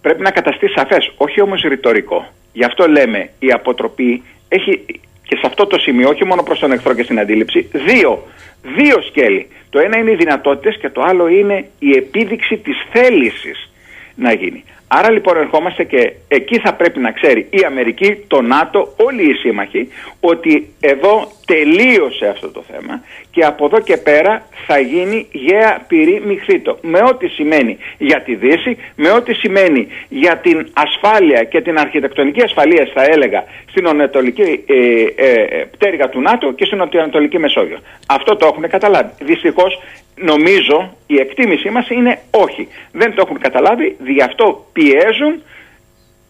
[0.00, 2.26] πρέπει να καταστεί σαφές, όχι όμως ρητορικό.
[2.52, 4.84] Γι' αυτό λέμε η αποτροπή έχει
[5.30, 8.22] και σε αυτό το σημείο, όχι μόνο προς τον εχθρό και στην αντίληψη, δύο,
[8.62, 9.48] δύο σκέλη.
[9.70, 13.70] Το ένα είναι οι δυνατότητες και το άλλο είναι η επίδειξη της θέλησης
[14.14, 14.64] να γίνει.
[14.88, 19.32] Άρα λοιπόν ερχόμαστε και εκεί θα πρέπει να ξέρει η Αμερική, το ΝΑΤΟ, όλοι οι
[19.32, 19.88] σύμμαχοι
[20.20, 26.22] ότι εδώ τελείωσε αυτό το θέμα και από εδώ και πέρα θα γίνει γέα πυρή
[26.26, 26.78] μιχθήτο.
[26.82, 32.42] Με ό,τι σημαίνει για τη Δύση, με ό,τι σημαίνει για την ασφάλεια και την αρχιτεκτονική
[32.42, 34.76] ασφαλεία θα έλεγα στην ανατολική ε,
[35.14, 37.78] ε, πτέρυγα του ΝΑΤΟ και στην ανατολική Μεσόγειο.
[38.06, 39.10] Αυτό το έχουν καταλάβει.
[39.20, 39.82] Δυστυχώς
[40.14, 42.68] νομίζω η εκτίμησή μας είναι όχι.
[42.92, 45.42] Δεν το έχουν καταλάβει, γι' αυτό πιέζουν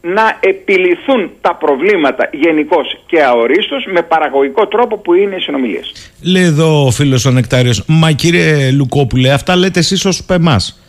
[0.01, 6.13] να επιληθούν τα προβλήματα γενικώς και αορίστως με παραγωγικό τρόπο που είναι οι συνομιλίες.
[6.23, 10.81] Λέει εδώ ο φίλος ο Νεκτάριος, μα κύριε Λουκόπουλε αυτά λέτε εσείς ως πεμάς.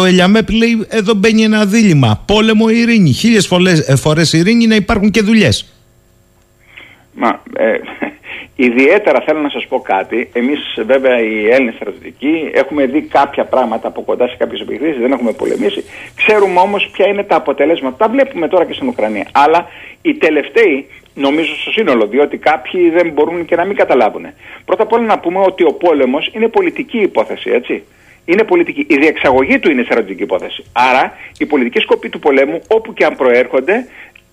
[0.00, 5.10] Ο Ελιαμέπ λέει εδώ μπαίνει ένα δίλημα, πόλεμο ειρήνη, χίλιες φορές, φορές ειρήνη να υπάρχουν
[5.10, 5.72] και δουλειές.
[7.14, 7.80] Μα, ε,
[8.56, 10.30] Ιδιαίτερα θέλω να σας πω κάτι.
[10.32, 15.12] Εμείς βέβαια οι Έλληνες στρατιωτικοί έχουμε δει κάποια πράγματα από κοντά σε κάποιες επιχειρήσεις, δεν
[15.12, 15.84] έχουμε πολεμήσει.
[16.14, 17.96] Ξέρουμε όμως ποια είναι τα αποτελέσματα.
[17.96, 19.26] Τα βλέπουμε τώρα και στην Ουκρανία.
[19.32, 19.66] Αλλά
[20.02, 24.26] οι τελευταίοι νομίζω στο σύνολο, διότι κάποιοι δεν μπορούν και να μην καταλάβουν.
[24.64, 27.82] Πρώτα απ' όλα να πούμε ότι ο πόλεμος είναι πολιτική υπόθεση, έτσι.
[28.24, 28.86] Είναι πολιτική.
[28.88, 30.64] Η διεξαγωγή του είναι στρατιωτική υπόθεση.
[30.72, 33.86] Άρα η πολιτική σκοπή του πολέμου, όπου και αν προέρχονται,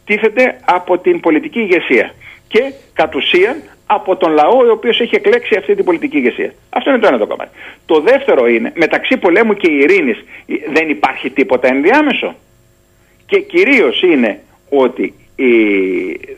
[0.06, 2.14] τίθεται από την πολιτική ηγεσία.
[2.48, 3.62] Και κατ' ουσίαν
[3.94, 6.54] από τον λαό ο οποίος έχει εκλέξει αυτή την πολιτική ηγεσία.
[6.70, 7.50] Αυτό είναι το ένα το κομμάτι.
[7.86, 10.24] Το δεύτερο είναι μεταξύ πολέμου και ειρήνης
[10.74, 12.36] δεν υπάρχει τίποτα ενδιάμεσο.
[13.26, 14.40] Και κυρίως είναι
[14.70, 15.52] ότι η,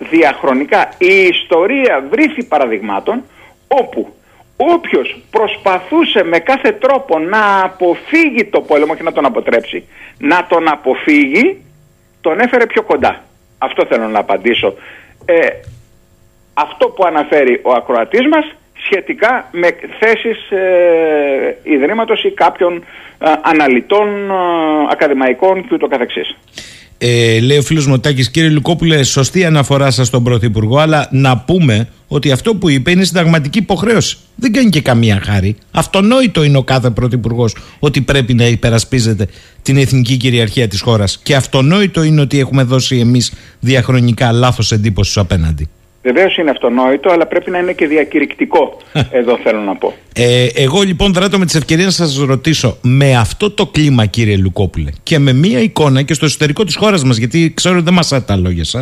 [0.09, 3.23] διαχρονικά η ιστορία βρίθη παραδειγμάτων
[3.67, 4.13] όπου
[4.57, 10.67] όποιος προσπαθούσε με κάθε τρόπο να αποφύγει το πόλεμο και να τον αποτρέψει, να τον
[10.67, 11.61] αποφύγει,
[12.21, 13.23] τον έφερε πιο κοντά.
[13.57, 14.73] Αυτό θέλω να απαντήσω.
[15.25, 15.47] Ε,
[16.53, 18.45] αυτό που αναφέρει ο ακροατής μας
[18.85, 19.67] σχετικά με
[19.99, 22.83] θέσεις ε, ιδρύματος ή κάποιων
[23.17, 24.33] ε, αναλυτών, ε,
[24.91, 26.35] ακαδημαϊκών και ούτω καθεξής.
[26.97, 31.89] Ε, λέει ο φίλος Μωτάκης, κύριε Λουκόπουλε, σωστή αναφορά σας στον Πρωθυπουργό, αλλά να πούμε
[32.07, 34.17] ότι αυτό που είπε είναι συνταγματική υποχρέωση.
[34.35, 35.55] Δεν κάνει και καμία χάρη.
[35.71, 39.27] Αυτονόητο είναι ο κάθε Πρωθυπουργός ότι πρέπει να υπερασπίζεται
[39.61, 41.19] την εθνική κυριαρχία της χώρας.
[41.23, 45.69] Και αυτονόητο είναι ότι έχουμε δώσει εμείς διαχρονικά λάθος εντύπωση στου απέναντι.
[46.03, 48.77] Βεβαίως είναι αυτονόητο, αλλά πρέπει να είναι και διακηρυκτικό.
[49.11, 49.93] εδώ θέλω να πω.
[50.13, 54.37] Ε, εγώ λοιπόν δράτω με τις ευκαιρίες να σας ρωτήσω, με αυτό το κλίμα, κύριε
[54.37, 57.93] Λουκόπουλε, και με μία εικόνα και στο εσωτερικό της χώρας μας, γιατί ξέρω ότι δεν
[57.93, 58.81] μας τα λόγια σα,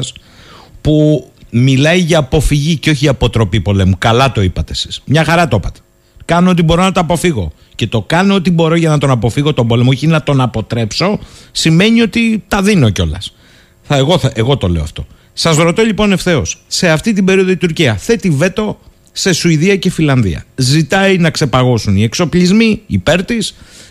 [0.81, 3.95] που μιλάει για αποφυγή και όχι για αποτροπή πολέμου.
[3.97, 5.01] Καλά το είπατε εσείς.
[5.05, 5.79] Μια χαρά το είπατε.
[6.25, 7.51] Κάνω ό,τι μπορώ να το αποφύγω.
[7.75, 11.19] Και το κάνω ό,τι μπορώ για να τον αποφύγω τον πόλεμο, όχι να τον αποτρέψω,
[11.51, 13.33] σημαίνει ότι τα δίνω κιόλας.
[13.81, 15.05] Θα, εγώ, θα, εγώ το λέω αυτό.
[15.33, 18.79] Σας ρωτώ λοιπόν ευθέως, σε αυτή την περίοδο η Τουρκία θέτει βέτο
[19.11, 20.45] σε Σουηδία και Φιλανδία.
[20.55, 23.37] Ζητάει να ξεπαγώσουν οι εξοπλισμοί υπέρ τη.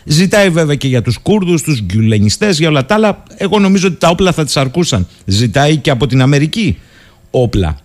[0.05, 3.23] Ζητάει βέβαια και για τους Κούρδους, τους γκουλενιστέ, για όλα τα άλλα.
[3.37, 5.07] Εγώ νομίζω ότι τα όπλα θα τις αρκούσαν.
[5.25, 6.79] Ζητάει και από την Αμερική
[7.31, 7.79] όπλα.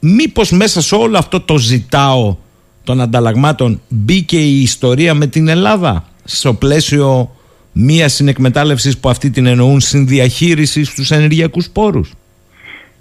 [0.00, 2.36] Μήπως μέσα σε όλο αυτό το ζητάω
[2.84, 7.30] των ανταλλαγμάτων μπήκε η ιστορία με την Ελλάδα στο πλαίσιο
[7.72, 12.12] μία συνεκμετάλλευσης που αυτή την εννοούν συνδιαχείρισης στους ενεργειακούς πόρους;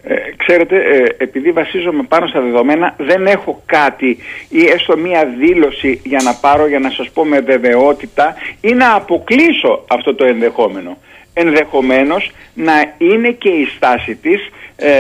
[0.10, 4.18] Ε, ξέρετε, ε, επειδή βασίζομαι πάνω στα δεδομένα, δεν έχω κάτι
[4.50, 8.94] ή έστω μία δήλωση για να πάρω για να σας πω με βεβαιότητα ή να
[8.94, 10.98] αποκλείσω αυτό το ενδεχόμενο.
[11.34, 14.92] Ενδεχομένως να είναι και η στάση της ε,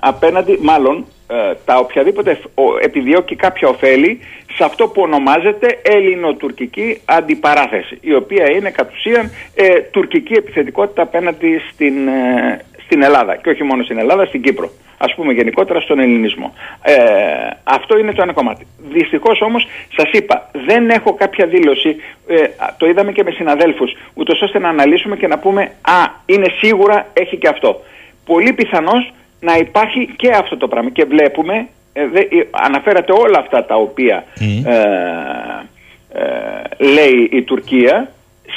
[0.00, 2.38] απέναντι, μάλλον ε, τα οποιαδήποτε
[2.82, 4.20] επιδιώκει κάποια ωφέλη
[4.56, 11.60] σε αυτό που ονομάζεται ελληνοτουρκική αντιπαράθεση η οποία είναι κατ' ουσίαν ε, τουρκική επιθετικότητα απέναντι
[11.72, 14.70] στην, ε, στην Ελλάδα και όχι μόνο στην Ελλάδα, στην Κύπρο.
[14.98, 16.54] Ας πούμε γενικότερα στον ελληνισμό.
[16.82, 16.94] Ε,
[17.64, 18.66] αυτό είναι το ένα κομμάτι.
[18.92, 21.96] Δυστυχώς όμως σας είπα δεν έχω κάποια δήλωση,
[22.26, 22.36] ε,
[22.76, 27.06] το είδαμε και με συναδέλφους, ούτως ώστε να αναλύσουμε και να πούμε α είναι σίγουρα
[27.12, 27.80] έχει και αυτό.
[28.26, 32.02] Πολύ πιθανώς να υπάρχει και αυτό το πράγμα και βλέπουμε, ε,
[32.50, 34.24] αναφέρατε όλα αυτά τα οποία
[36.78, 38.10] λέει η Τουρκία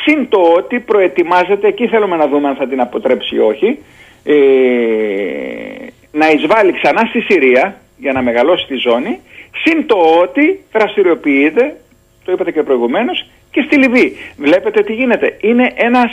[0.03, 3.79] Συν το ότι προετοιμάζεται, εκεί θέλουμε να δούμε αν θα την αποτρέψει ή όχι,
[4.31, 4.35] ε,
[6.11, 9.19] να εισβάλλει ξανά στη Συρία για να μεγαλώσει τη ζώνη,
[9.63, 11.75] συν το ότι δραστηριοποιείται,
[12.25, 14.15] το είπατε και προηγουμένως, και στη Λιβύη.
[14.37, 15.37] Βλέπετε τι γίνεται.
[15.41, 16.11] Είναι ένας,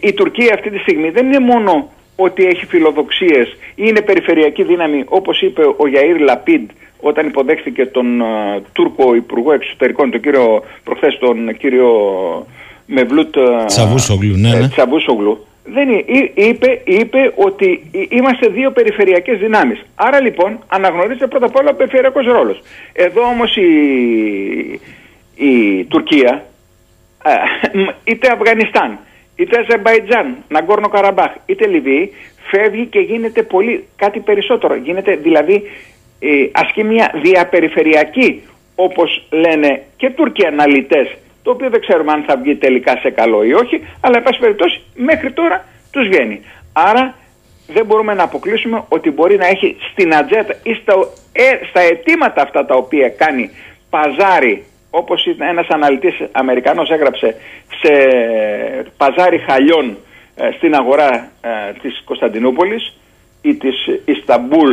[0.00, 5.04] η, Τουρκία αυτή τη στιγμή δεν είναι μόνο ότι έχει φιλοδοξίες ή είναι περιφερειακή δύναμη
[5.06, 6.70] όπως είπε ο Γιαήρ Λαπίντ
[7.00, 11.90] όταν υποδέχθηκε τον uh, Τούρκο Υπουργό Εξωτερικών, τον κύριο προχθές τον κύριο
[12.86, 14.68] Μευλούτ Τσαβούσογλου, ναι, ναι.
[14.68, 15.88] Τσαβούσογλου δεν
[16.34, 19.82] είπε, είπε ότι είμαστε δύο περιφερειακές δυνάμεις.
[19.94, 22.62] Άρα λοιπόν αναγνωρίζεται πρώτα απ' όλα ο περιφερειακός ρόλος.
[22.92, 23.70] Εδώ όμως η,
[25.36, 26.44] η Τουρκία,
[28.04, 28.98] είτε Αφγανιστάν,
[29.36, 32.12] είτε Αζερμπαϊτζάν, Ναγκόρνο Καραμπάχ, είτε Λιβύη,
[32.50, 34.74] φεύγει και γίνεται πολύ κάτι περισσότερο.
[34.74, 35.62] Γίνεται δηλαδή
[36.18, 38.42] ε, ασκεί μια διαπεριφερειακή,
[38.74, 41.08] όπως λένε και Τούρκοι αναλυτές,
[41.46, 44.38] το οποίο δεν ξέρουμε αν θα βγει τελικά σε καλό ή όχι, αλλά εν πάση
[44.38, 46.40] περιπτώσει μέχρι τώρα τους βγαίνει.
[46.72, 47.14] Άρα
[47.66, 50.94] δεν μπορούμε να αποκλείσουμε ότι μπορεί να έχει στην ατζέτα ή στα,
[51.32, 53.50] ε, στα αιτήματα αυτά τα οποία κάνει
[53.90, 57.36] παζάρι όπως ένας αναλυτής Αμερικανός έγραψε
[57.80, 57.92] σε
[58.96, 59.96] παζάρι χαλιών
[60.36, 62.96] ε, στην αγορά ε, της Κωνσταντινούπολης
[63.42, 63.74] ή της
[64.04, 64.72] Ισταμπούλ,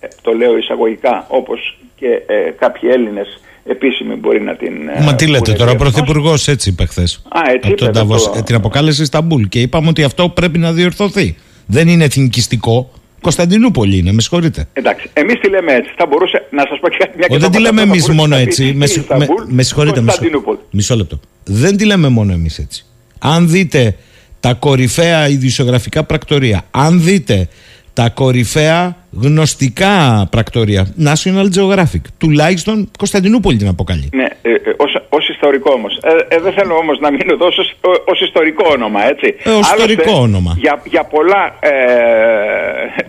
[0.00, 2.22] ε, το λέω εισαγωγικά όπως και
[2.58, 4.88] κάποιοι Έλληνες επίσημη μπορεί να την.
[4.88, 7.22] Ε, Μα τι λέτε τώρα, ο Πρωθυπουργός έτσι είπε χθες.
[7.28, 7.90] Α, έτσι είπε.
[7.90, 8.42] Το...
[8.44, 11.36] Την αποκάλεσε Ισταμπούλ και είπαμε ότι αυτό πρέπει να διορθωθεί.
[11.66, 12.90] Δεν είναι εθνικιστικό.
[13.20, 14.68] Κωνσταντινούπολη είναι, με συγχωρείτε.
[14.72, 15.92] Εντάξει, εμείς τη λέμε έτσι.
[15.96, 18.72] Θα μπορούσε να σας πω και κάτι μια Δεν τη λέμε εμείς μόνο έτσι.
[18.76, 18.86] Με,
[19.18, 20.04] με, με συγχωρείτε,
[20.70, 21.20] μισό λεπτό.
[21.44, 22.84] Δεν τη λέμε μόνο εμείς έτσι.
[23.18, 23.96] Αν δείτε
[24.40, 27.48] τα κορυφαία ειδησιογραφικά πρακτορία, αν δείτε
[27.92, 30.94] τα κορυφαία γνωστικά πρακτόρια.
[31.04, 32.02] National Geographic.
[32.18, 34.08] Τουλάχιστον Κωνσταντινούπολη την αποκαλεί.
[34.12, 35.98] Ναι, ε, ε, ως, ως ιστορικό όμως.
[36.02, 37.56] Ε, ε, δεν θέλω όμως να μείνω εδώ ως,
[38.04, 39.34] ως ιστορικό όνομα, έτσι.
[39.42, 40.56] Ε, ως ιστορικό όνομα.
[40.58, 41.70] Για, για πολλά, ε,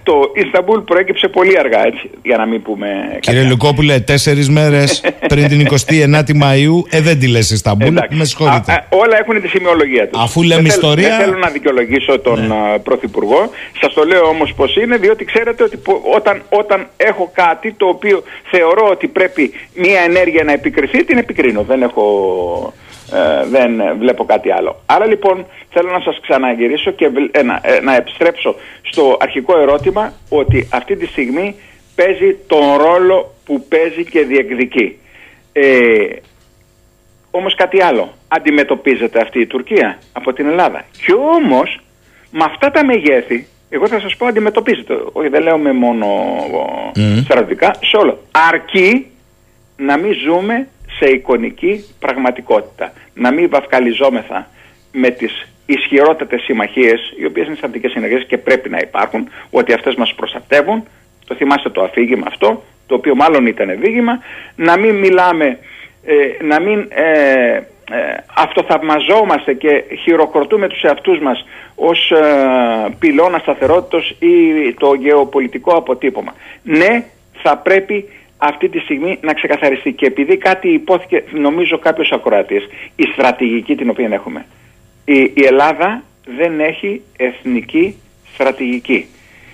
[0.03, 2.88] το Ισταμπούλ προέκυψε πολύ αργά, έτσι, για να μην πούμε...
[3.19, 8.72] Κύριε Λουκόπουλε, τέσσερις μέρες πριν την 29η Μαΐου, ε, δεν τη λες Ισταμπούλ, με συγχωρείτε.
[8.72, 10.22] Α, α, όλα έχουν τη σημειολογία τους.
[10.22, 11.07] Αφού λέμε δεν ιστορία...
[11.07, 12.80] Θέλω, δεν θέλω να δικαιολογήσω τον ναι.
[12.84, 13.49] Πρωθυπουργό.
[13.82, 15.78] Σας το λέω όμως πως είναι, διότι ξέρετε ότι
[16.15, 21.61] όταν, όταν έχω κάτι το οποίο θεωρώ ότι πρέπει μια ενέργεια να επικριθεί, την επικρίνω.
[21.61, 22.73] Δεν έχω...
[23.13, 24.81] Ε, δεν βλέπω κάτι άλλο.
[24.85, 30.13] Άρα λοιπόν θέλω να σας ξαναγυρίσω και ε, να, ε, να επιστρέψω στο αρχικό ερώτημα
[30.30, 31.55] ότι αυτή τη στιγμή
[31.95, 34.99] παίζει τον ρόλο που παίζει και διεκδικεί.
[35.51, 36.05] Ε,
[37.31, 38.13] όμως κάτι άλλο.
[38.27, 40.85] Αντιμετωπίζεται αυτή η Τουρκία από την Ελλάδα.
[41.05, 41.80] Και όμως
[42.31, 44.93] με αυτά τα μεγέθη εγώ θα σας πω αντιμετωπίζετε.
[45.11, 46.07] Όχι δεν λέω με μόνο
[46.95, 47.22] mm.
[47.23, 48.19] στρατιωτικά, σε όλο.
[48.49, 49.06] Αρκεί
[49.77, 50.68] να μην ζούμε
[50.99, 52.93] σε εικονική πραγματικότητα.
[53.14, 54.48] Να μην βαφκαλιζόμεθα
[54.91, 59.95] με τις ισχυρότατες συμμαχίες, οι οποίες είναι στρατικές συνεργασίες και πρέπει να υπάρχουν, ότι αυτές
[59.95, 60.84] μας προστατεύουν.
[61.27, 64.19] Το θυμάστε το αφήγημα αυτό, το οποίο μάλλον ήταν δίγημα.
[64.56, 65.57] Να μην μιλάμε,
[66.06, 67.61] ε, να μην ε,
[67.91, 71.45] ε, αυτοθαυμαζόμαστε και χειροκροτούμε τους εαυτούς μας
[71.76, 76.34] ως ε, πυλώνα σταθερότητος ή το γεωπολιτικό αποτύπωμα.
[76.63, 77.03] Ναι,
[77.41, 83.03] θα πρέπει αυτή τη στιγμή να ξεκαθαριστεί και επειδή κάτι υπόθηκε νομίζω κάποιος ακροατής η
[83.03, 84.45] στρατηγική την οποία έχουμε
[85.05, 86.03] η, η Ελλάδα
[86.38, 87.95] δεν έχει εθνική
[88.34, 89.05] στρατηγική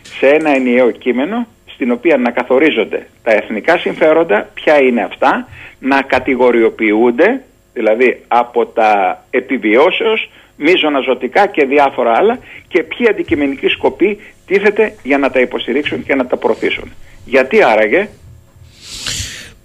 [0.01, 5.47] σε ένα ενιαίο κείμενο στην οποία να καθορίζονται τα εθνικά συμφέροντα, ποια είναι αυτά,
[5.79, 7.43] να κατηγοριοποιούνται,
[7.77, 8.91] δηλαδή από τα
[9.29, 16.03] επιβιώσεως, μίζωνα ζωτικά και διάφορα άλλα και ποιοι αντικειμενικοί σκοποί τίθεται για να τα υποστηρίξουν
[16.03, 16.91] και να τα προωθήσουν.
[17.25, 18.09] Γιατί άραγε;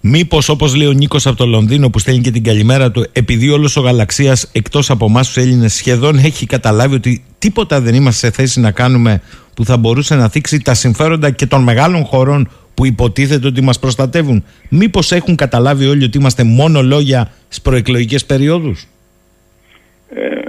[0.05, 3.49] Μήπως, όπως λέει ο Νίκος από το Λονδίνο, που στέλνει και την καλημέρα του, επειδή
[3.49, 8.27] όλος ο γαλαξίας εκτός από εμάς τους Έλληνες σχεδόν έχει καταλάβει ότι τίποτα δεν είμαστε
[8.27, 9.21] σε θέση να κάνουμε
[9.53, 13.79] που θα μπορούσε να θίξει τα συμφέροντα και των μεγάλων χωρών που υποτίθεται ότι μας
[13.79, 14.43] προστατεύουν.
[14.69, 18.87] Μήπως έχουν καταλάβει όλοι ότι είμαστε μόνο λόγια στις προεκλογικές περιόδους;
[20.09, 20.41] Ε,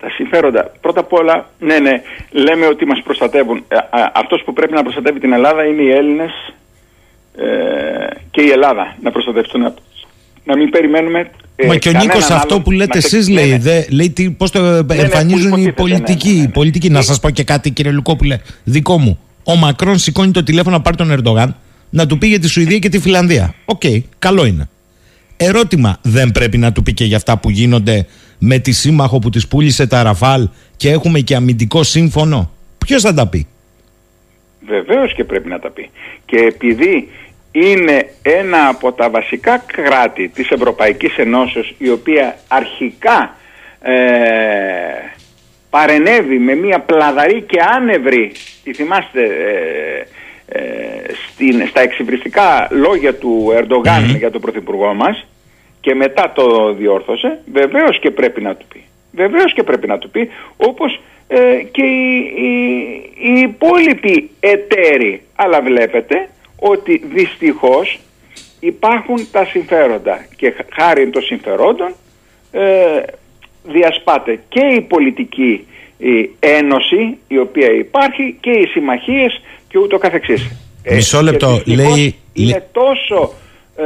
[0.00, 0.72] τα συμφέροντα.
[0.80, 3.64] Πρώτα απ' όλα, ναι, ναι, λέμε ότι μας προστατεύουν.
[3.68, 3.76] Ε,
[4.14, 6.54] Αυτός που πρέπει να προστατεύει την Ελλάδα είναι οι Έλληνες
[7.36, 7.44] ε,
[8.30, 9.74] και η Ελλάδα να προστατευτούν
[10.44, 11.30] να μην περιμένουμε.
[11.56, 13.84] Ε, Μα και ο Νίκος αυτό που λέτε εσείς λέει, ναι, ναι.
[13.90, 16.50] λέει τι, πώς το ναι, ναι εμφανίζουν οι πολιτικοί.
[16.52, 16.90] πολιτικοί.
[16.90, 19.18] Να σας πω και κάτι, κύριε Λουκόπουλε, δικό μου.
[19.44, 21.56] Ο Μακρόν σηκώνει το τηλέφωνο να πάρει τον Ερντογάν
[21.90, 23.54] να του πει για τη Σουηδία και τη Φιλανδία.
[23.64, 24.68] Ok, okay, καλό είναι.
[25.36, 28.06] Ερώτημα, δεν πρέπει να του πει και για αυτά που γίνονται
[28.38, 32.50] με τη σύμμαχο που της πούλησε τα Ραφάλ και έχουμε και αμυντικό σύμφωνο.
[32.78, 33.46] Ποιος θα τα πει;
[34.66, 35.90] Βεβαίως και πρέπει να τα πει.
[36.24, 37.08] Και επειδή
[37.50, 43.36] είναι ένα από τα βασικά κράτη της Ευρωπαϊκής Ενώσεως η οποία αρχικά
[43.80, 43.92] ε,
[45.74, 48.32] παρενέβη με μια πλαδαρή και άνευρη,
[48.64, 55.26] τη θυμάστε ε, ε, στην, στα εξυβριστικά λόγια του ερντογαν για τον Πρωθυπουργό μας
[55.80, 58.84] και μετά το διόρθωσε, βεβαίως και πρέπει να του πει.
[59.12, 61.38] Βεβαίως και πρέπει να του πει, όπως ε,
[61.70, 62.52] και οι, οι,
[63.18, 65.22] οι υπόλοιποι εταίροι.
[65.34, 66.28] Αλλά βλέπετε
[66.58, 68.00] ότι δυστυχώς
[68.60, 71.94] υπάρχουν τα συμφέροντα και χάρη των συμφερόντων
[72.52, 73.02] ε,
[73.64, 75.66] διασπάται και η πολιτική
[75.98, 80.50] η ένωση η οποία υπάρχει και οι συμμαχίες και ούτω καθεξής.
[80.82, 81.62] Ε, Μισό λεπτό.
[81.64, 82.14] λέει...
[82.32, 83.32] Είναι τόσο
[83.76, 83.84] ε,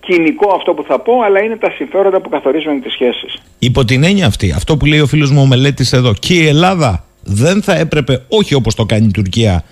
[0.00, 3.42] κοινικό αυτό που θα πω, αλλά είναι τα συμφέροντα που καθορίζουν τις σχέσεις.
[3.58, 6.46] Υπό την έννοια αυτή, αυτό που λέει ο φίλος μου ο Μελέτης εδώ, και η
[6.46, 9.64] Ελλάδα δεν θα έπρεπε, όχι όπως το κάνει η Τουρκία,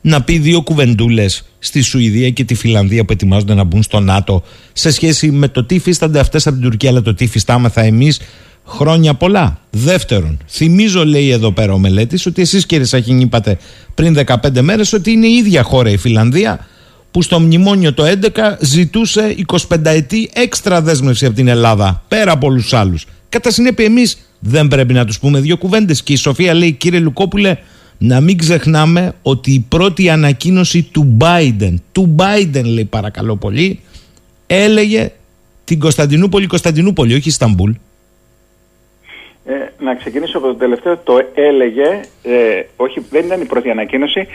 [0.00, 4.42] να πει δύο κουβεντούλες στη Σουηδία και τη Φιλανδία που ετοιμάζονται να μπουν στο ΝΑΤΟ
[4.72, 8.20] σε σχέση με το τι υφίστανται αυτές από την Τουρκία, αλλά το τι υφιστάμεθα εμείς
[8.64, 9.60] χρόνια πολλά.
[9.70, 13.58] Δεύτερον, θυμίζω, λέει εδώ πέρα ο μελέτης, ότι εσείς κύριε Σαχίνη είπατε
[13.94, 16.66] πριν 15 μέρες ότι είναι η ίδια χώρα η Φιλανδία
[17.10, 22.46] που στο μνημόνιο το 11 ζητούσε 25 ετή έξτρα δέσμευση από την Ελλάδα, πέρα από
[22.46, 23.06] όλους τους άλλους.
[23.28, 26.02] Κατά συνέπεια, εμείς δεν πρέπει να τους πούμε δύο κουβέντες.
[26.02, 27.56] Και η Σοφία λέει, κύριε Λουκόπουλε,
[27.98, 33.80] να μην ξεχνάμε ότι η πρώτη ανακοίνωση του Biden, του Biden λέει παρακαλώ πολύ,
[34.46, 35.10] έλεγε
[35.64, 37.70] την Κωνσταντινούπολη, Κωνσταντινούπολη, όχι Ισταμπούλ.
[39.44, 44.26] Ε, να ξεκινήσω από το τελευταίο, το έλεγε, ε, όχι δεν ήταν η πρώτη ανακοίνωση,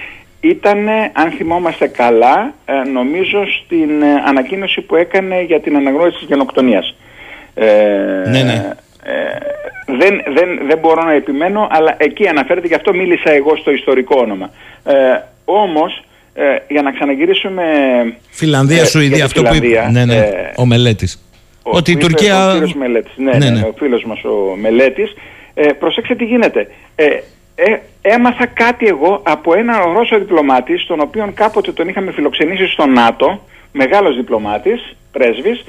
[0.42, 6.28] ήταν, αν θυμόμαστε καλά, ε, νομίζω στην ε, ανακοίνωση που έκανε για την αναγνώριση της
[6.28, 6.96] γενοκτονίας.
[8.26, 8.74] ναι, ναι.
[9.86, 14.16] Δεν, δεν, δεν μπορώ να επιμένω, αλλά εκεί αναφέρεται, γι' αυτό μίλησα εγώ στο ιστορικό
[14.20, 14.50] όνομα.
[14.86, 14.94] Ε,
[15.46, 16.04] όμως,
[16.34, 17.64] ε, για να ξαναγυρίσουμε.
[18.30, 20.00] Φιλανδία, ε, Σουηδία, για τη αυτό Φιλανδία, που είπε.
[20.00, 21.24] Ναι, ναι, ε, ο Μελέτης.
[21.64, 22.48] ο- Ότι η που είπε Τουρκία.
[22.50, 23.62] Ο φίλος Μελέτης, ναι, Ναι, ναι, ναι.
[23.62, 25.14] ο φίλος μας ο Μελέτης.
[25.54, 26.68] Ε, προσέξτε τι γίνεται.
[26.96, 27.06] Ε,
[27.56, 32.86] ε, έμαθα κάτι εγώ από έναν Ρώσο διπλωμάτη, τον οποίο κάποτε τον είχαμε φιλοξενήσει στο
[32.86, 33.42] ΝΑΤΟ,
[33.72, 35.66] μεγάλος διπλωμάτης, πρέσβης, ε,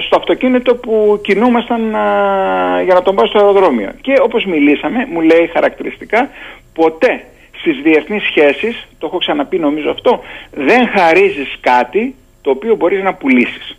[0.00, 3.90] στο αυτοκίνητο που κινούμασταν α, για να τον πάω στο αεροδρόμιο.
[4.00, 6.30] Και όπως μιλήσαμε, μου λέει χαρακτηριστικά,
[6.74, 7.24] ποτέ
[7.58, 13.14] στις διεθνείς σχέσεις, το έχω ξαναπεί νομίζω αυτό, δεν χαρίζεις κάτι το οποίο μπορείς να
[13.14, 13.78] πουλήσεις.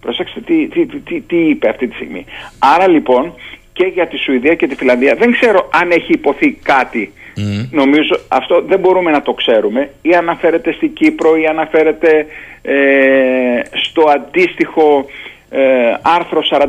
[0.00, 2.24] Προσέξτε τι, τι, τι, τι, τι είπε αυτή τη στιγμή.
[2.58, 3.34] Άρα λοιπόν
[3.72, 7.12] και για τη Σουηδία και τη Φιλανδία δεν ξέρω αν έχει υποθεί κάτι.
[7.70, 9.90] Νομίζω αυτό δεν μπορούμε να το ξέρουμε.
[10.02, 12.26] Ή αναφέρεται στην Κύπρο ή αναφέρεται
[12.62, 15.04] ε, στο αντίστοιχο
[15.50, 16.66] ε, άρθρο 42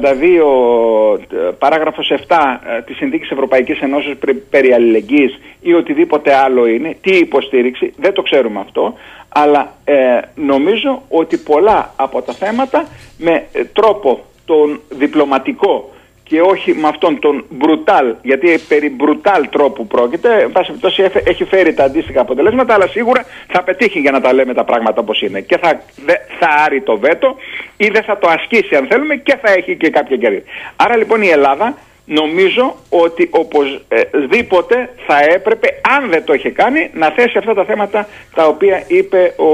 [1.31, 2.35] ε, παράγραφος 7
[2.77, 8.13] ε, της Συνθήκης Ευρωπαϊκής Ενώσεως περι- περί αλληλεγγύης ή οτιδήποτε άλλο είναι, τι υποστήριξη, δεν
[8.13, 8.93] το ξέρουμε αυτό,
[9.29, 15.89] αλλά ε, νομίζω ότι πολλά από τα θέματα με ε, τρόπο τον διπλωματικό
[16.31, 21.27] και όχι με αυτόν τον μπρουτάλ, γιατί περί μπρουτάλ τρόπου πρόκειται, εν πάση περιπτώσει έφε-
[21.27, 25.01] έχει φέρει τα αντίστοιχα αποτελέσματα, αλλά σίγουρα θα πετύχει για να τα λέμε τα πράγματα
[25.01, 25.41] όπως είναι.
[25.41, 27.35] Και θα, δε, θα άρει το βέτο
[27.77, 30.43] ή δεν θα το ασκήσει αν θέλουμε και θα έχει και κάποια κέρδη.
[30.75, 35.67] Άρα λοιπόν η Ελλάδα νομίζω ότι οπωσδήποτε θα έπρεπε,
[35.97, 39.51] αν δεν το είχε κάνει, να θέσει αυτά τα θέματα τα οποία είπε ο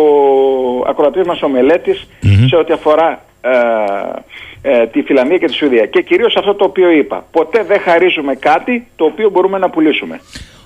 [0.87, 2.07] ακροατής μας ο μελετης
[2.47, 3.25] σε ό,τι αφορά
[4.61, 5.85] ε, ε, τη Φιλανδία και τη Σουηδία.
[5.85, 7.25] Και κυρίως αυτό το οποίο είπα.
[7.31, 10.21] Ποτέ δεν χαρίζουμε κάτι το οποίο μπορούμε να πουλήσουμε.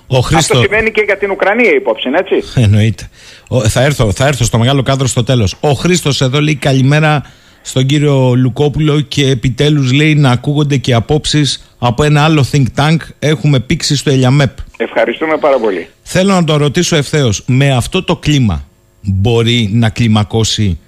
[0.06, 0.56] Ο Χρήστο.
[0.56, 2.42] Αυτό σημαίνει και για την Ουκρανία υπόψη, έτσι.
[2.64, 3.08] Εννοείται.
[3.48, 5.56] Ο, θα, έρθω, θα έρθω στο μεγάλο κάδρο στο τέλος.
[5.60, 7.22] Ο Χρήστος εδώ λέει καλημέρα
[7.62, 12.96] στον κύριο Λουκόπουλο και επιτέλους λέει να ακούγονται και απόψεις από ένα άλλο think tank.
[13.18, 14.50] Έχουμε πήξει στο Ελιαμέπ.
[14.76, 15.88] Ευχαριστούμε πάρα πολύ.
[16.02, 17.42] Θέλω να το ρωτήσω ευθέως.
[17.46, 18.64] Με αυτό το κλίμα
[19.00, 20.78] μπορεί να κλιμακώσει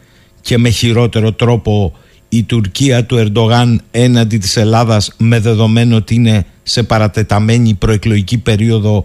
[0.44, 1.96] και με χειρότερο τρόπο
[2.28, 9.04] η Τουρκία του Ερντογάν έναντι της Ελλάδας με δεδομένο ότι είναι σε παρατεταμένη προεκλογική περίοδο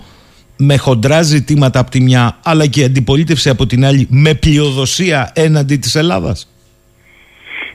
[0.58, 5.76] με χοντρά ζητήματα από τη μια αλλά και αντιπολίτευση από την άλλη με πλειοδοσία έναντι
[5.76, 6.54] της Ελλάδας.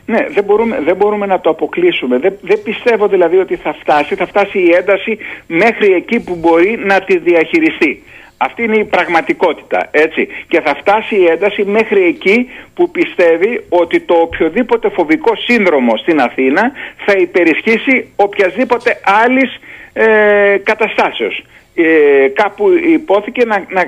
[0.07, 2.19] Ναι, δεν μπορούμε, δεν μπορούμε να το αποκλείσουμε.
[2.19, 4.15] Δεν, δεν πιστεύω δηλαδή ότι θα φτάσει.
[4.15, 8.03] Θα φτάσει η ένταση μέχρι εκεί που μπορεί να τη διαχειριστεί.
[8.37, 10.29] Αυτή είναι η πραγματικότητα, έτσι.
[10.49, 16.21] Και θα φτάσει η ένταση μέχρι εκεί που πιστεύει ότι το οποιοδήποτε φοβικό σύνδρομο στην
[16.21, 16.73] Αθήνα
[17.07, 19.59] θα υπερισχύσει οποιασδήποτε άλλης
[19.93, 21.45] ε, καταστάσεως.
[21.75, 23.83] Ε, κάπου υπόθηκε να, να,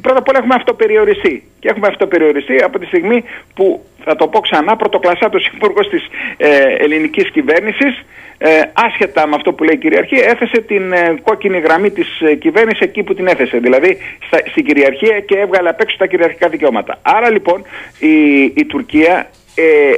[0.00, 1.44] πρώτα απ' όλα έχουμε αυτοπεριοριστεί.
[1.58, 3.24] Και έχουμε αυτοπεριοριστεί από τη στιγμή
[3.54, 6.06] που, θα το πω ξανά, πρωτοκλασσάτος υπουργός της
[6.36, 8.04] ε, ελληνικής κυβέρνησης,
[8.38, 12.34] ε, άσχετα με αυτό που λέει η κυριαρχία, έθεσε την ε, κόκκινη γραμμή της ε,
[12.34, 13.58] κυβέρνησης εκεί που την έθεσε.
[13.58, 16.98] Δηλαδή στα, στην κυριαρχία και έβγαλε απ' έξω τα κυριαρχικά δικαιώματα.
[17.02, 17.64] Άρα λοιπόν
[17.98, 19.92] η, η Τουρκία ε,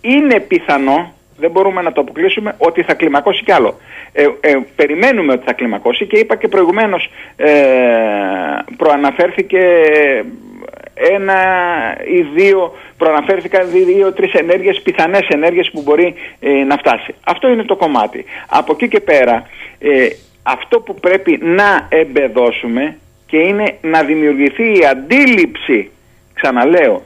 [0.00, 3.78] είναι πιθανό δεν μπορούμε να το αποκλείσουμε ότι θα κλιμακώσει κι άλλο.
[4.12, 7.50] Ε, ε, περιμένουμε ότι θα κλιμακώσει και είπα και προηγουμένως ε,
[8.76, 9.60] προαναφέρθηκε
[10.94, 11.36] ένα
[12.06, 17.14] ή δύο, προαναφέρθηκαν δύο-τρεις ενέργειες, πιθανές ενέργειες που μπορεί ε, να φτάσει.
[17.24, 18.24] Αυτό είναι το κομμάτι.
[18.48, 19.46] Από εκεί και πέρα,
[19.78, 20.08] ε,
[20.42, 22.96] αυτό που πρέπει να εμπεδώσουμε
[23.26, 25.90] και είναι να δημιουργηθεί η αντίληψη,
[26.34, 27.02] ξαναλέω,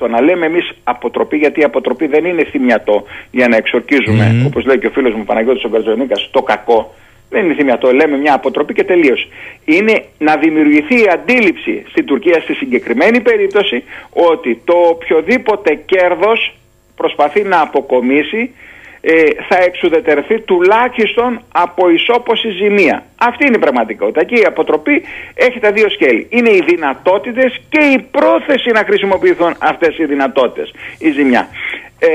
[0.00, 4.46] το να λέμε εμείς αποτροπή, γιατί η αποτροπή δεν είναι θυμιατό για να εξορκίζουμε, Μμμ.
[4.46, 6.94] όπως λέει και ο φίλος μου Παναγιώτης ο Γκαρτζονίκας, το κακό.
[7.32, 9.16] Δεν είναι θυμιατό, λέμε μια αποτροπή και τελείω.
[9.64, 13.84] Είναι να δημιουργηθεί η αντίληψη στην Τουρκία στη συγκεκριμένη περίπτωση
[14.32, 16.54] ότι το οποιοδήποτε κέρδος
[16.96, 18.50] προσπαθεί να αποκομίσει
[19.00, 23.04] ε, θα εξουδετερθεί τουλάχιστον από ισόποση ζημία.
[23.18, 24.24] Αυτή είναι η πραγματικότητα.
[24.24, 25.02] Και η αποτροπή
[25.34, 26.26] έχει τα δύο σκέλη.
[26.30, 30.72] Είναι οι δυνατότητες και η πρόθεση να χρησιμοποιηθούν αυτές οι δυνατότητες.
[30.98, 31.48] Η ζημιά.
[31.98, 32.08] Ε,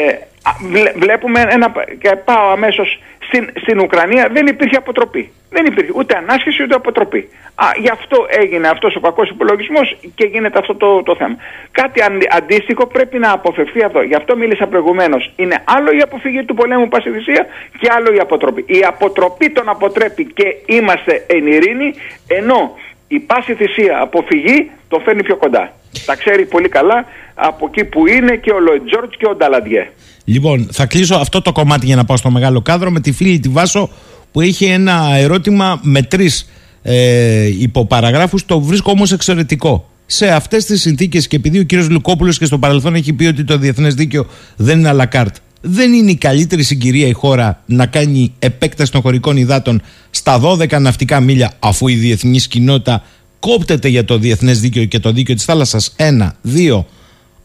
[0.44, 5.32] α, βλέ- βλέπουμε ένα, και πάω αμέσως στην, στην Ουκρανία δεν υπήρχε αποτροπή.
[5.50, 7.30] Δεν υπήρχε ούτε ανάσχεση ούτε αποτροπή.
[7.56, 11.36] Α, γι' αυτό έγινε αυτός ο κακός υπολογισμός και γίνεται αυτό το, το θέμα.
[11.72, 14.02] Κάτι αντι- αντίστοιχο πρέπει να αποφευθεί αυτό.
[14.02, 15.34] Γι' αυτό μίλησα προηγουμένως.
[15.36, 17.46] Είναι άλλο η αποφυγή του πολέμου πάση θυσία
[17.80, 18.66] και άλλο η αποτροπή.
[18.68, 21.94] Η αποτροπή τον αποτρέπει και είμαστε εν ειρήνη,
[22.28, 22.76] ενώ
[23.08, 25.74] η πάση θυσία αποφυγή τον φέρνει πιο κοντά.
[26.06, 29.88] Τα ξέρει πολύ καλά από εκεί που είναι και ο Λοετ Τζόρτζ και ο Νταλαντιέ.
[30.26, 33.40] Λοιπόν, θα κλείσω αυτό το κομμάτι για να πάω στο μεγάλο κάδρο με τη φίλη
[33.40, 33.90] τη Βάσο
[34.32, 36.50] που έχει ένα ερώτημα με τρεις
[36.82, 38.46] ε, υποπαραγράφους.
[38.46, 39.90] Το βρίσκω όμως εξαιρετικό.
[40.06, 43.44] Σε αυτές τις συνθήκες και επειδή ο κύριος Λουκόπουλος και στο παρελθόν έχει πει ότι
[43.44, 44.26] το διεθνές δίκαιο
[44.56, 48.92] δεν είναι à la carte, δεν είναι η καλύτερη συγκυρία η χώρα να κάνει επέκταση
[48.92, 53.04] των χωρικών υδάτων στα 12 ναυτικά μίλια αφού η διεθνής κοινότητα
[53.40, 55.94] κόπτεται για το διεθνές δίκαιο και το δίκαιο της θάλασσας.
[55.96, 56.36] Ένα.
[56.42, 56.88] Δύο.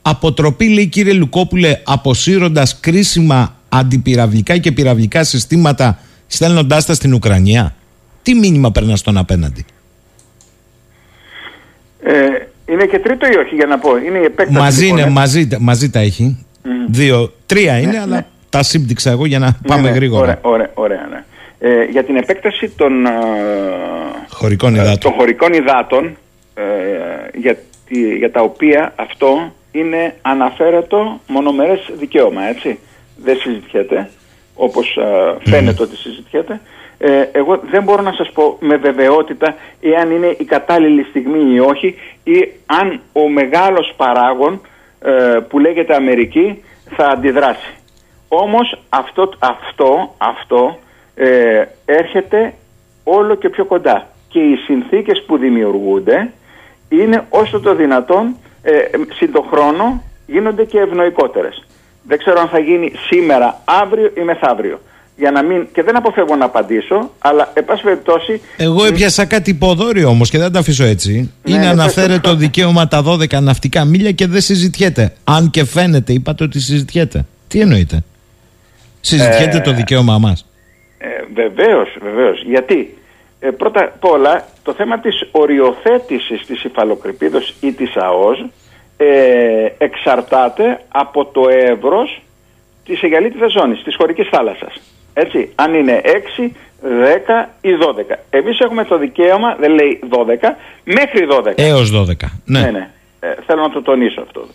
[0.03, 7.75] Αποτροπή, λέει κύριε Λουκόπουλε, αποσύροντας κρίσιμα αντιπυραυλικά και πυραυλικά συστήματα, στέλνοντάς τα στην Ουκρανία.
[8.23, 9.65] Τι μήνυμα περνά στον απέναντι;
[12.03, 12.13] Ε,
[12.73, 13.97] είναι και τρίτο ή όχι για να πω.
[13.97, 14.59] Είναι η επέκταση.
[14.59, 15.11] Μαζί λοιπόν, είναι, ε.
[15.11, 16.45] μαζί, μαζί τα έχει.
[16.89, 18.27] Δύο, τρία είναι, Ναι, αλλά ναι.
[18.51, 20.23] τα σύμπτυξα εγώ για να πάμε Ναι, ναι, γρήγορα.
[20.23, 21.25] Ωραία, ωραία, ωραία ναι.
[21.69, 23.11] ε, για την επέκταση των, ε,
[24.29, 24.99] Χωρικών ε, υδάτων.
[24.99, 26.17] των χωρικών υδάτων
[26.55, 26.63] ε,
[27.39, 27.57] για,
[27.89, 32.79] τη- για τα οποία αυτό είναι αναφέρετο μονομερές δικαίωμα, έτσι.
[33.17, 34.11] Δεν συζητιέται,
[34.55, 36.61] όπως ε, φαίνεται ότι συζητιέται.
[36.99, 41.61] Ε, εγώ δεν μπορώ να σας πω με βεβαιότητα εάν είναι η κατάλληλη στιγμή ή
[41.61, 41.95] όχι
[42.25, 44.61] ή αν ο μεγάλος παράγων
[45.01, 46.63] ε, που λέγεται Αμερική
[46.97, 47.75] θα αντιδράσει.
[48.29, 50.79] Όμως αυτό, αυτό, αυτό
[51.15, 52.55] ε, έρχεται
[53.05, 56.33] όλο και πιο κοντά και οι συνθήκες που δημιουργούνται
[56.89, 58.73] είναι όσο το δυνατόν ε,
[59.15, 61.65] συν το χρόνο γίνονται και ευνοϊκότερες.
[62.03, 64.81] Δεν ξέρω αν θα γίνει σήμερα, αύριο ή μεθαύριο.
[65.17, 69.51] Για να μην, και δεν αποφεύγω να απαντήσω, αλλά εν πάση περιπτώσει Εγώ έπιασα κάτι
[69.51, 71.13] υποδόριο όμως και δεν τα αφήσω έτσι.
[71.43, 72.37] Ναι, είναι ναι, αναφέρετο πες το.
[72.37, 75.13] δικαίωμα τα 12 ναυτικά μίλια και δεν συζητιέται.
[75.25, 77.27] Αν και φαίνεται, είπατε ότι συζητιέται.
[77.49, 78.03] Τι εννοείτε;
[79.01, 80.47] Συζητιέται Ε, το δικαίωμά μας;
[80.99, 82.43] Ε, βεβαίως, βεβαίως.
[82.47, 82.99] Γιατί;
[83.41, 88.45] Ε, πρώτα απ' όλα το θέμα της οριοθέτησης της υφαλοκρηπίδος ή της ΑΟΣ
[88.97, 89.07] ε,
[89.79, 92.23] εξαρτάται από το εύρος
[92.85, 94.81] της εγκαλίτιδας ζώνης, της χωρικής θάλασσας.
[95.15, 96.53] Έτσι, αν είναι 6,
[96.83, 98.19] 10 ή 12.
[98.31, 101.53] Εμείς έχουμε το δικαίωμα, δεν λέει 12, μέχρι 12.
[101.57, 102.41] Έως 12.
[102.45, 102.61] Ναι.
[102.61, 102.91] Ναι, ναι.
[103.21, 104.47] Ε, θέλω να το τονίσω αυτό.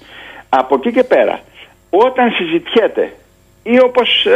[0.49, 1.39] Από εκεί και πέρα,
[1.89, 3.13] όταν συζητιέται
[3.67, 4.27] ή όπως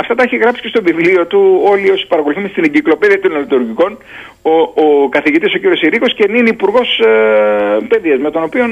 [0.00, 3.98] αυτά τα έχει γράψει και στο βιβλίο του όλοι όσοι παρακολουθούμε στην εγκυκλοπαίδεια των λειτουργικών,
[4.42, 4.50] ο,
[4.84, 5.76] ο καθηγητής ο κ.
[5.76, 8.64] Συρίκος και είναι υπουργός ε, παιδείας, με τον οποίο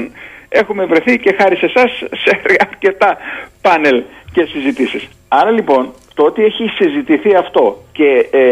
[0.49, 1.91] έχουμε βρεθεί και χάρη σε εσάς
[2.23, 3.17] σε αρκετά
[3.61, 4.03] πάνελ
[4.33, 5.09] και συζητήσεις.
[5.27, 8.47] Άρα λοιπόν, το ότι έχει συζητηθεί αυτό και ε,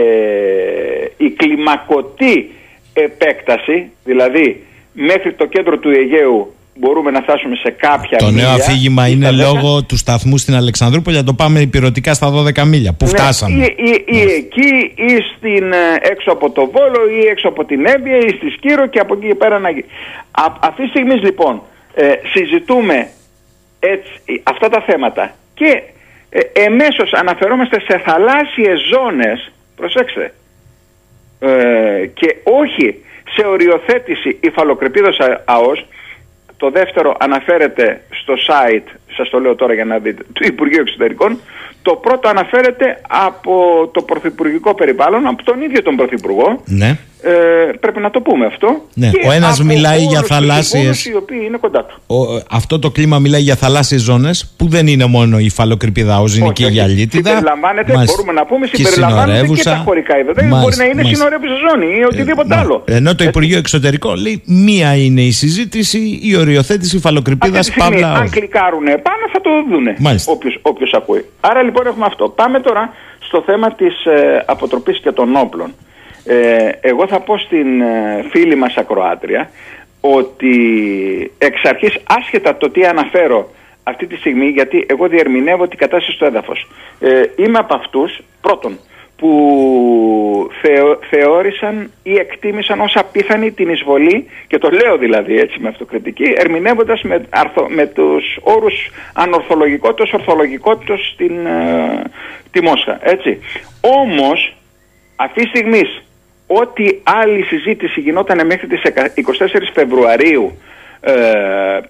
[1.17, 2.51] η κλιμακωτή
[2.93, 4.63] επέκταση, δηλαδή
[4.93, 9.11] μέχρι το κέντρο του Αιγαίου μπορούμε να φτάσουμε σε κάποια Το νέο μίλια αφήγημα ή
[9.15, 9.49] είναι στα δέκα.
[9.51, 11.15] λόγω του σταθμού στην Αλεξανδρούπολη.
[11.15, 12.93] Να το πάμε υπηρετικά στα 12 μίλια.
[12.93, 13.65] Που Ναι, φτάσαμε.
[13.65, 17.85] Ή, ή- ή εκεί ή στην, ε, έξω από το Βόλο ή έξω από την
[17.85, 19.85] Εύβοια ή στη Σκύρο και από εκεί και πέρα να γίνει.
[20.31, 21.61] Α- Αυτή τη στιγμή λοιπόν
[21.93, 23.07] ε, συζητούμε
[23.79, 25.81] έτσι, αυτά τα θέματα και
[26.29, 30.33] ε, εμέσως αναφερόμαστε σε θαλάσσιες ζώνες, προσέξτε,
[31.39, 32.95] ε, και όχι
[33.35, 35.85] σε οριοθέτηση υφαλοκρηπίδος α- ΑΟΣ.
[36.57, 38.87] Το δεύτερο αναφέρεται στο site,
[39.17, 41.39] σας το λέω τώρα για να δείτε, του Υπουργείου Εξωτερικών.
[41.81, 43.53] Το πρώτο αναφέρεται από
[43.93, 46.61] το Πρωθυπουργικό Περιβάλλον, από τον ίδιο τον Πρωθυπουργό.
[46.65, 46.97] Ναι.
[47.25, 47.31] Ε,
[47.79, 48.81] πρέπει να το πούμε αυτό.
[48.93, 51.83] Ναι, Και ο ένας από μιλάει όλους για τους θαλάσσιες- υπόλοιπους Οι οποίοι είναι κοντά
[51.85, 52.01] του.
[52.15, 56.37] Ο, αυτό το κλίμα μιλάει για θαλάσσιες ζώνες που δεν είναι μόνο η φαλοκρηπίδα όζη,
[56.37, 56.73] είναι Όχι, και η όχι.
[56.73, 57.27] γυαλίτιδα.
[57.29, 58.15] Συμπεριλαμβάνεται, Μάλιστα.
[58.15, 59.71] μπορούμε να πούμε, Και συμπεριλαμβάνεται και, συνορεύουσα.
[59.71, 60.31] τα χωρικά είδη.
[60.33, 61.15] Δεν μπορεί Μάλιστα, να είναι μάλιστα.
[61.25, 62.61] συνορεύουσα ζώνη ή οτιδήποτε Ναι.
[62.61, 62.83] άλλο.
[62.85, 63.25] Ενώ το Έτσι.
[63.27, 68.23] Υπουργείο Εξωτερικών λέει μία είναι η συζήτηση, η οριοθέτηση φαλοκρηπίδας Αυτή τη στιγμή, παύλα αν
[68.23, 68.31] όζη.
[68.39, 70.31] κλικάρουν πάνω θα το δούνε Μάλιστα.
[70.31, 71.25] όποιος, όποιος ακούει.
[71.39, 72.29] Άρα λοιπόν έχουμε αυτό.
[72.29, 75.73] Πάμε τώρα στο θέμα της ε, αποτροπής και των όπλων.
[76.25, 79.49] Ε, εγώ θα πω στην ε, φίλη μας ακροάτρια
[80.01, 80.55] ότι
[81.37, 83.49] εξ αρχής άσχετα το τι αναφέρω
[83.83, 86.67] αυτή τη στιγμή γιατί εγώ διερμηνεύω την κατάσταση στο έδαφος.
[86.99, 88.79] Ε, είμαι από αυτούς πρώτον
[89.15, 95.67] που θεω, θεώρησαν ή εκτίμησαν ως απίθανη την εισβολή και το λέω δηλαδή έτσι με
[95.67, 102.01] αυτοκριτική ερμηνεύοντας με, αρθο, με τους όρους ανορθολογικότητας, ορθολογικότητας στην ε,
[102.51, 103.39] τη Μόσχα έτσι.
[103.81, 104.55] Όμως
[105.15, 105.81] αυτή τη στιγμή
[106.47, 110.57] ό,τι άλλη συζήτηση γινόταν μέχρι τις 24 Φεβρουαρίου
[111.01, 111.13] ε,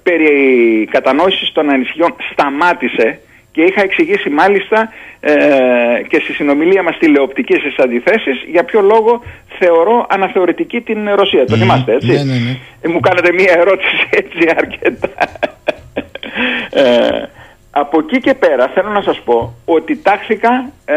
[0.04, 3.20] περί κατανόησης των ανησυχιών σταμάτησε
[3.54, 4.90] και είχα εξηγήσει μάλιστα
[5.20, 5.34] ε,
[6.08, 9.24] και στη συνομιλία μας τηλεοπτική στις αντιθέσεις για ποιο λόγο
[9.60, 11.46] θεωρώ αναθεωρητική την Ρωσία.
[11.46, 11.62] Το Μμμ.
[11.62, 12.58] θυμάστε έτσι; Ναι, ναι, ναι.
[12.82, 15.10] Ε, Μου κάνατε μία ερώτηση έτσι αρκετά.
[16.70, 17.30] Ε,
[17.72, 20.96] από εκεί και πέρα θέλω να σας πω ότι τάχθηκα ε,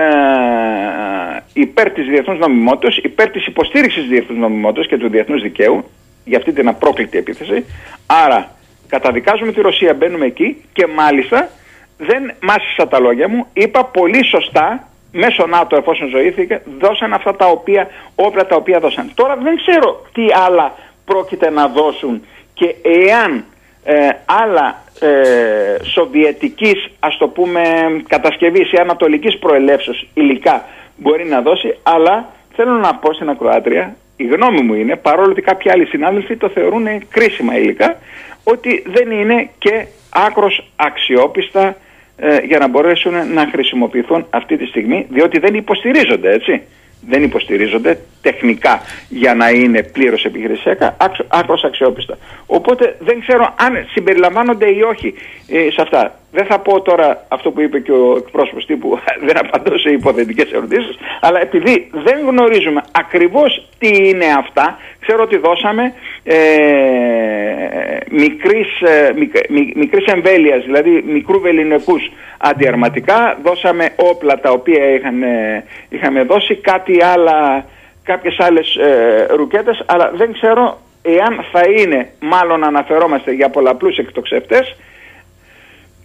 [1.52, 5.84] υπέρ της διεθνούς νομιμότητας, υπέρ της υποστήριξης της διεθνούς νομιμότητας και του διεθνούς δικαίου
[6.24, 7.64] για αυτή την απρόκλητη επίθεση.
[8.06, 8.50] Άρα
[8.88, 11.48] καταδικάζουμε τη Ρωσία, μπαίνουμε εκεί και μάλιστα
[11.98, 17.46] δεν μάσησα τα λόγια μου, είπα πολύ σωστά μέσω ΝΑΤΟ εφόσον ζωήθηκε, δώσαν αυτά τα
[17.46, 19.10] οποία, όπλα τα οποία δώσαν.
[19.14, 20.74] Τώρα δεν ξέρω τι άλλα
[21.04, 23.44] πρόκειται να δώσουν και εάν
[23.84, 27.62] ε, άλλα ε, σοβιετικής ας το πούμε
[28.08, 30.64] κατασκευής ή ανατολικής προελεύσεως υλικά
[30.96, 35.42] μπορεί να δώσει αλλά θέλω να πω στην ακροάτρια η γνώμη μου είναι, παρόλο ότι
[35.42, 37.98] κάποιοι άλλοι συνάδελφοι το θεωρούν κρίσιμα υλικά,
[38.44, 41.76] ότι δεν είναι και άκρος αξιόπιστα
[42.16, 46.62] ε, για να μπορέσουν να χρησιμοποιηθούν αυτή τη στιγμή, διότι δεν υποστηρίζονται, έτσι
[47.08, 50.96] δεν υποστηρίζονται τεχνικά για να είναι πλήρως επιχειρησιακά,
[51.28, 52.18] άκρως αξιόπιστα.
[52.46, 55.14] Οπότε δεν ξέρω αν συμπεριλαμβάνονται ή όχι
[55.48, 56.20] ε, σε αυτά.
[56.32, 60.52] Δεν θα πω τώρα αυτό που είπε και ο εκπρόσωπος τύπου, δεν απαντώ σε υποθετικές
[60.52, 65.92] ερωτήσεις, αλλά επειδή δεν γνωρίζουμε ακριβώς τι είναι αυτά, ξέρω ότι δώσαμε
[66.24, 66.36] ε,
[68.10, 69.12] μικρής, ε,
[69.74, 77.04] μικρής εμβέλειας, δηλαδή μικρού βεληνικούς αντιαρματικά, δώσαμε όπλα τα οποία είχαν, ε, είχαμε δώσει, κάτι
[77.04, 77.64] άλλα,
[78.02, 84.76] κάποιες άλλες ε, ρουκέτες, αλλά δεν ξέρω εάν θα είναι, μάλλον αναφερόμαστε για πολλαπλούς εκτοξευτές,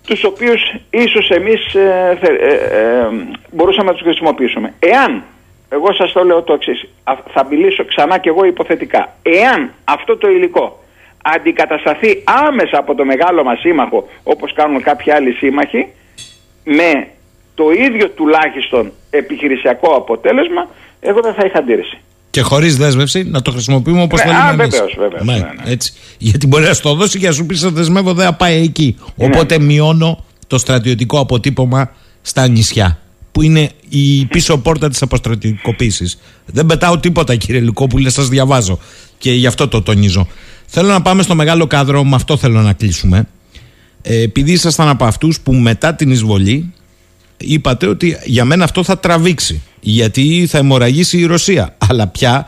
[0.08, 3.08] τους οποίους ίσως εμείς ε, ε,
[3.52, 4.74] μπορούσαμε να τους χρησιμοποιήσουμε.
[4.80, 5.24] Εάν,
[5.70, 6.90] εγώ σας το λέω το εξής,
[7.34, 10.80] θα μιλήσω ξανά και εγώ υποθετικά, εάν αυτό το υλικό
[11.24, 15.88] αντικατασταθεί άμεσα από το μεγάλο μας σύμμαχο όπως κάνουν κάποιοι άλλοι σύμμαχοι
[16.64, 17.08] με
[17.56, 20.68] το ίδιο τουλάχιστον επιχειρησιακό αποτέλεσμα
[21.02, 21.98] εγώ δεν θα είχα αντίρρηση.
[22.32, 24.76] Και χωρίς δέσμευση να το χρησιμοποιούμε όπως ναι, θέλουμε εμείς.
[24.76, 25.26] Βεβαίως, βεβαίως.
[25.26, 25.72] Ναι, ναι.
[25.72, 25.94] Έτσι.
[26.18, 28.96] Γιατί μπορεί να το δώσει και να σου πει: Σε δεσμεύω, δεν θα πάει εκεί.
[29.16, 29.26] Ναι.
[29.26, 31.92] Οπότε μειώνω το στρατιωτικό αποτύπωμα
[32.22, 33.00] στα νησιά.
[33.32, 36.12] Που είναι η πίσω πόρτα της αποστρατιωτικοποίηση.
[36.46, 38.80] Δεν πετάω τίποτα, κύριε Λουκόπουλε, σας διαβάζω.
[39.18, 40.28] Και γι' αυτό το τονίζω.
[40.66, 43.28] Θέλω να πάμε στο μεγάλο κάδρο, με αυτό θέλω να κλείσουμε.
[44.02, 46.74] Ε, επειδή ήσασταν από αυτούς που μετά την εισβολή
[47.42, 49.62] είπατε ότι για μένα αυτό θα τραβήξει.
[49.80, 51.76] Γιατί θα αιμορραγήσει η Ρωσία.
[51.90, 52.48] Αλλά πια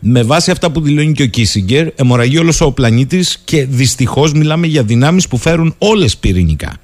[0.00, 4.66] με βάση αυτά που δηλώνει και ο Κίσιγκερ, αιμορραγεί όλος ο πλανήτης και δυστυχώς μιλάμε
[4.66, 6.76] για δυνάμεις που φέρουν όλες πυρηνικά.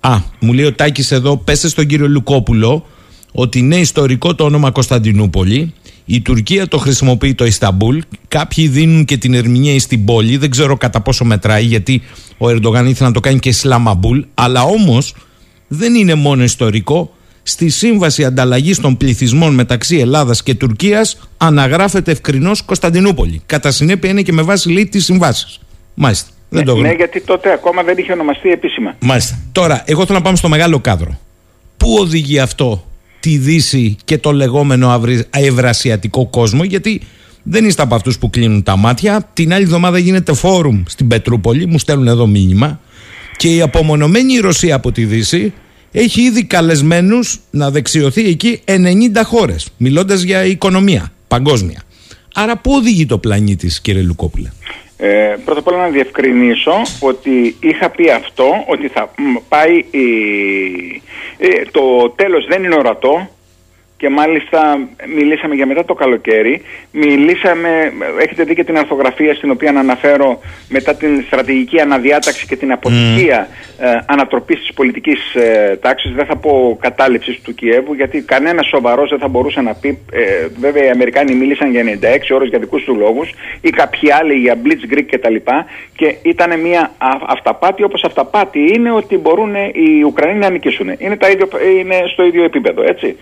[0.00, 2.86] Α, μου λέει ο Τάκης εδώ, πέστε στον κύριο Λουκόπουλο
[3.32, 5.72] ότι είναι ιστορικό το όνομα Κωνσταντινούπολη.
[6.04, 7.98] Η Τουρκία το χρησιμοποιεί το Ισταμπούλ.
[8.28, 10.36] Κάποιοι δίνουν και την ερμηνεία στην πόλη.
[10.36, 12.02] Δεν ξέρω κατά πόσο μετράει, γιατί
[12.38, 14.20] ο Ερντογάν ήθελε να το κάνει και Ισλαμαμπούλ.
[14.34, 15.14] Αλλά όμως
[15.74, 17.14] δεν είναι μόνο ιστορικό.
[17.42, 23.42] Στη σύμβαση ανταλλαγής των πληθυσμών μεταξύ Ελλάδας και Τουρκίας αναγράφεται ευκρινώς Κωνσταντινούπολη.
[23.46, 25.60] Κατά συνέπεια είναι και με βάση λέει τις συμβάσεις.
[25.94, 26.30] Μάλιστα.
[26.48, 28.96] Ναι, το ναι, γιατί τότε ακόμα δεν είχε ονομαστεί επίσημα.
[29.00, 29.38] Μάλιστα.
[29.52, 31.18] Τώρα, εγώ θέλω να πάμε στο μεγάλο κάδρο.
[31.76, 32.84] Πού οδηγεί αυτό
[33.20, 37.02] τη Δύση και το λεγόμενο ευρασιατικό κόσμο, γιατί
[37.42, 39.30] δεν είστε από αυτούς που κλείνουν τα μάτια.
[39.32, 42.80] Την άλλη εβδομάδα γίνεται φόρουμ στην Πετρούπολη, μου στέλνουν εδώ μήνυμα.
[43.36, 45.52] Και η απομονωμένη Ρωσία από τη Δύση
[45.92, 51.82] έχει ήδη καλεσμένους να δεξιωθεί εκεί 90 χώρες, μιλώντας για οικονομία παγκόσμια.
[52.34, 54.48] Άρα πού οδηγεί το πλανήτη, κύριε Λουκόπουλε;
[54.96, 59.14] Ε, πρώτα απ' όλα να διευκρινίσω ότι είχα πει αυτό, ότι θα
[59.48, 59.84] πάει
[61.38, 63.28] ε, το τέλος δεν είναι ορατό,
[64.02, 64.78] και μάλιστα
[65.14, 66.62] μιλήσαμε για μετά το καλοκαίρι.
[66.90, 72.72] Μιλήσαμε, έχετε δει και την αρθογραφία στην οποία αναφέρω μετά την στρατηγική αναδιάταξη και την
[72.72, 73.84] αποτυχία mm.
[73.84, 76.12] ε, ανατροπής της πολιτικής ε, τάξης.
[76.12, 79.98] Δεν θα πω κατάληψης του Κιέβου γιατί κανένας σοβαρός δεν θα μπορούσε να πει.
[80.12, 84.34] Ε, βέβαια οι Αμερικάνοι μίλησαν για 96 ώρες για δικούς του λόγους ή κάποιοι άλλοι
[84.34, 85.36] για Blitzkrieg κτλ.
[85.96, 86.92] Και ήταν μια
[87.26, 90.90] αυταπάτη όπως αυταπάτη είναι ότι μπορούν οι Ουκρανοί να νικήσουν.
[90.98, 91.48] Είναι, τα ίδιο,
[91.78, 93.16] είναι στο ίδιο επίπεδο έτσι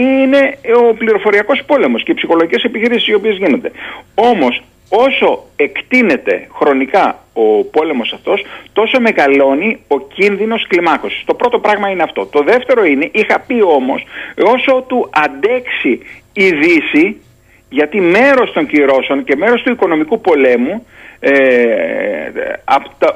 [0.00, 3.70] είναι ο πληροφοριακός πόλεμος και οι ψυχολογικές επιχειρήσεις οι οποίες γίνονται.
[4.14, 11.24] Όμως όσο εκτείνεται χρονικά ο πόλεμος αυτός, τόσο μεγαλώνει ο κίνδυνος κλιμάκωσης.
[11.24, 12.26] Το πρώτο πράγμα είναι αυτό.
[12.26, 14.06] Το δεύτερο είναι, είχα πει όμως,
[14.44, 16.00] όσο του αντέξει
[16.32, 17.20] η Δύση,
[17.68, 20.86] γιατί μέρος των κυρώσεων και μέρος του οικονομικού πολέμου
[21.20, 21.32] ε,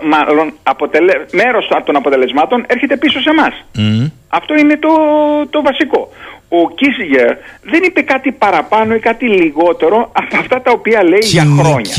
[0.03, 3.65] μάλλον αποτελε, μέρος των αποτελεσμάτων έρχεται πίσω σε εμάς.
[4.29, 4.89] Αυτό είναι το,
[5.51, 6.09] το βασικό
[6.49, 11.45] ο Κίσιγερ δεν είπε κάτι παραπάνω ή κάτι λιγότερο από αυτά τα οποία λέει για
[11.45, 11.93] χρόνια.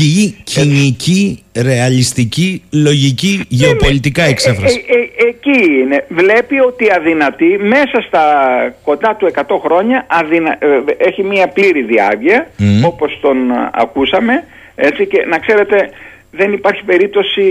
[0.44, 3.44] Κοινική, ρεαλιστική, λογική, ναι, ναι.
[3.48, 4.84] γεωπολιτικά ε, εξέφραση.
[4.88, 6.04] Ε, ε, εκεί είναι.
[6.08, 8.24] Βλέπει ότι αδυνατεί μέσα στα
[8.84, 10.58] κοντά του 100 χρόνια αδυνα...
[10.96, 12.50] έχει μια πλήρη διάβγεια
[12.84, 13.36] όπως τον
[13.72, 14.44] ακούσαμε
[14.74, 15.90] έτσι και να ξέρετε
[16.30, 17.42] δεν υπάρχει περίπτωση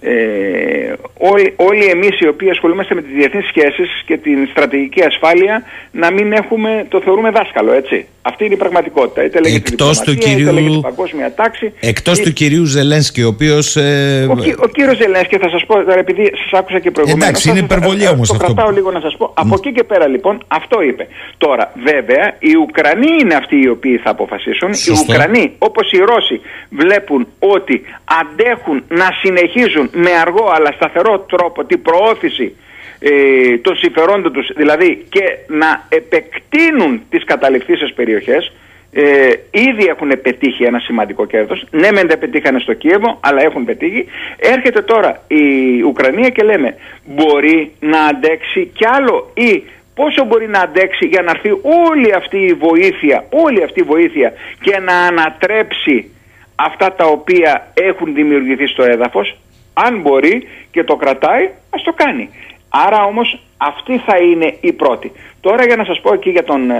[0.00, 5.62] ε, όλοι, όλοι εμείς οι οποίοι ασχολούμαστε με τις διεθνείς σχέσεις και την στρατηγική ασφάλεια
[5.90, 8.06] να μην έχουμε, το θεωρούμε δάσκαλο, έτσι.
[8.22, 9.24] Αυτή είναι η πραγματικότητα.
[9.24, 11.72] Είτε λέγεται εκτός του κυρίου, είτε λέγεται παγκόσμια τάξη.
[11.80, 13.76] Εκτός του κυρίου Ζελένσκι, ο οποίος...
[13.76, 14.26] Ε...
[14.30, 14.32] Ο,
[14.62, 17.28] ο κύριος Ζελένσκι, θα σας πω, επειδή σας άκουσα και προηγουμένως...
[17.28, 18.46] Εντάξει, είναι υπερβολή όμως το αυτό.
[18.46, 19.32] Το κρατάω λίγο να σας πω.
[19.34, 21.06] Από εκεί και πέρα λοιπόν, αυτό είπε.
[21.38, 24.70] Τώρα, βέβαια, οι Ουκρανοί είναι αυτοί οι οποίοι θα αποφασίσουν.
[24.70, 27.84] Οι Ουκρανοί, όπως οι Ρώσοι, βλέπουν ότι
[28.20, 32.56] αντέχουν να συνεχίζουν με αργό αλλά σταθερό τρόπο την προώθηση
[32.98, 38.52] ε, των συμφερόντων τους, δηλαδή και να επεκτείνουν τις καταληφθήσεις περιοχές,
[38.96, 41.66] Ε, ήδη έχουν πετύχει ένα σημαντικό κέρδος.
[41.70, 44.06] Ναι, μεν δεν πετύχανε στο Κίεβο, αλλά έχουν πετύχει.
[44.36, 45.44] Έρχεται τώρα η
[45.82, 46.74] Ουκρανία και λέμε
[47.04, 49.62] μπορεί να αντέξει κι άλλο ή
[49.94, 51.50] πόσο μπορεί να αντέξει για να έρθει
[51.90, 56.10] όλη αυτή η βοήθεια, όλη αυτή η βοήθεια και να ανατρέψει
[56.54, 59.36] αυτά τα οποία έχουν δημιουργηθεί στο έδαφος.
[59.72, 62.30] Αν μπορεί και το κρατάει, ας το κάνει.
[62.68, 65.12] Άρα όμως αυτή θα είναι η πρώτη.
[65.40, 66.76] Τώρα για να σας πω εκεί για τον ε,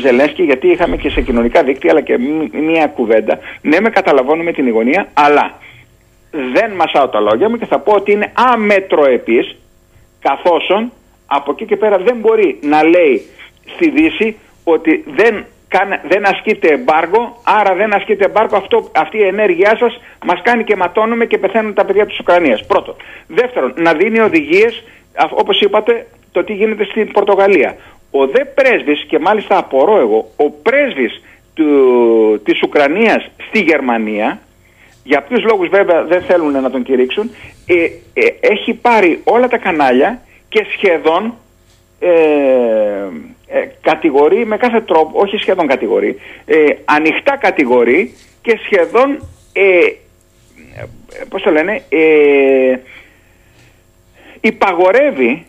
[0.00, 2.18] Ζελένσκι, γιατί είχαμε και σε κοινωνικά δίκτυα αλλά και
[2.52, 3.38] μία κουβέντα.
[3.62, 5.58] Ναι, με καταλαβαίνουμε την ηγωνία, αλλά
[6.30, 9.56] δεν μασάω τα λόγια μου και θα πω ότι είναι αμετροεπής,
[10.20, 10.70] καθώς
[11.26, 13.22] από εκεί και πέρα δεν μπορεί να λέει
[13.74, 15.44] στη Δύση ότι δεν,
[16.08, 20.76] δεν ασκείται εμπάργο, άρα δεν ασκείται εμπάργο, αυτό, αυτή η ενέργειά σας μας κάνει και
[20.76, 22.66] ματώνουμε και πεθαίνουν τα παιδιά της Ουκρανίας.
[22.66, 22.96] Πρώτον.
[23.26, 24.84] Δεύτερον, να δίνει οδηγίες,
[25.30, 27.76] όπως είπατε, το τι γίνεται στην Πορτογαλία.
[28.10, 31.22] Ο δε πρέσβης, και μάλιστα απορώ εγώ, ο πρέσβης
[31.54, 34.40] του, της Ουκρανίας στη Γερμανία,
[35.04, 37.30] για ποιους λόγους βέβαια δεν θέλουν να τον κηρύξουν,
[37.66, 37.74] ε,
[38.12, 41.34] ε, έχει πάρει όλα τα κανάλια και σχεδόν
[42.00, 42.10] ε,
[43.52, 49.62] ε, κατηγορεί με κάθε τρόπο, όχι σχεδόν κατηγορεί, ε, ανοιχτά κατηγορεί και σχεδόν, ε,
[51.28, 52.78] πώς το λένε, ε,
[54.40, 55.46] υπαγορεύει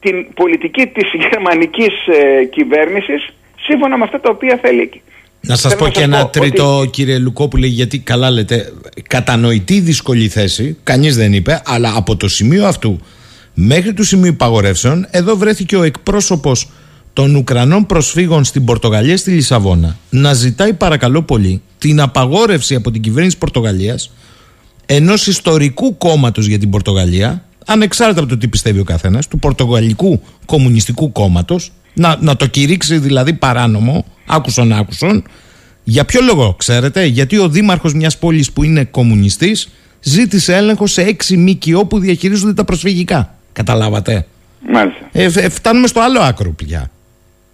[0.00, 3.28] την πολιτική της γερμανικής ε, κυβέρνησης
[3.60, 5.02] σύμφωνα με αυτά τα οποία θέλει.
[5.40, 6.88] Να σας πω και ένα τρίτο ότι...
[6.88, 8.72] κύριε Λουκόπουλε γιατί καλά λέτε
[9.08, 13.00] κατανοητή δύσκολη θέση, κανείς δεν είπε, αλλά από το σημείο αυτού
[13.54, 16.70] μέχρι του σημείου υπαγορεύσεων εδώ βρέθηκε ο εκπρόσωπος
[17.12, 23.02] των Ουκρανών προσφύγων στην Πορτογαλία στη Λισαβόνα να ζητάει παρακαλώ πολύ την απαγόρευση από την
[23.02, 24.10] κυβέρνηση Πορτογαλίας
[24.86, 30.22] ενός ιστορικού κόμματος για την Πορτογαλία ανεξάρτητα από το τι πιστεύει ο καθένας, του Πορτογαλικού
[30.46, 35.24] Κομμουνιστικού Κόμματος, να, να το κηρύξει δηλαδή παράνομο, άκουσον άκουσον.
[35.84, 39.68] Για ποιο λόγο, ξέρετε, γιατί ο δήμαρχος μιας πόλης που είναι κομμουνιστής
[40.00, 43.34] ζήτησε έλεγχο σε έξι ΜΚΟ που διαχειρίζονται τα προσφυγικά.
[43.52, 44.26] Καταλάβατε;
[44.72, 45.08] Μάλιστα.
[45.12, 46.90] Ε, ε, φτάνουμε στο άλλο άκρο πια.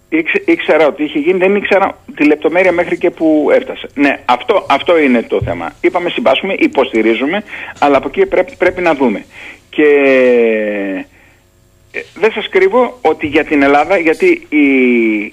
[0.09, 3.87] Ήξε, ήξερα ότι είχε γίνει, δεν ήξερα τη λεπτομέρεια μέχρι και που έφτασε.
[3.93, 5.73] Ναι, αυτό, αυτό είναι το θέμα.
[5.81, 7.43] Είπαμε συμπάσχουμε, υποστηρίζουμε,
[7.79, 9.25] αλλά από εκεί πρέπει, πρέπει να δούμε.
[9.69, 9.83] Και
[11.91, 14.67] ε, δεν σας κρύβω ότι για την Ελλάδα, γιατί η,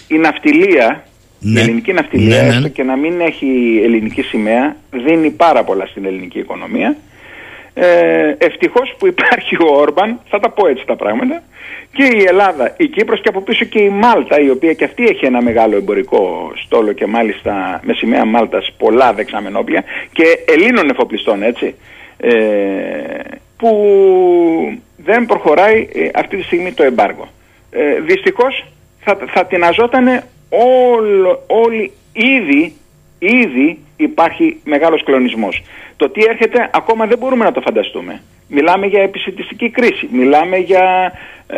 [0.08, 1.04] η ναυτιλία,
[1.38, 1.60] ναι.
[1.60, 2.54] η ελληνική ναυτιλία, Ναι, ναι.
[2.54, 6.96] έστω και να μην έχει ελληνική σημαία, δίνει πάρα πολλά στην ελληνική οικονομία.
[7.74, 11.42] Ε, ευτυχώς που υπάρχει ο Όρμπαν, θα τα πω έτσι τα πράγματα,
[11.92, 15.04] και η Ελλάδα, η Κύπρος και από πίσω και η Μάλτα, η οποία και αυτή
[15.04, 21.42] έχει ένα μεγάλο εμπορικό στόλο και μάλιστα με σημαία Μάλτας πολλά δεξαμενόπλια και Ελλήνων εφοπλιστών,
[21.42, 21.74] έτσι.
[22.16, 22.32] Ε,
[23.56, 23.70] που
[24.96, 27.28] δεν προχωράει ε, αυτή τη στιγμή το εμπάργο.
[27.70, 28.66] Ε, δυστυχώς
[29.00, 32.74] θα, θα τειναζόταν όλο, όλοι ήδη,
[33.18, 35.62] ήδη υπάρχει μεγάλος κλονισμός.
[35.96, 38.22] Το τι έρχεται ακόμα δεν μπορούμε να το φανταστούμε.
[38.48, 41.12] Μιλάμε για επισητιστική κρίση, μιλάμε για
[41.46, 41.56] ε,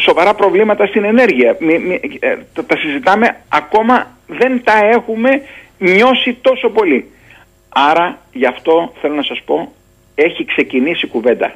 [0.00, 1.56] σοβαρά προβλήματα στην ενέργεια.
[1.60, 5.42] Μι, μι, ε, τα, τα συζητάμε ακόμα δεν τα έχουμε
[5.78, 7.10] νιώσει τόσο πολύ.
[7.68, 9.72] Άρα γι' αυτό θέλω να σας πω
[10.14, 11.54] έχει ξεκινήσει κουβέντα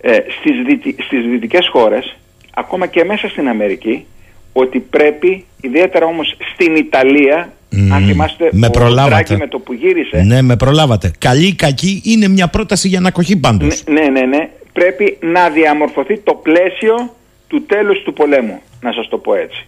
[0.00, 2.16] ε, στις, δυτι, στις δυτικές χώρες
[2.54, 4.06] ακόμα και μέσα στην Αμερική
[4.52, 7.52] ότι πρέπει ιδιαίτερα όμως στην Ιταλία
[7.92, 9.08] αν θυμάστε με ο προλάβατε.
[9.08, 11.10] Ντράγκη με το που γύρισε Ναι, με προλάβατε.
[11.18, 13.84] Καλή ή κακή είναι μια πρόταση για ανακοχή πάντως.
[13.86, 17.14] ναι, ναι, ναι, πρέπει να διαμορφωθεί το πλαίσιο
[17.48, 19.66] του τέλους του πολέμου να σας το πω έτσι.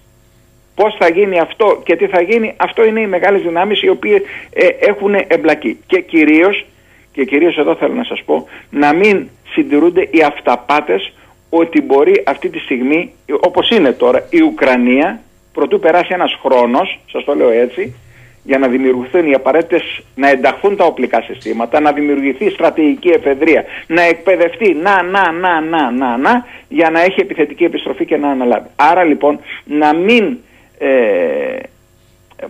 [0.74, 4.20] Πώς θα γίνει αυτό και τι θα γίνει, αυτό είναι οι μεγάλες δυνάμεις οι οποίες
[4.52, 5.78] ε, έχουν εμπλακεί.
[5.86, 6.66] Και κυρίως,
[7.12, 11.12] και κυρίως εδώ θέλω να σας πω, να μην συντηρούνται οι αυταπάτες
[11.54, 15.20] ότι μπορεί αυτή τη στιγμή, όπως είναι τώρα, η Ουκρανία,
[15.52, 17.94] προτού περάσει ένας χρόνος, σας το λέω έτσι,
[18.42, 24.02] για να δημιουργηθούν οι απαραίτητες, να ενταχθούν τα οπλικά συστήματα, να δημιουργηθεί στρατηγική εφεδρεία, να
[24.02, 28.68] εκπαιδευτεί, να, να, να, να, να, να, για να έχει επιθετική επιστροφή και να αναλάβει.
[28.76, 30.38] Άρα λοιπόν να μην,
[30.78, 30.88] ε,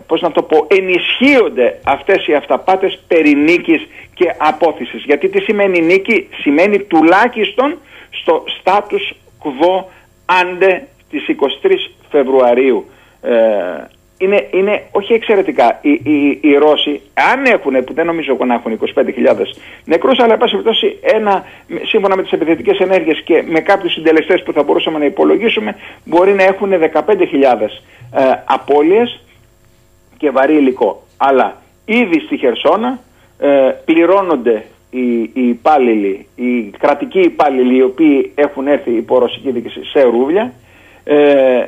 [0.07, 5.03] πώς να το πω, ενισχύονται αυτές οι αυταπάτες περί νίκης και απόθυσης.
[5.05, 7.79] Γιατί τι σημαίνει νίκη, σημαίνει τουλάχιστον
[8.13, 9.85] στο status quo
[10.27, 10.81] ante
[11.11, 11.27] τις
[11.63, 11.71] 23
[12.11, 12.87] Φεβρουαρίου.
[13.23, 13.31] Ε,
[14.19, 15.79] είναι, είναι όχι εξαιρετικά.
[15.83, 17.01] Οι, οι, οι Ρώσοι,
[17.33, 19.05] αν έχουν, που δεν νομίζω εγώ να έχουν 25.000
[19.85, 21.45] νεκρούς, αλλά εν πάση περιπτώσει, ένα,
[21.83, 26.33] σύμφωνα με τις επιθετικές ενέργειες και με κάποιους συντελεστές που θα μπορούσαμε να υπολογίσουμε, μπορεί
[26.33, 27.09] να έχουν 15.000
[28.13, 29.21] ε, απώλειες
[30.17, 31.03] και βαρύ υλικό.
[31.17, 32.99] Αλλά ήδη στη Χερσόνα
[33.39, 33.49] ε,
[33.85, 40.03] πληρώνονται οι, οι υπάλληλοι, οι κρατικοί υπάλληλοι οι οποίοι έχουν έρθει υπό ρωσική δίκηση σε
[40.03, 40.53] ρούβλια.
[41.05, 41.67] Ε, ε,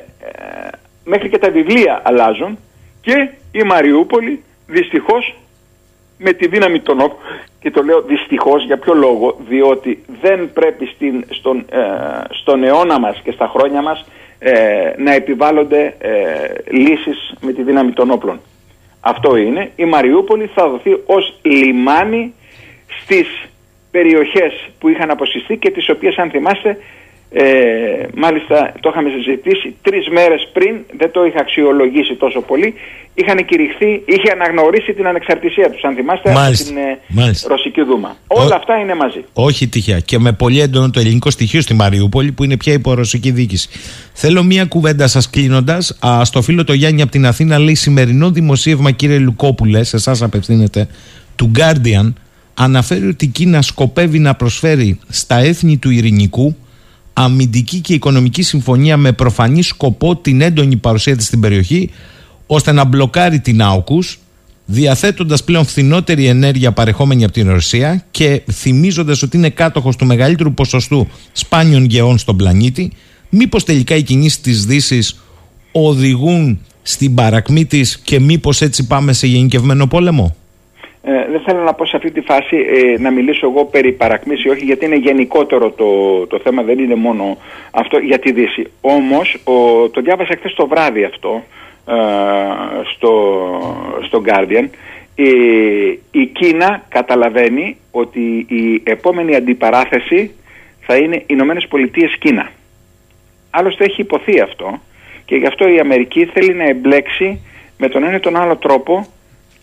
[1.04, 2.58] μέχρι και τα βιβλία αλλάζουν
[3.00, 5.34] και η Μαριούπολη δυστυχώς
[6.18, 7.20] με τη δύναμη των όπλων
[7.60, 11.80] και το λέω δυστυχώς για ποιο λόγο διότι δεν πρέπει στην, στον, ε,
[12.30, 14.04] στον αιώνα μας και στα χρόνια μας
[14.38, 16.12] ε, να επιβάλλονται ε,
[16.70, 18.40] λύσεις με τη δύναμη των όπλων.
[19.00, 19.70] Αυτό είναι.
[19.76, 22.34] Η Μαριούπολη θα δοθεί ως λιμάνι
[23.02, 23.26] στις
[23.90, 26.78] περιοχές που είχαν αποσυστεί και τις οποίες αν θυμάστε
[27.36, 32.74] ε, μάλιστα το είχαμε συζητήσει τρεις μέρες πριν, δεν το είχα αξιολογήσει τόσο πολύ.
[33.14, 38.16] Είχαν κηρυχθεί, είχε αναγνωρίσει την ανεξαρτησία τους, αν θυμάστε, από την ε, Ρωσική Δούμα.
[38.26, 39.24] Όλα αυτά είναι μαζί.
[39.32, 39.98] Όχι τυχαία.
[40.00, 43.68] Και με πολύ έντονο το ελληνικό στοιχείο στη Μαριούπολη, που είναι πια υπό ρωσική διοίκηση.
[44.12, 45.98] Θέλω μία κουβέντα σας κλείνοντας.
[46.22, 50.88] Στο φίλο το Γιάννη από την Αθήνα λέει: Σημερινό δημοσίευμα, κύριε Λουκόπουλε, σε εσάς απευθύνεται,
[51.36, 52.12] του Guardian,
[52.54, 56.56] αναφέρει ότι η Κίνα σκοπεύει να προσφέρει στα έθνη του ειρηνικού
[57.12, 61.90] αμυντική και οικονομική συμφωνία με προφανή σκοπό την έντονη παρουσία της στην περιοχή
[62.46, 64.18] ώστε να μπλοκάρει την Άουκους
[64.66, 70.54] διαθέτοντας πλέον φθηνότερη ενέργεια παρεχόμενη από την Ρωσία και θυμίζοντας ότι είναι κάτοχος του μεγαλύτερου
[70.54, 72.92] ποσοστού σπάνιων γεών στον πλανήτη
[73.28, 75.20] μήπως τελικά οι κινήσεις της δύσης
[75.72, 80.36] οδηγούν στην παρακμή της και μήπως έτσι πάμε σε γενικευμένο πόλεμο;
[81.06, 84.44] Ε, δεν θέλω να πω σε αυτή τη φάση ε, να μιλήσω εγώ περί παρακμής
[84.44, 85.86] ή όχι γιατί είναι γενικότερο το,
[86.26, 87.36] το θέμα δεν είναι μόνο
[87.70, 88.66] αυτό για τη Δύση.
[88.80, 89.38] Όμως
[89.90, 91.42] το διάβασα χθες το βράδυ αυτό
[91.88, 91.94] ε,
[92.94, 93.12] στο,
[94.06, 94.68] στο Guardian.
[95.14, 95.30] Η,
[96.10, 100.30] η Κίνα καταλαβαίνει ότι η επόμενη αντιπαράθεση
[100.80, 102.50] θα είναι οι Ηνωμένες Πολιτείες Κίνα.
[103.50, 104.80] Άλλωστε έχει υποθεί αυτό
[105.24, 107.40] και γι' αυτό η Αμερική θέλει να εμπλέξει
[107.78, 109.06] με τον ένα ή τον άλλο τρόπο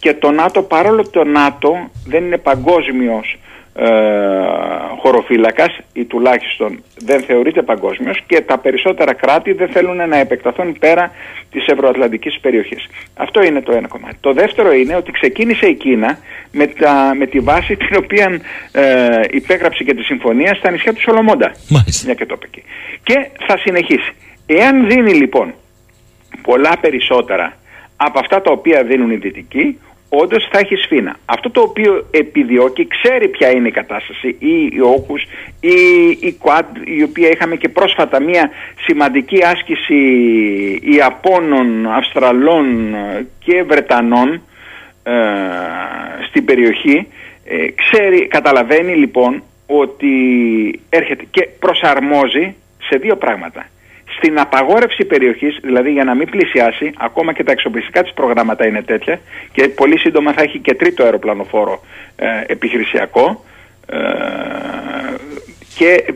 [0.02, 3.38] και το ΝΑΤΟ παρόλο το ΝΑΤΟ δεν είναι παγκόσμιος
[3.76, 3.88] ε,
[5.02, 11.12] χωροφύλακας ή τουλάχιστον δεν θεωρείται παγκόσμιος και τα περισσότερα κράτη δεν θέλουν να επεκταθούν πέρα
[11.52, 12.88] της ευρωατλαντικής περιοχής.
[13.16, 14.16] Αυτό είναι το ένα κομμάτι.
[14.20, 16.18] Το δεύτερο είναι ότι ξεκίνησε η Κίνα
[16.52, 18.42] με, τα, με τη βάση την οποία
[18.72, 21.52] ε, υπέγραψε και τη συμφωνία στα νησιά του Σολομόντα.
[22.06, 22.64] Μια και το εκεί.
[23.04, 24.14] Και θα συνεχίσει.
[24.46, 25.54] Εάν δίνει λοιπόν
[26.42, 27.54] πολλά περισσότερα
[27.96, 29.80] από αυτά τα οποία δίνουν οι δυτικοί,
[30.14, 31.16] όντως θα έχει σφίνα.
[31.26, 35.18] Αυτό το οποίο επιδιώκει, ξέρει ποια είναι η κατάσταση, ή οι όκου,
[35.60, 38.50] ή η Quad, η οποία είχαμε και πρόσφατα μια
[38.86, 40.00] σημαντική άσκηση
[40.82, 42.96] Ιαπώνων, Αυστραλών
[43.40, 44.42] και Βρετανών
[45.04, 45.12] ε,
[46.28, 47.08] στην περιοχή.
[47.46, 50.16] Ε, ξέρει, καταλαβαίνει λοιπόν ότι
[50.90, 53.66] έρχεται και προσαρμόζει σε δύο πράγματα
[54.24, 58.82] στην απαγόρευση περιοχής, δηλαδή για να μην πλησιάσει, ακόμα και τα εξοπλιστικά της προγράμματα είναι
[58.82, 59.20] τέτοια
[59.52, 61.84] και πολύ σύντομα θα έχει και τρίτο αεροπλανοφόρο
[62.16, 63.44] ε, επιχειρησιακό
[63.86, 63.98] ε,
[65.78, 66.14] και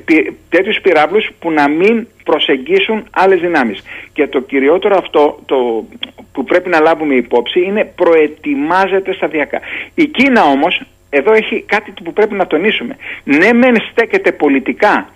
[0.50, 3.84] τέτοιους πυράβλους που να μην προσεγγίσουν άλλες δυνάμεις.
[4.14, 5.86] Και το κυριότερο αυτό το,
[6.32, 9.60] που πρέπει να λάβουμε υπόψη είναι προετοιμάζεται σταδιακά.
[9.96, 12.96] Η Κίνα όμως εδώ έχει κάτι που πρέπει να τονίσουμε.
[13.24, 15.10] Ναι μεν στέκεται πολιτικά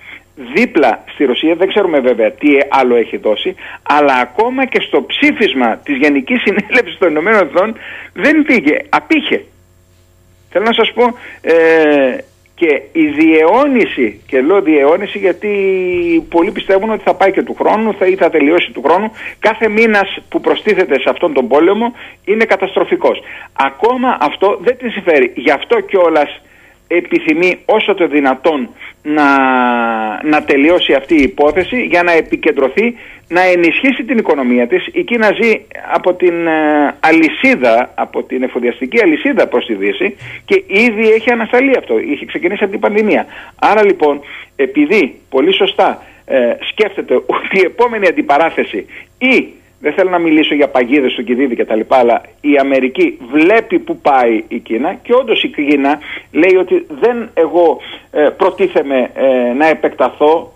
[0.53, 5.77] δίπλα στη Ρωσία, δεν ξέρουμε βέβαια τι άλλο έχει δώσει, αλλά ακόμα και στο ψήφισμα
[5.77, 7.75] της Γενικής Συνέλευσης των Ηνωμένων Εθνών
[8.13, 9.43] δεν πήγε, απήχε.
[10.49, 11.03] Θέλω να σας πω
[11.41, 12.17] ε,
[12.55, 15.51] και η διαιώνιση, και λέω διαιώνιση γιατί
[16.29, 19.67] πολλοί πιστεύουν ότι θα πάει και του χρόνου θα, ή θα τελειώσει του χρόνου, κάθε
[19.69, 21.93] μήνας που προστίθεται σε αυτόν τον πόλεμο
[22.25, 23.19] είναι καταστροφικός.
[23.53, 25.31] Ακόμα αυτό δεν της συμφέρει.
[25.35, 26.41] Γι' αυτό κιόλας
[26.91, 28.69] επιθυμεί όσο το δυνατόν
[29.03, 29.27] να,
[30.23, 32.95] να τελειώσει αυτή η υπόθεση για να επικεντρωθεί,
[33.27, 34.87] να ενισχύσει την οικονομία της.
[34.91, 35.61] Η Κίνα ζει
[35.93, 41.73] από την ε, αλυσίδα, από την εφοδιαστική αλυσίδα προς τη Δύση και ήδη έχει ανασταλεί
[41.77, 43.25] αυτό, είχε ξεκινήσει από την πανδημία.
[43.59, 44.19] Άρα λοιπόν,
[44.55, 48.85] επειδή πολύ σωστά ε, σκέφτεται ότι η επόμενη αντιπαράθεση
[49.17, 49.47] ή
[49.80, 53.80] δεν θέλω να μιλήσω για παγίδες στο Κιδίδη και τα λοιπά, αλλά η Αμερική βλέπει
[53.80, 55.99] που πάει η Κίνα και όντως η Κίνα
[56.31, 57.80] λέει ότι δεν εγώ
[58.11, 60.53] ε, προτίθεμαι ε, να επεκταθώ,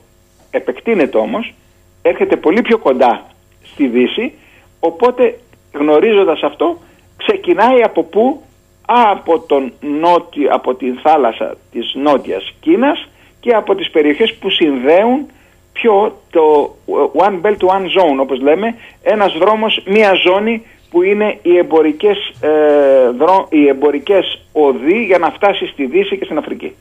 [0.51, 1.53] επεκτείνεται όμως,
[2.01, 3.25] έρχεται πολύ πιο κοντά
[3.63, 4.31] στη Δύση,
[4.79, 5.39] οπότε
[5.73, 6.77] γνωρίζοντας αυτό
[7.17, 8.41] ξεκινάει από πού,
[8.85, 13.07] από, τον νότι, από την θάλασσα της νότιας Κίνας
[13.39, 15.27] και από τις περιοχές που συνδέουν
[15.73, 16.75] πιο το
[17.15, 22.49] One Belt One Zone όπως λέμε, ένας δρόμος, μία ζώνη που είναι οι εμπορικές, ε,
[23.17, 26.73] δρό, οι εμπορικές οδοί για να φτάσει στη Δύση και στην Αφρική.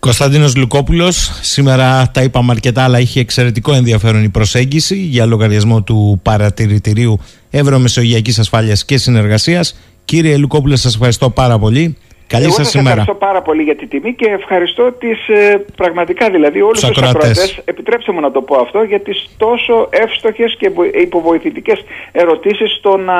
[0.00, 6.20] Κωνσταντίνος Λουκόπουλος, σήμερα τα είπαμε αρκετά αλλά είχε εξαιρετικό ενδιαφέρον η προσέγγιση για λογαριασμό του
[6.22, 7.18] παρατηρητηρίου
[7.50, 9.80] Ευρωμεσογειακής Ασφάλειας και Συνεργασίας.
[10.04, 11.96] Κύριε Λουκόπουλο σας ευχαριστώ πάρα πολύ.
[12.34, 12.88] Καλή Εγώ σας σας ημέρα.
[13.00, 16.98] ευχαριστώ πάρα πολύ για τη τιμή και ευχαριστώ τις ε, πραγματικά δηλαδή όλους Τους τους
[16.98, 17.30] ακροατές.
[17.30, 17.60] ακροατές.
[17.64, 21.78] Επιτρέψτε μου να το πω αυτό για τις τόσο εύστοχες και βο- υποβοηθητικές
[22.12, 23.18] ερωτήσεις στο να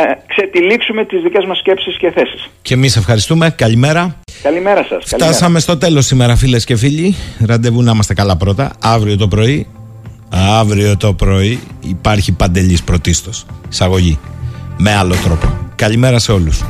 [0.26, 2.48] ξετυλίξουμε τις δικές μας σκέψεις και θέσεις.
[2.62, 3.50] Και εμείς ευχαριστούμε.
[3.56, 4.02] Καλημέρα.
[4.42, 4.88] Καλημέρα σας.
[4.88, 5.32] Καλημέρα.
[5.32, 7.14] Φτάσαμε στο τέλος σήμερα, φίλες και φίλοι.
[7.46, 8.72] Ραντεβού να είμαστε καλά πρώτα.
[8.82, 9.66] Αύριο το πρωί.
[10.60, 13.46] Αύριο το πρωί υπάρχει παντελής πρωτίστως.
[13.70, 14.18] Εισαγωγή.
[14.78, 15.46] Με άλλο τρόπο.
[15.76, 16.64] Καλημέρα σε όλους.